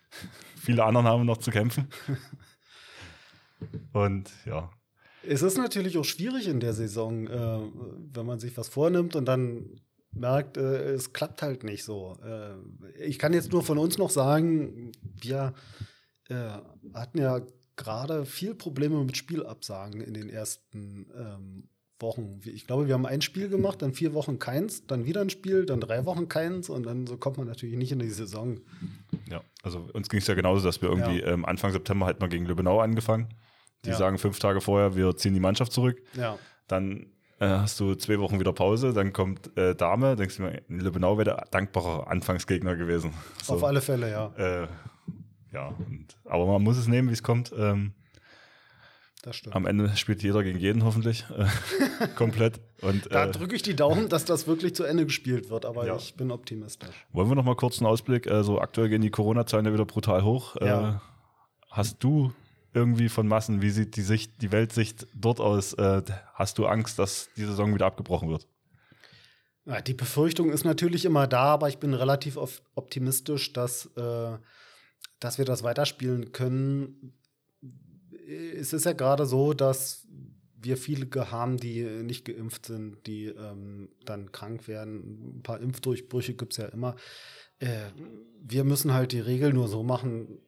Viele 0.56 0.84
anderen 0.84 1.06
haben 1.06 1.24
noch 1.24 1.38
zu 1.38 1.50
kämpfen. 1.50 1.88
Und 3.92 4.32
ja, 4.44 4.70
es 5.24 5.42
ist 5.42 5.56
natürlich 5.56 5.96
auch 5.98 6.04
schwierig 6.04 6.48
in 6.48 6.60
der 6.60 6.72
Saison, 6.72 7.26
äh, 7.28 7.60
wenn 8.12 8.26
man 8.26 8.40
sich 8.40 8.56
was 8.56 8.68
vornimmt 8.68 9.14
und 9.14 9.26
dann 9.26 9.80
merkt, 10.12 10.56
äh, 10.56 10.92
es 10.92 11.12
klappt 11.12 11.42
halt 11.42 11.64
nicht 11.64 11.84
so. 11.84 12.18
Äh, 12.24 12.54
ich 13.02 13.18
kann 13.18 13.32
jetzt 13.32 13.52
nur 13.52 13.62
von 13.62 13.78
uns 13.78 13.98
noch 13.98 14.10
sagen, 14.10 14.92
wir 15.02 15.54
äh, 16.28 16.34
hatten 16.94 17.18
ja 17.18 17.40
gerade 17.76 18.26
viel 18.26 18.54
Probleme 18.54 19.02
mit 19.04 19.16
Spielabsagen 19.16 20.00
in 20.00 20.14
den 20.14 20.28
ersten 20.28 21.06
ähm, 21.16 21.68
Wochen. 21.98 22.40
Ich 22.44 22.66
glaube, 22.66 22.86
wir 22.86 22.94
haben 22.94 23.06
ein 23.06 23.22
Spiel 23.22 23.48
gemacht, 23.48 23.80
dann 23.80 23.92
vier 23.92 24.12
Wochen 24.12 24.38
keins, 24.38 24.86
dann 24.86 25.06
wieder 25.06 25.20
ein 25.20 25.30
Spiel, 25.30 25.66
dann 25.66 25.80
drei 25.80 26.04
Wochen 26.04 26.28
keins 26.28 26.68
und 26.68 26.84
dann 26.84 27.06
so 27.06 27.16
kommt 27.16 27.38
man 27.38 27.46
natürlich 27.46 27.76
nicht 27.76 27.92
in 27.92 28.00
die 28.00 28.10
Saison. 28.10 28.60
Ja, 29.28 29.42
also 29.62 29.88
uns 29.92 30.08
ging 30.08 30.20
es 30.20 30.26
ja 30.26 30.34
genauso, 30.34 30.64
dass 30.64 30.82
wir 30.82 30.90
irgendwie 30.90 31.20
ja. 31.20 31.28
ähm, 31.28 31.44
Anfang 31.44 31.72
September 31.72 32.06
halt 32.06 32.20
mal 32.20 32.28
gegen 32.28 32.44
Lübbenau 32.44 32.80
angefangen 32.80 33.34
die 33.84 33.90
ja. 33.90 33.96
sagen 33.96 34.18
fünf 34.18 34.38
Tage 34.38 34.60
vorher, 34.60 34.94
wir 34.96 35.16
ziehen 35.16 35.34
die 35.34 35.40
Mannschaft 35.40 35.72
zurück. 35.72 36.02
Ja. 36.14 36.38
Dann 36.68 37.06
äh, 37.42 37.58
hast 37.58 37.80
du 37.80 37.94
zwei 37.96 38.18
Wochen 38.20 38.38
wieder 38.38 38.52
Pause, 38.52 38.92
dann 38.92 39.12
kommt 39.12 39.56
äh, 39.56 39.74
Dame, 39.74 40.14
denkst 40.14 40.36
du 40.36 40.42
mir, 40.42 40.62
Lübbenau 40.68 41.18
wäre 41.18 41.24
der 41.24 41.46
dankbare 41.50 42.06
Anfangsgegner 42.06 42.76
gewesen. 42.76 43.12
So, 43.42 43.54
Auf 43.54 43.64
alle 43.64 43.80
Fälle, 43.80 44.10
ja. 44.10 44.32
Äh, 44.36 44.68
ja, 45.52 45.68
und, 45.68 46.06
aber 46.24 46.46
man 46.46 46.62
muss 46.62 46.78
es 46.78 46.86
nehmen, 46.86 47.08
wie 47.08 47.14
es 47.14 47.22
kommt. 47.22 47.52
Ähm, 47.56 47.94
das 49.22 49.36
stimmt. 49.36 49.56
Am 49.56 49.66
Ende 49.66 49.96
spielt 49.96 50.22
jeder 50.22 50.42
gegen 50.44 50.58
jeden 50.58 50.84
hoffentlich 50.84 51.26
äh, 51.36 52.06
komplett. 52.16 52.60
Und, 52.80 53.12
da 53.12 53.26
äh, 53.26 53.30
drücke 53.32 53.56
ich 53.56 53.62
die 53.62 53.74
Daumen, 53.74 54.08
dass 54.08 54.24
das 54.24 54.46
wirklich 54.46 54.74
zu 54.76 54.84
Ende 54.84 55.04
gespielt 55.04 55.50
wird, 55.50 55.66
aber 55.66 55.86
ja. 55.86 55.96
ich 55.96 56.14
bin 56.14 56.30
optimistisch. 56.30 57.06
Wollen 57.12 57.28
wir 57.28 57.34
noch 57.34 57.44
mal 57.44 57.56
kurz 57.56 57.78
einen 57.78 57.86
Ausblick? 57.86 58.28
Also 58.28 58.60
aktuell 58.60 58.88
gehen 58.88 59.02
die 59.02 59.10
Corona-Zahlen 59.10 59.66
ja 59.66 59.72
wieder 59.72 59.84
brutal 59.84 60.22
hoch. 60.22 60.56
Ja. 60.60 60.90
Äh, 60.90 60.94
hast 61.70 62.02
du 62.04 62.32
irgendwie 62.74 63.08
von 63.08 63.26
Massen. 63.26 63.62
Wie 63.62 63.70
sieht 63.70 63.96
die 63.96 64.02
Sicht, 64.02 64.40
die 64.40 64.52
Weltsicht 64.52 65.06
dort 65.14 65.40
aus? 65.40 65.74
Äh, 65.74 66.02
hast 66.34 66.58
du 66.58 66.66
Angst, 66.66 66.98
dass 66.98 67.28
die 67.36 67.44
Saison 67.44 67.74
wieder 67.74 67.86
abgebrochen 67.86 68.28
wird? 68.30 68.46
Die 69.86 69.94
Befürchtung 69.94 70.50
ist 70.50 70.64
natürlich 70.64 71.04
immer 71.04 71.28
da, 71.28 71.44
aber 71.44 71.68
ich 71.68 71.78
bin 71.78 71.94
relativ 71.94 72.36
optimistisch, 72.74 73.52
dass, 73.52 73.86
äh, 73.96 74.36
dass 75.20 75.38
wir 75.38 75.44
das 75.44 75.62
weiterspielen 75.62 76.32
können. 76.32 77.12
Es 78.58 78.72
ist 78.72 78.86
ja 78.86 78.92
gerade 78.92 79.24
so, 79.24 79.52
dass 79.52 80.08
wir 80.60 80.76
viele 80.76 81.08
haben, 81.30 81.58
die 81.58 81.84
nicht 81.84 82.24
geimpft 82.24 82.66
sind, 82.66 83.06
die 83.06 83.26
ähm, 83.26 83.90
dann 84.04 84.32
krank 84.32 84.66
werden. 84.66 85.38
Ein 85.38 85.42
paar 85.42 85.60
Impfdurchbrüche 85.60 86.34
gibt 86.34 86.52
es 86.52 86.56
ja 86.56 86.66
immer. 86.66 86.96
Äh, 87.60 87.90
wir 88.40 88.64
müssen 88.64 88.92
halt 88.92 89.12
die 89.12 89.20
Regel 89.20 89.52
nur 89.52 89.68
so 89.68 89.82
machen, 89.84 90.40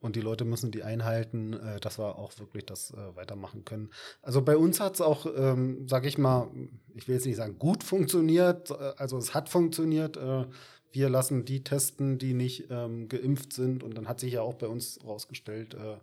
und 0.00 0.16
die 0.16 0.20
Leute 0.20 0.44
müssen 0.44 0.70
die 0.70 0.82
einhalten, 0.82 1.54
äh, 1.54 1.80
dass 1.80 1.98
wir 1.98 2.18
auch 2.18 2.38
wirklich 2.38 2.66
das 2.66 2.92
äh, 2.92 3.16
weitermachen 3.16 3.64
können. 3.64 3.90
Also 4.22 4.42
bei 4.42 4.56
uns 4.56 4.80
hat 4.80 4.94
es 4.94 5.00
auch, 5.00 5.26
ähm, 5.36 5.88
sage 5.88 6.08
ich 6.08 6.18
mal, 6.18 6.48
ich 6.94 7.08
will 7.08 7.16
jetzt 7.16 7.26
nicht 7.26 7.36
sagen 7.36 7.58
gut 7.58 7.82
funktioniert, 7.82 8.70
äh, 8.70 8.92
also 8.96 9.18
es 9.18 9.34
hat 9.34 9.48
funktioniert. 9.48 10.16
Äh, 10.16 10.46
wir 10.92 11.08
lassen 11.08 11.44
die 11.44 11.62
testen, 11.62 12.18
die 12.18 12.34
nicht 12.34 12.68
ähm, 12.70 13.08
geimpft 13.08 13.52
sind. 13.52 13.82
Und 13.82 13.96
dann 13.96 14.08
hat 14.08 14.20
sich 14.20 14.34
ja 14.34 14.42
auch 14.42 14.54
bei 14.54 14.66
uns 14.66 14.98
rausgestellt, 15.04 15.74
äh, 15.74 15.96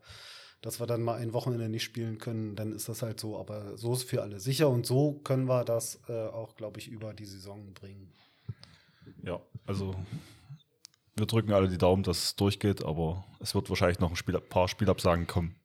dass 0.62 0.80
wir 0.80 0.88
dann 0.88 1.02
mal 1.02 1.16
ein 1.16 1.34
Wochenende 1.34 1.70
nicht 1.70 1.84
spielen 1.84 2.18
können. 2.18 2.56
Dann 2.56 2.72
ist 2.72 2.88
das 2.90 3.02
halt 3.02 3.20
so. 3.20 3.38
Aber 3.38 3.78
so 3.78 3.94
ist 3.94 4.04
für 4.04 4.22
alle 4.22 4.40
sicher. 4.40 4.70
Und 4.70 4.86
so 4.86 5.14
können 5.24 5.48
wir 5.48 5.64
das 5.64 6.00
äh, 6.08 6.28
auch, 6.28 6.56
glaube 6.56 6.80
ich, 6.80 6.88
über 6.88 7.14
die 7.14 7.26
Saison 7.26 7.74
bringen. 7.74 8.12
Ja, 9.24 9.42
also 9.66 9.96
wir 11.16 11.26
drücken 11.26 11.54
alle 11.54 11.70
die 11.70 11.78
Daumen, 11.78 12.04
dass 12.04 12.24
es 12.24 12.36
durchgeht, 12.36 12.84
aber 12.84 13.26
es 13.40 13.56
wird 13.56 13.70
wahrscheinlich 13.70 14.00
noch 14.00 14.10
ein 14.10 14.16
Spiel, 14.16 14.40
paar 14.40 14.68
Spielabsagen 14.68 15.28
kommen. 15.28 15.56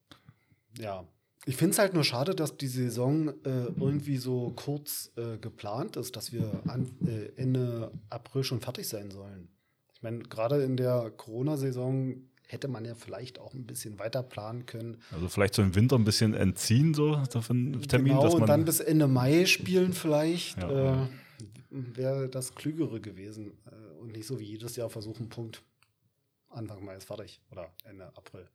Ja. 0.78 1.04
Ich 1.46 1.56
finde 1.56 1.72
es 1.72 1.78
halt 1.78 1.94
nur 1.94 2.04
schade, 2.04 2.34
dass 2.34 2.56
die 2.56 2.68
Saison 2.68 3.28
äh, 3.28 3.66
irgendwie 3.80 4.18
so 4.18 4.52
kurz 4.54 5.10
äh, 5.16 5.38
geplant 5.38 5.96
ist, 5.96 6.14
dass 6.14 6.32
wir 6.32 6.60
an, 6.66 6.90
äh, 7.06 7.40
Ende 7.40 7.90
April 8.10 8.44
schon 8.44 8.60
fertig 8.60 8.86
sein 8.86 9.10
sollen. 9.10 9.48
Ich 9.94 10.02
meine, 10.02 10.20
gerade 10.20 10.62
in 10.62 10.76
der 10.76 11.10
Corona-Saison 11.16 12.16
hätte 12.46 12.68
man 12.68 12.84
ja 12.84 12.94
vielleicht 12.94 13.38
auch 13.38 13.54
ein 13.54 13.64
bisschen 13.64 13.98
weiter 13.98 14.22
planen 14.22 14.66
können. 14.66 14.98
Also 15.12 15.28
vielleicht 15.28 15.54
so 15.54 15.62
im 15.62 15.74
Winter 15.74 15.96
ein 15.96 16.04
bisschen 16.04 16.34
entziehen, 16.34 16.94
so 16.94 17.16
davon 17.32 17.80
Termin, 17.88 18.12
genau, 18.12 18.22
dass 18.22 18.32
man 18.34 18.42
und 18.42 18.48
dann 18.48 18.64
bis 18.64 18.80
Ende 18.80 19.08
Mai 19.08 19.46
spielen 19.46 19.92
vielleicht. 19.92 20.60
Ja. 20.60 21.04
Äh, 21.04 21.08
wäre 21.70 22.28
das 22.28 22.54
Klügere 22.54 23.00
gewesen 23.00 23.52
äh, 23.66 23.89
und 24.10 24.16
nicht 24.16 24.26
so 24.26 24.40
wie 24.40 24.44
jedes 24.44 24.74
Jahr 24.74 24.90
versuchen, 24.90 25.28
Punkt. 25.28 25.62
Anfang 26.48 26.84
Mai 26.84 26.96
ist 26.96 27.04
fertig 27.04 27.40
oder 27.52 27.70
Ende 27.84 28.06
April. 28.16 28.48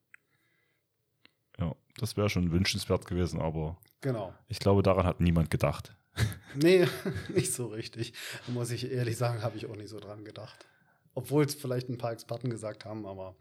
Ja, 1.58 1.74
das 1.98 2.18
wäre 2.18 2.30
schon 2.30 2.52
wünschenswert 2.52 3.06
gewesen, 3.06 3.40
aber 3.40 3.78
genau. 4.02 4.34
ich 4.50 4.60
glaube, 4.60 4.84
daran 4.84 5.06
hat 5.06 5.22
niemand 5.22 5.50
gedacht. 5.50 5.96
nee, 6.56 6.86
nicht 7.34 7.54
so 7.54 7.68
richtig. 7.68 8.12
Muss 8.48 8.70
ich 8.70 8.92
ehrlich 8.92 9.16
sagen, 9.16 9.44
habe 9.44 9.56
ich 9.56 9.66
auch 9.68 9.78
nicht 9.78 9.88
so 9.88 10.00
dran 10.02 10.26
gedacht. 10.26 10.66
Obwohl 11.14 11.46
es 11.46 11.56
vielleicht 11.56 11.88
ein 11.88 11.98
paar 11.98 12.12
Experten 12.12 12.50
gesagt 12.50 12.84
haben, 12.84 13.06
aber 13.06 13.34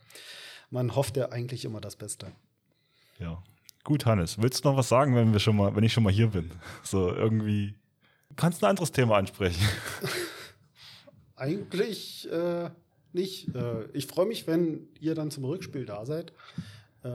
man 0.71 0.95
hofft 0.95 1.17
ja 1.17 1.31
eigentlich 1.31 1.65
immer 1.65 1.81
das 1.81 1.97
Beste. 1.97 2.31
Ja. 3.19 3.43
Gut, 3.83 4.07
Hannes, 4.07 4.41
willst 4.41 4.65
du 4.65 4.69
noch 4.69 4.77
was 4.77 4.89
sagen, 4.89 5.17
wenn 5.17 5.33
wir 5.33 5.41
schon 5.41 5.57
mal, 5.57 5.75
wenn 5.75 5.83
ich 5.83 5.93
schon 5.93 6.05
mal 6.05 6.13
hier 6.13 6.29
bin? 6.29 6.53
So 6.85 7.13
irgendwie. 7.13 7.75
Kannst 8.37 8.63
du 8.63 8.67
ein 8.67 8.71
anderes 8.71 8.93
Thema 8.93 9.17
ansprechen? 9.17 9.69
Eigentlich 11.37 12.31
äh, 12.31 12.71
nicht. 13.13 13.55
Äh, 13.55 13.85
ich 13.93 14.07
freue 14.07 14.27
mich, 14.27 14.47
wenn 14.47 14.89
ihr 15.01 15.15
dann 15.15 15.31
zum 15.31 15.45
Rückspiel 15.45 15.87
da 15.87 16.05
seid. 16.05 16.33
Äh, 17.03 17.09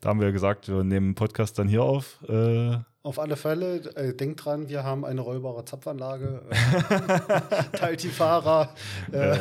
da 0.00 0.08
haben 0.08 0.20
wir 0.20 0.32
gesagt, 0.32 0.68
wir 0.68 0.82
nehmen 0.82 1.10
den 1.10 1.14
Podcast 1.14 1.58
dann 1.58 1.68
hier 1.68 1.82
auf. 1.82 2.22
Äh 2.28 2.78
auf 3.04 3.18
alle 3.18 3.36
Fälle, 3.36 3.78
äh, 3.96 4.14
denkt 4.14 4.44
dran, 4.44 4.68
wir 4.68 4.84
haben 4.84 5.04
eine 5.04 5.20
rollbare 5.20 5.64
Zapfanlage. 5.64 6.42
teilt 7.72 8.02
die 8.04 8.08
Fahrer 8.08 8.74
äh, 9.10 9.38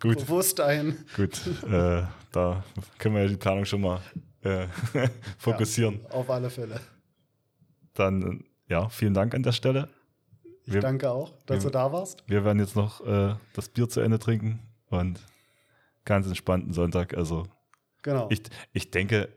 gut. 0.00 0.18
bewusst 0.18 0.60
ein. 0.60 1.04
Gut, 1.16 1.40
da 1.70 2.64
können 2.98 3.14
wir 3.14 3.22
ja 3.22 3.28
die 3.28 3.36
Planung 3.36 3.64
schon 3.66 3.82
mal 3.82 4.00
fokussieren. 5.38 6.00
Ja, 6.02 6.10
auf 6.10 6.28
alle 6.28 6.50
Fälle. 6.50 6.80
Dann, 7.94 8.44
ja, 8.68 8.88
vielen 8.88 9.14
Dank 9.14 9.32
an 9.34 9.44
der 9.44 9.52
Stelle. 9.52 9.88
Wir, 10.66 10.76
ich 10.76 10.80
danke 10.80 11.10
auch, 11.10 11.32
dass 11.46 11.58
wir, 11.58 11.70
du 11.70 11.70
da 11.70 11.92
warst. 11.92 12.24
Wir 12.26 12.44
werden 12.44 12.58
jetzt 12.58 12.76
noch 12.76 13.04
äh, 13.06 13.34
das 13.54 13.68
Bier 13.68 13.88
zu 13.88 14.00
Ende 14.00 14.18
trinken 14.18 14.60
und 14.88 15.20
ganz 16.04 16.26
entspannten 16.26 16.72
Sonntag. 16.72 17.14
Also, 17.14 17.46
genau. 18.02 18.28
ich, 18.30 18.42
ich 18.72 18.90
denke, 18.90 19.28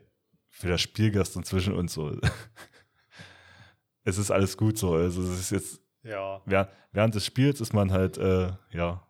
für 0.50 0.68
das 0.68 0.80
Spiel 0.80 1.10
gestern 1.10 1.44
zwischen 1.44 1.74
uns 1.74 1.92
so, 1.92 2.16
es 4.04 4.18
ist 4.18 4.30
alles 4.30 4.56
gut 4.56 4.78
so. 4.78 4.94
Also, 4.94 5.22
es 5.22 5.38
ist 5.38 5.50
jetzt, 5.50 5.80
ja. 6.02 6.40
während, 6.46 6.70
während 6.92 7.14
des 7.14 7.26
Spiels 7.26 7.60
ist 7.60 7.74
man 7.74 7.92
halt, 7.92 8.16
äh, 8.16 8.52
ja, 8.70 9.02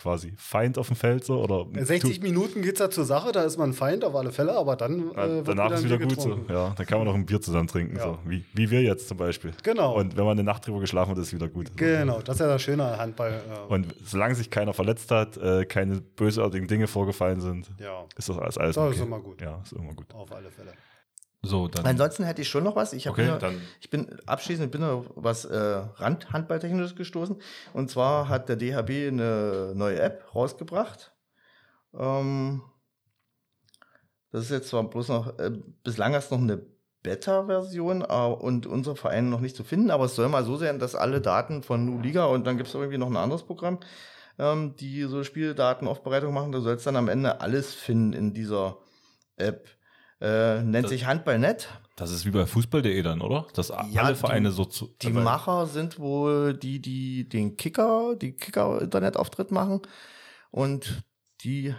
quasi 0.00 0.32
Feind 0.36 0.78
auf 0.78 0.86
dem 0.86 0.96
Feld 0.96 1.24
so 1.24 1.42
oder 1.42 1.66
60 1.72 2.22
Minuten 2.22 2.62
geht 2.62 2.74
es 2.74 2.78
ja 2.78 2.88
zur 2.88 3.04
Sache, 3.04 3.32
da 3.32 3.42
ist 3.42 3.58
man 3.58 3.74
Feind 3.74 4.02
auf 4.02 4.14
alle 4.14 4.32
Fälle, 4.32 4.56
aber 4.56 4.74
dann 4.76 5.10
äh, 5.14 5.42
danach 5.44 5.72
ist 5.72 5.84
wieder 5.84 5.98
gut 5.98 6.20
so. 6.20 6.38
Ja, 6.48 6.72
dann 6.74 6.86
kann 6.86 6.98
man 6.98 7.06
noch 7.06 7.14
ein 7.14 7.26
Bier 7.26 7.40
zusammen 7.40 7.68
trinken, 7.68 7.96
ja. 7.96 8.04
so 8.04 8.18
wie, 8.24 8.44
wie 8.54 8.70
wir 8.70 8.80
jetzt 8.82 9.08
zum 9.08 9.18
Beispiel. 9.18 9.52
Genau. 9.62 9.94
Und 9.96 10.16
wenn 10.16 10.24
man 10.24 10.38
eine 10.38 10.44
Nacht 10.44 10.66
drüber 10.66 10.80
geschlafen 10.80 11.10
hat, 11.10 11.18
ist 11.18 11.28
es 11.28 11.34
wieder 11.34 11.48
gut. 11.48 11.76
Genau, 11.76 12.20
das 12.22 12.36
ist 12.36 12.40
ja 12.40 12.46
das 12.46 12.62
Schöne 12.62 12.84
an 12.84 12.98
Handball. 12.98 13.42
Ja. 13.46 13.64
Und 13.64 13.94
solange 14.04 14.34
sich 14.34 14.48
keiner 14.48 14.72
verletzt 14.72 15.10
hat, 15.10 15.36
äh, 15.36 15.66
keine 15.66 16.00
bösartigen 16.00 16.66
Dinge 16.66 16.86
vorgefallen 16.86 17.40
sind, 17.40 17.70
ja. 17.78 18.04
ist 18.16 18.28
das 18.28 18.38
alles 18.38 18.56
alles 18.56 18.76
Das 18.76 18.84
okay. 18.84 18.94
ist 18.96 19.02
immer 19.02 19.20
gut. 19.20 19.42
Ja, 19.42 19.60
ist 19.62 19.72
immer 19.72 19.92
gut. 19.92 20.06
Auf 20.14 20.32
alle 20.32 20.50
Fälle. 20.50 20.72
So, 21.42 21.68
dann. 21.68 21.86
Ansonsten 21.86 22.24
hätte 22.24 22.42
ich 22.42 22.48
schon 22.48 22.64
noch 22.64 22.76
was. 22.76 22.92
Ich, 22.92 23.08
okay, 23.08 23.26
nur, 23.26 23.38
ich 23.80 23.88
bin 23.88 24.08
abschließend 24.26 24.70
bin 24.70 24.82
auf 24.82 25.06
was 25.14 25.46
äh, 25.46 25.56
Randhandballtechnisches 25.56 26.96
gestoßen. 26.96 27.40
Und 27.72 27.90
zwar 27.90 28.28
hat 28.28 28.48
der 28.48 28.56
DHB 28.56 29.08
eine 29.08 29.72
neue 29.74 30.00
App 30.00 30.34
rausgebracht. 30.34 31.12
Ähm, 31.94 32.62
das 34.32 34.44
ist 34.44 34.50
jetzt 34.50 34.68
zwar 34.68 34.84
bloß 34.84 35.08
noch, 35.08 35.38
äh, 35.38 35.50
bislang 35.82 36.12
erst 36.12 36.30
noch 36.30 36.38
eine 36.38 36.62
Beta-Version 37.02 38.02
äh, 38.02 38.14
und 38.14 38.66
unser 38.66 38.94
Verein 38.94 39.30
noch 39.30 39.40
nicht 39.40 39.56
zu 39.56 39.64
finden, 39.64 39.90
aber 39.90 40.04
es 40.04 40.14
soll 40.14 40.28
mal 40.28 40.44
so 40.44 40.56
sein, 40.56 40.78
dass 40.78 40.94
alle 40.94 41.20
Daten 41.20 41.62
von 41.62 41.84
Nu 41.84 42.00
Liga 42.00 42.26
und 42.26 42.46
dann 42.46 42.56
gibt 42.56 42.68
es 42.68 42.74
irgendwie 42.74 42.98
noch 42.98 43.08
ein 43.08 43.16
anderes 43.16 43.44
Programm, 43.44 43.80
ähm, 44.38 44.76
die 44.76 45.02
so 45.04 45.24
Spieldatenaufbereitung 45.24 46.32
machen. 46.34 46.52
Da 46.52 46.60
soll 46.60 46.74
es 46.74 46.84
dann 46.84 46.96
am 46.96 47.08
Ende 47.08 47.40
alles 47.40 47.74
finden 47.74 48.12
in 48.12 48.34
dieser 48.34 48.76
App. 49.36 49.68
Äh, 50.20 50.62
nennt 50.62 50.84
das, 50.84 50.90
sich 50.90 51.06
Handballnet. 51.06 51.68
Das 51.96 52.10
ist 52.10 52.26
wie 52.26 52.30
bei 52.30 52.46
Fußball.de 52.46 53.02
dann, 53.02 53.22
oder? 53.22 53.46
Dass 53.54 53.68
ja, 53.68 54.02
alle 54.02 54.14
Vereine 54.14 54.50
die, 54.50 54.54
so 54.54 54.64
zu. 54.64 54.94
Die 55.02 55.10
Macher 55.10 55.66
sind 55.66 55.98
wohl 55.98 56.54
die, 56.54 56.80
die 56.80 57.28
den 57.28 57.56
Kicker, 57.56 58.16
die 58.16 58.32
Kicker-Internetauftritt 58.32 59.50
machen. 59.50 59.80
Und 60.50 61.02
die 61.42 61.74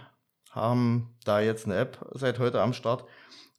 haben 0.50 1.16
da 1.24 1.40
jetzt 1.40 1.66
eine 1.66 1.78
App 1.78 2.06
seit 2.14 2.40
heute 2.40 2.62
am 2.62 2.74
Start. 2.74 3.06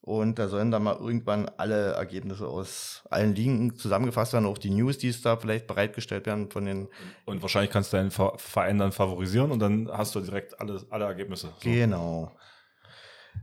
Und 0.01 0.41
da 0.41 0.49
sollen 0.49 0.73
dann 0.73 0.83
mal 0.83 0.97
irgendwann 0.97 1.49
alle 1.59 1.93
Ergebnisse 1.93 2.49
aus 2.49 3.05
allen 3.09 3.37
Ligen 3.37 3.77
zusammengefasst 3.77 4.33
werden, 4.33 4.47
auch 4.47 4.59
die 4.59 4.71
News, 4.71 4.99
die 4.99 5.07
es 5.07 5.23
da 5.23 5.37
vielleicht 5.37 5.69
bereitgestellt 5.69 6.27
werden 6.27 6.51
von 6.51 6.65
den. 6.65 6.89
Und 7.25 7.41
wahrscheinlich 7.41 7.71
kannst 7.71 7.93
du 7.93 7.99
deinen 7.99 8.11
Verein 8.11 8.79
dann 8.79 8.91
favorisieren 8.91 9.53
und 9.53 9.61
dann 9.61 9.89
hast 9.93 10.17
du 10.17 10.21
direkt 10.21 10.61
alle, 10.61 10.85
alle 10.91 11.05
Ergebnisse. 11.05 11.53
So. 11.61 11.71
Genau. 11.71 12.33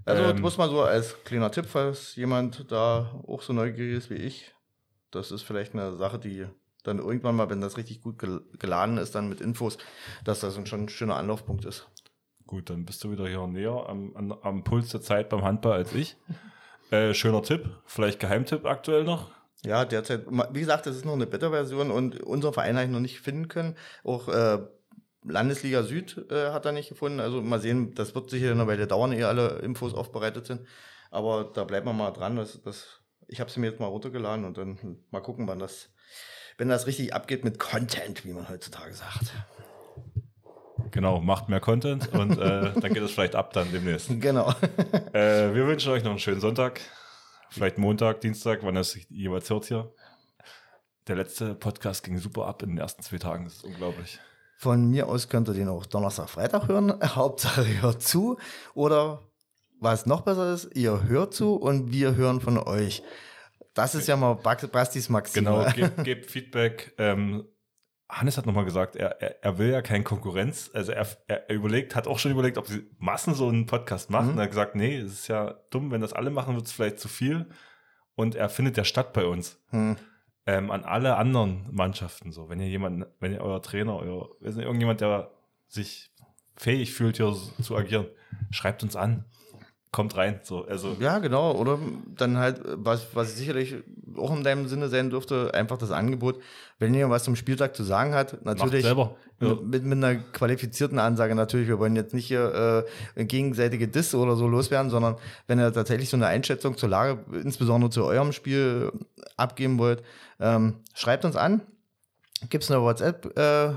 Also 0.05 0.23
ähm, 0.23 0.41
muss 0.41 0.57
man 0.57 0.69
so 0.69 0.81
als 0.81 1.23
kleiner 1.23 1.51
Tipp, 1.51 1.65
falls 1.67 2.15
jemand 2.15 2.71
da 2.71 3.11
auch 3.27 3.41
so 3.41 3.53
neugierig 3.53 3.97
ist 3.97 4.09
wie 4.09 4.15
ich, 4.15 4.53
das 5.11 5.31
ist 5.31 5.43
vielleicht 5.43 5.73
eine 5.73 5.95
Sache, 5.97 6.19
die 6.19 6.47
dann 6.83 6.99
irgendwann 6.99 7.35
mal, 7.35 7.49
wenn 7.49 7.61
das 7.61 7.77
richtig 7.77 8.01
gut 8.01 8.17
geladen 8.59 8.97
ist, 8.97 9.13
dann 9.15 9.29
mit 9.29 9.41
Infos, 9.41 9.77
dass 10.23 10.39
das 10.39 10.55
schon 10.67 10.83
ein 10.85 10.89
schöner 10.89 11.17
Anlaufpunkt 11.17 11.65
ist. 11.65 11.87
Gut, 12.47 12.69
dann 12.69 12.85
bist 12.85 13.03
du 13.03 13.11
wieder 13.11 13.27
hier 13.27 13.45
näher 13.45 13.85
am, 13.87 14.15
am, 14.15 14.31
am 14.31 14.63
Puls 14.63 14.89
der 14.89 15.01
Zeit 15.01 15.29
beim 15.29 15.43
Handball 15.43 15.73
als 15.73 15.93
ich. 15.93 16.17
Äh, 16.91 17.13
schöner 17.13 17.43
Tipp, 17.43 17.69
vielleicht 17.85 18.19
Geheimtipp 18.19 18.65
aktuell 18.65 19.03
noch. 19.03 19.29
Ja, 19.63 19.85
derzeit, 19.85 20.25
wie 20.25 20.59
gesagt, 20.59 20.87
das 20.87 20.95
ist 20.95 21.05
noch 21.05 21.13
eine 21.13 21.27
Beta-Version 21.27 21.91
und 21.91 22.19
unser 22.23 22.51
Verein 22.51 22.77
habe 22.77 22.85
ich 22.85 22.91
noch 22.91 22.99
nicht 22.99 23.19
finden 23.19 23.47
können. 23.47 23.75
Auch 24.03 24.27
äh, 24.27 24.57
Landesliga 25.30 25.84
Süd 25.84 26.25
äh, 26.30 26.51
hat 26.51 26.65
er 26.65 26.71
nicht 26.71 26.89
gefunden. 26.89 27.19
Also 27.19 27.41
mal 27.41 27.59
sehen, 27.59 27.93
das 27.95 28.15
wird 28.15 28.30
sicher 28.30 28.51
eine 28.51 28.67
Weile 28.67 28.88
dauern, 28.88 29.11
ehe 29.11 29.27
alle 29.27 29.59
Infos 29.59 29.93
aufbereitet 29.93 30.45
sind. 30.45 30.61
Aber 31.11 31.51
da 31.53 31.63
bleiben 31.63 31.88
wir 31.88 31.93
mal 31.93 32.11
dran. 32.11 32.36
Das, 32.36 32.61
das, 32.61 33.01
ich 33.27 33.39
habe 33.39 33.49
sie 33.49 33.59
mir 33.59 33.67
jetzt 33.67 33.80
mal 33.80 33.88
runtergeladen 33.88 34.45
und 34.45 34.57
dann 34.57 34.99
mal 35.11 35.21
gucken, 35.21 35.47
wann 35.47 35.59
das, 35.59 35.89
wenn 36.57 36.69
das 36.69 36.88
richtig 36.88 37.13
abgeht 37.13 37.43
mit 37.43 37.59
Content, 37.59 38.25
wie 38.25 38.34
man 38.34 38.49
heutzutage 38.49 38.93
sagt. 38.93 39.34
Genau, 40.91 41.19
macht 41.19 41.49
mehr 41.49 41.59
Content 41.59 42.11
und 42.13 42.32
äh, 42.38 42.73
dann 42.80 42.93
geht 42.93 43.03
es 43.03 43.11
vielleicht 43.11 43.36
ab 43.36 43.53
dann 43.53 43.71
demnächst. 43.71 44.09
Genau. 44.19 44.49
äh, 45.13 45.53
wir 45.53 45.67
wünschen 45.67 45.91
euch 45.91 46.03
noch 46.03 46.11
einen 46.11 46.19
schönen 46.19 46.41
Sonntag. 46.41 46.82
Vielleicht 47.51 47.77
Montag, 47.77 48.21
Dienstag, 48.21 48.59
wann 48.63 48.77
es 48.77 48.97
jeweils 49.09 49.49
hört 49.49 49.65
hier. 49.65 49.91
Der 51.07 51.15
letzte 51.15 51.55
Podcast 51.55 52.03
ging 52.03 52.19
super 52.19 52.45
ab 52.45 52.61
in 52.61 52.69
den 52.69 52.77
ersten 52.77 53.01
zwei 53.01 53.17
Tagen. 53.17 53.45
Das 53.45 53.55
ist 53.55 53.63
unglaublich. 53.63 54.19
Von 54.62 54.89
mir 54.89 55.07
aus 55.07 55.30
könnt 55.30 55.47
ihr 55.47 55.53
den 55.53 55.70
auch 55.70 55.86
Donnerstag, 55.86 56.30
Freitag 56.30 56.68
hören. 56.68 56.93
Hauptsache 57.16 57.64
ihr 57.64 57.82
hört 57.82 58.01
zu. 58.01 58.38
Oder 58.74 59.22
was 59.80 60.05
noch 60.05 60.20
besser 60.20 60.53
ist, 60.53 60.76
ihr 60.76 61.03
hört 61.03 61.34
zu 61.34 61.55
und 61.55 61.93
wir 61.93 62.16
hören 62.16 62.41
von 62.41 62.57
euch. 62.57 63.01
Das 63.74 63.95
ist 63.95 64.10
ja 64.10 64.18
mal 64.18 64.34
Bastis 64.34 65.07
Maxim. 65.07 65.45
Genau, 65.45 65.66
gebt, 65.76 66.03
gebt 66.03 66.26
Feedback. 66.30 66.93
Ähm, 66.97 67.45
Hannes 68.10 68.38
hat 68.38 68.47
nochmal 68.47 68.66
gesagt, 68.66 68.97
er, 68.97 69.22
er, 69.22 69.41
er, 69.41 69.57
will 69.60 69.70
ja 69.70 69.82
keine 69.82 70.03
Konkurrenz. 70.03 70.70
Also 70.74 70.91
er, 70.91 71.07
er, 71.28 71.49
überlegt, 71.51 71.95
hat 71.95 72.05
auch 72.05 72.20
schon 72.20 72.34
überlegt, 72.34 72.57
ob 72.57 72.68
sie 72.68 72.86
Massen 72.97 73.36
so 73.36 73.47
einen 73.47 73.66
Podcast 73.66 74.10
machen. 74.10 74.34
Mhm. 74.34 74.39
Er 74.39 74.43
hat 74.43 74.49
gesagt, 74.49 74.76
nee, 74.76 74.97
es 74.97 75.14
ist 75.14 75.28
ja 75.30 75.55
dumm, 75.70 75.89
wenn 75.89 76.01
das 76.01 76.12
alle 76.12 76.32
machen, 76.32 76.55
wird 76.55 76.66
es 76.66 76.74
vielleicht 76.74 76.99
zu 76.99 77.07
viel. 77.07 77.47
Und 78.14 78.36
er 78.36 78.49
findet 78.49 78.76
ja 78.76 78.84
statt 78.84 79.14
bei 79.14 79.24
uns. 79.24 79.57
Mhm 79.72 79.95
ähm, 80.45 80.71
an 80.71 80.83
alle 80.83 81.15
anderen 81.17 81.67
Mannschaften 81.71 82.31
so. 82.31 82.49
Wenn 82.49 82.59
ihr 82.59 82.67
jemanden, 82.67 83.05
wenn 83.19 83.33
ihr 83.33 83.41
euer 83.41 83.61
Trainer, 83.61 83.97
euer, 83.97 84.29
nicht, 84.39 84.57
irgendjemand, 84.57 85.01
der 85.01 85.31
sich 85.67 86.11
fähig 86.55 86.93
fühlt, 86.93 87.17
hier 87.17 87.35
zu 87.61 87.75
agieren, 87.75 88.07
schreibt 88.51 88.83
uns 88.83 88.95
an. 88.95 89.25
Kommt 89.91 90.15
rein, 90.17 90.39
so, 90.43 90.65
also. 90.65 90.95
Ja, 90.99 91.17
genau, 91.17 91.51
oder 91.53 91.79
dann 92.15 92.37
halt, 92.37 92.61
was, 92.63 93.07
was 93.15 93.35
sicherlich 93.35 93.75
auch 94.17 94.35
in 94.35 94.43
deinem 94.43 94.67
Sinne 94.67 94.87
sein 94.87 95.09
dürfte, 95.09 95.51
einfach 95.55 95.79
das 95.79 95.89
Angebot, 95.89 96.39
wenn 96.77 96.93
ihr 96.93 97.09
was 97.09 97.23
zum 97.23 97.35
Spieltag 97.35 97.75
zu 97.75 97.83
sagen 97.83 98.13
hat, 98.13 98.45
natürlich 98.45 98.85
ja. 98.85 99.09
mit, 99.39 99.83
mit 99.83 99.97
einer 99.97 100.17
qualifizierten 100.17 100.99
Ansage 100.99 101.33
natürlich, 101.33 101.67
wir 101.67 101.79
wollen 101.79 101.95
jetzt 101.95 102.13
nicht 102.13 102.27
hier 102.27 102.85
äh, 103.15 103.25
gegenseitige 103.25 103.87
Diss 103.87 104.13
oder 104.13 104.35
so 104.35 104.47
loswerden, 104.47 104.91
sondern 104.91 105.15
wenn 105.47 105.57
ihr 105.57 105.73
tatsächlich 105.73 106.09
so 106.09 106.17
eine 106.17 106.27
Einschätzung 106.27 106.77
zur 106.77 106.89
Lage, 106.89 107.25
insbesondere 107.33 107.89
zu 107.89 108.05
eurem 108.05 108.31
Spiel 108.31 108.91
abgeben 109.37 109.79
wollt, 109.79 110.03
ähm, 110.39 110.83
schreibt 110.93 111.25
uns 111.25 111.35
an, 111.35 111.61
gibt 112.49 112.63
es 112.63 112.71
eine 112.71 112.81
WhatsApp 112.81 113.37
äh, 113.37 113.73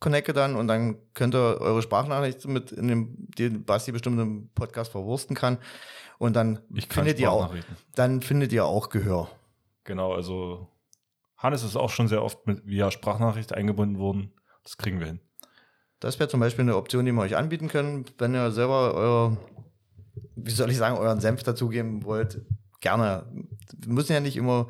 Connecte 0.00 0.32
dann 0.32 0.56
und 0.56 0.68
dann 0.68 0.96
könnt 1.14 1.34
ihr 1.34 1.60
eure 1.60 1.80
Sprachnachricht 1.80 2.46
mit 2.46 2.72
in 2.72 2.88
dem, 2.88 3.28
den 3.38 3.64
Basti 3.64 3.92
bestimmt 3.92 4.20
im 4.20 4.50
Podcast 4.54 4.90
verwursten 4.92 5.34
kann. 5.34 5.58
Und 6.18 6.36
dann 6.36 6.60
findet 6.90 7.18
ihr 7.18 7.32
auch, 7.32 7.54
dann 7.94 8.20
findet 8.20 8.52
ihr 8.52 8.66
auch 8.66 8.90
Gehör. 8.90 9.30
Genau, 9.84 10.12
also 10.12 10.68
Hannes 11.36 11.62
ist 11.62 11.76
auch 11.76 11.90
schon 11.90 12.08
sehr 12.08 12.22
oft 12.22 12.46
mit 12.46 12.66
via 12.66 12.90
Sprachnachricht 12.90 13.54
eingebunden 13.54 13.98
worden. 13.98 14.32
Das 14.62 14.76
kriegen 14.76 15.00
wir 15.00 15.06
hin. 15.06 15.20
Das 16.00 16.18
wäre 16.18 16.28
zum 16.28 16.40
Beispiel 16.40 16.62
eine 16.62 16.76
Option, 16.76 17.06
die 17.06 17.12
wir 17.12 17.22
euch 17.22 17.36
anbieten 17.36 17.68
können, 17.68 18.04
wenn 18.18 18.34
ihr 18.34 18.50
selber 18.50 18.94
euer, 18.94 19.36
wie 20.36 20.50
soll 20.50 20.70
ich 20.70 20.76
sagen, 20.76 20.98
euren 20.98 21.20
Senf 21.20 21.42
dazugeben 21.42 22.04
wollt 22.04 22.42
gerne. 22.84 23.26
Wir 23.78 23.92
müssen 23.92 24.12
ja 24.12 24.20
nicht 24.20 24.36
immer, 24.36 24.68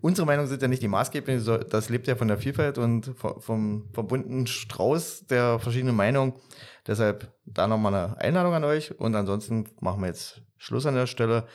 unsere 0.00 0.26
Meinung 0.26 0.46
sind 0.46 0.60
ja 0.60 0.68
nicht 0.68 0.82
die 0.82 0.88
maßgeblichen, 0.88 1.68
das 1.70 1.88
lebt 1.88 2.06
ja 2.08 2.16
von 2.16 2.28
der 2.28 2.36
Vielfalt 2.36 2.76
und 2.76 3.14
vom, 3.16 3.90
bunten 3.92 4.46
Strauß 4.46 5.26
der 5.28 5.58
verschiedenen 5.58 5.96
Meinungen. 5.96 6.34
Deshalb 6.86 7.32
da 7.46 7.66
nochmal 7.66 7.94
eine 7.94 8.18
Einladung 8.18 8.52
an 8.52 8.64
euch 8.64 8.98
und 9.00 9.14
ansonsten 9.14 9.70
machen 9.80 10.02
wir 10.02 10.08
jetzt 10.08 10.42
Schluss 10.58 10.86
an 10.86 10.94
der 10.94 11.06
Stelle 11.06 11.46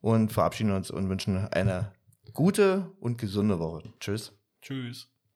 und 0.00 0.32
verabschieden 0.32 0.72
uns 0.72 0.90
und 0.90 1.08
wünschen 1.08 1.48
eine 1.48 1.92
gute 2.34 2.92
und 3.00 3.18
gesunde 3.18 3.58
Woche. 3.58 3.84
Tschüss. 4.00 4.32
Tschüss. 4.60 5.15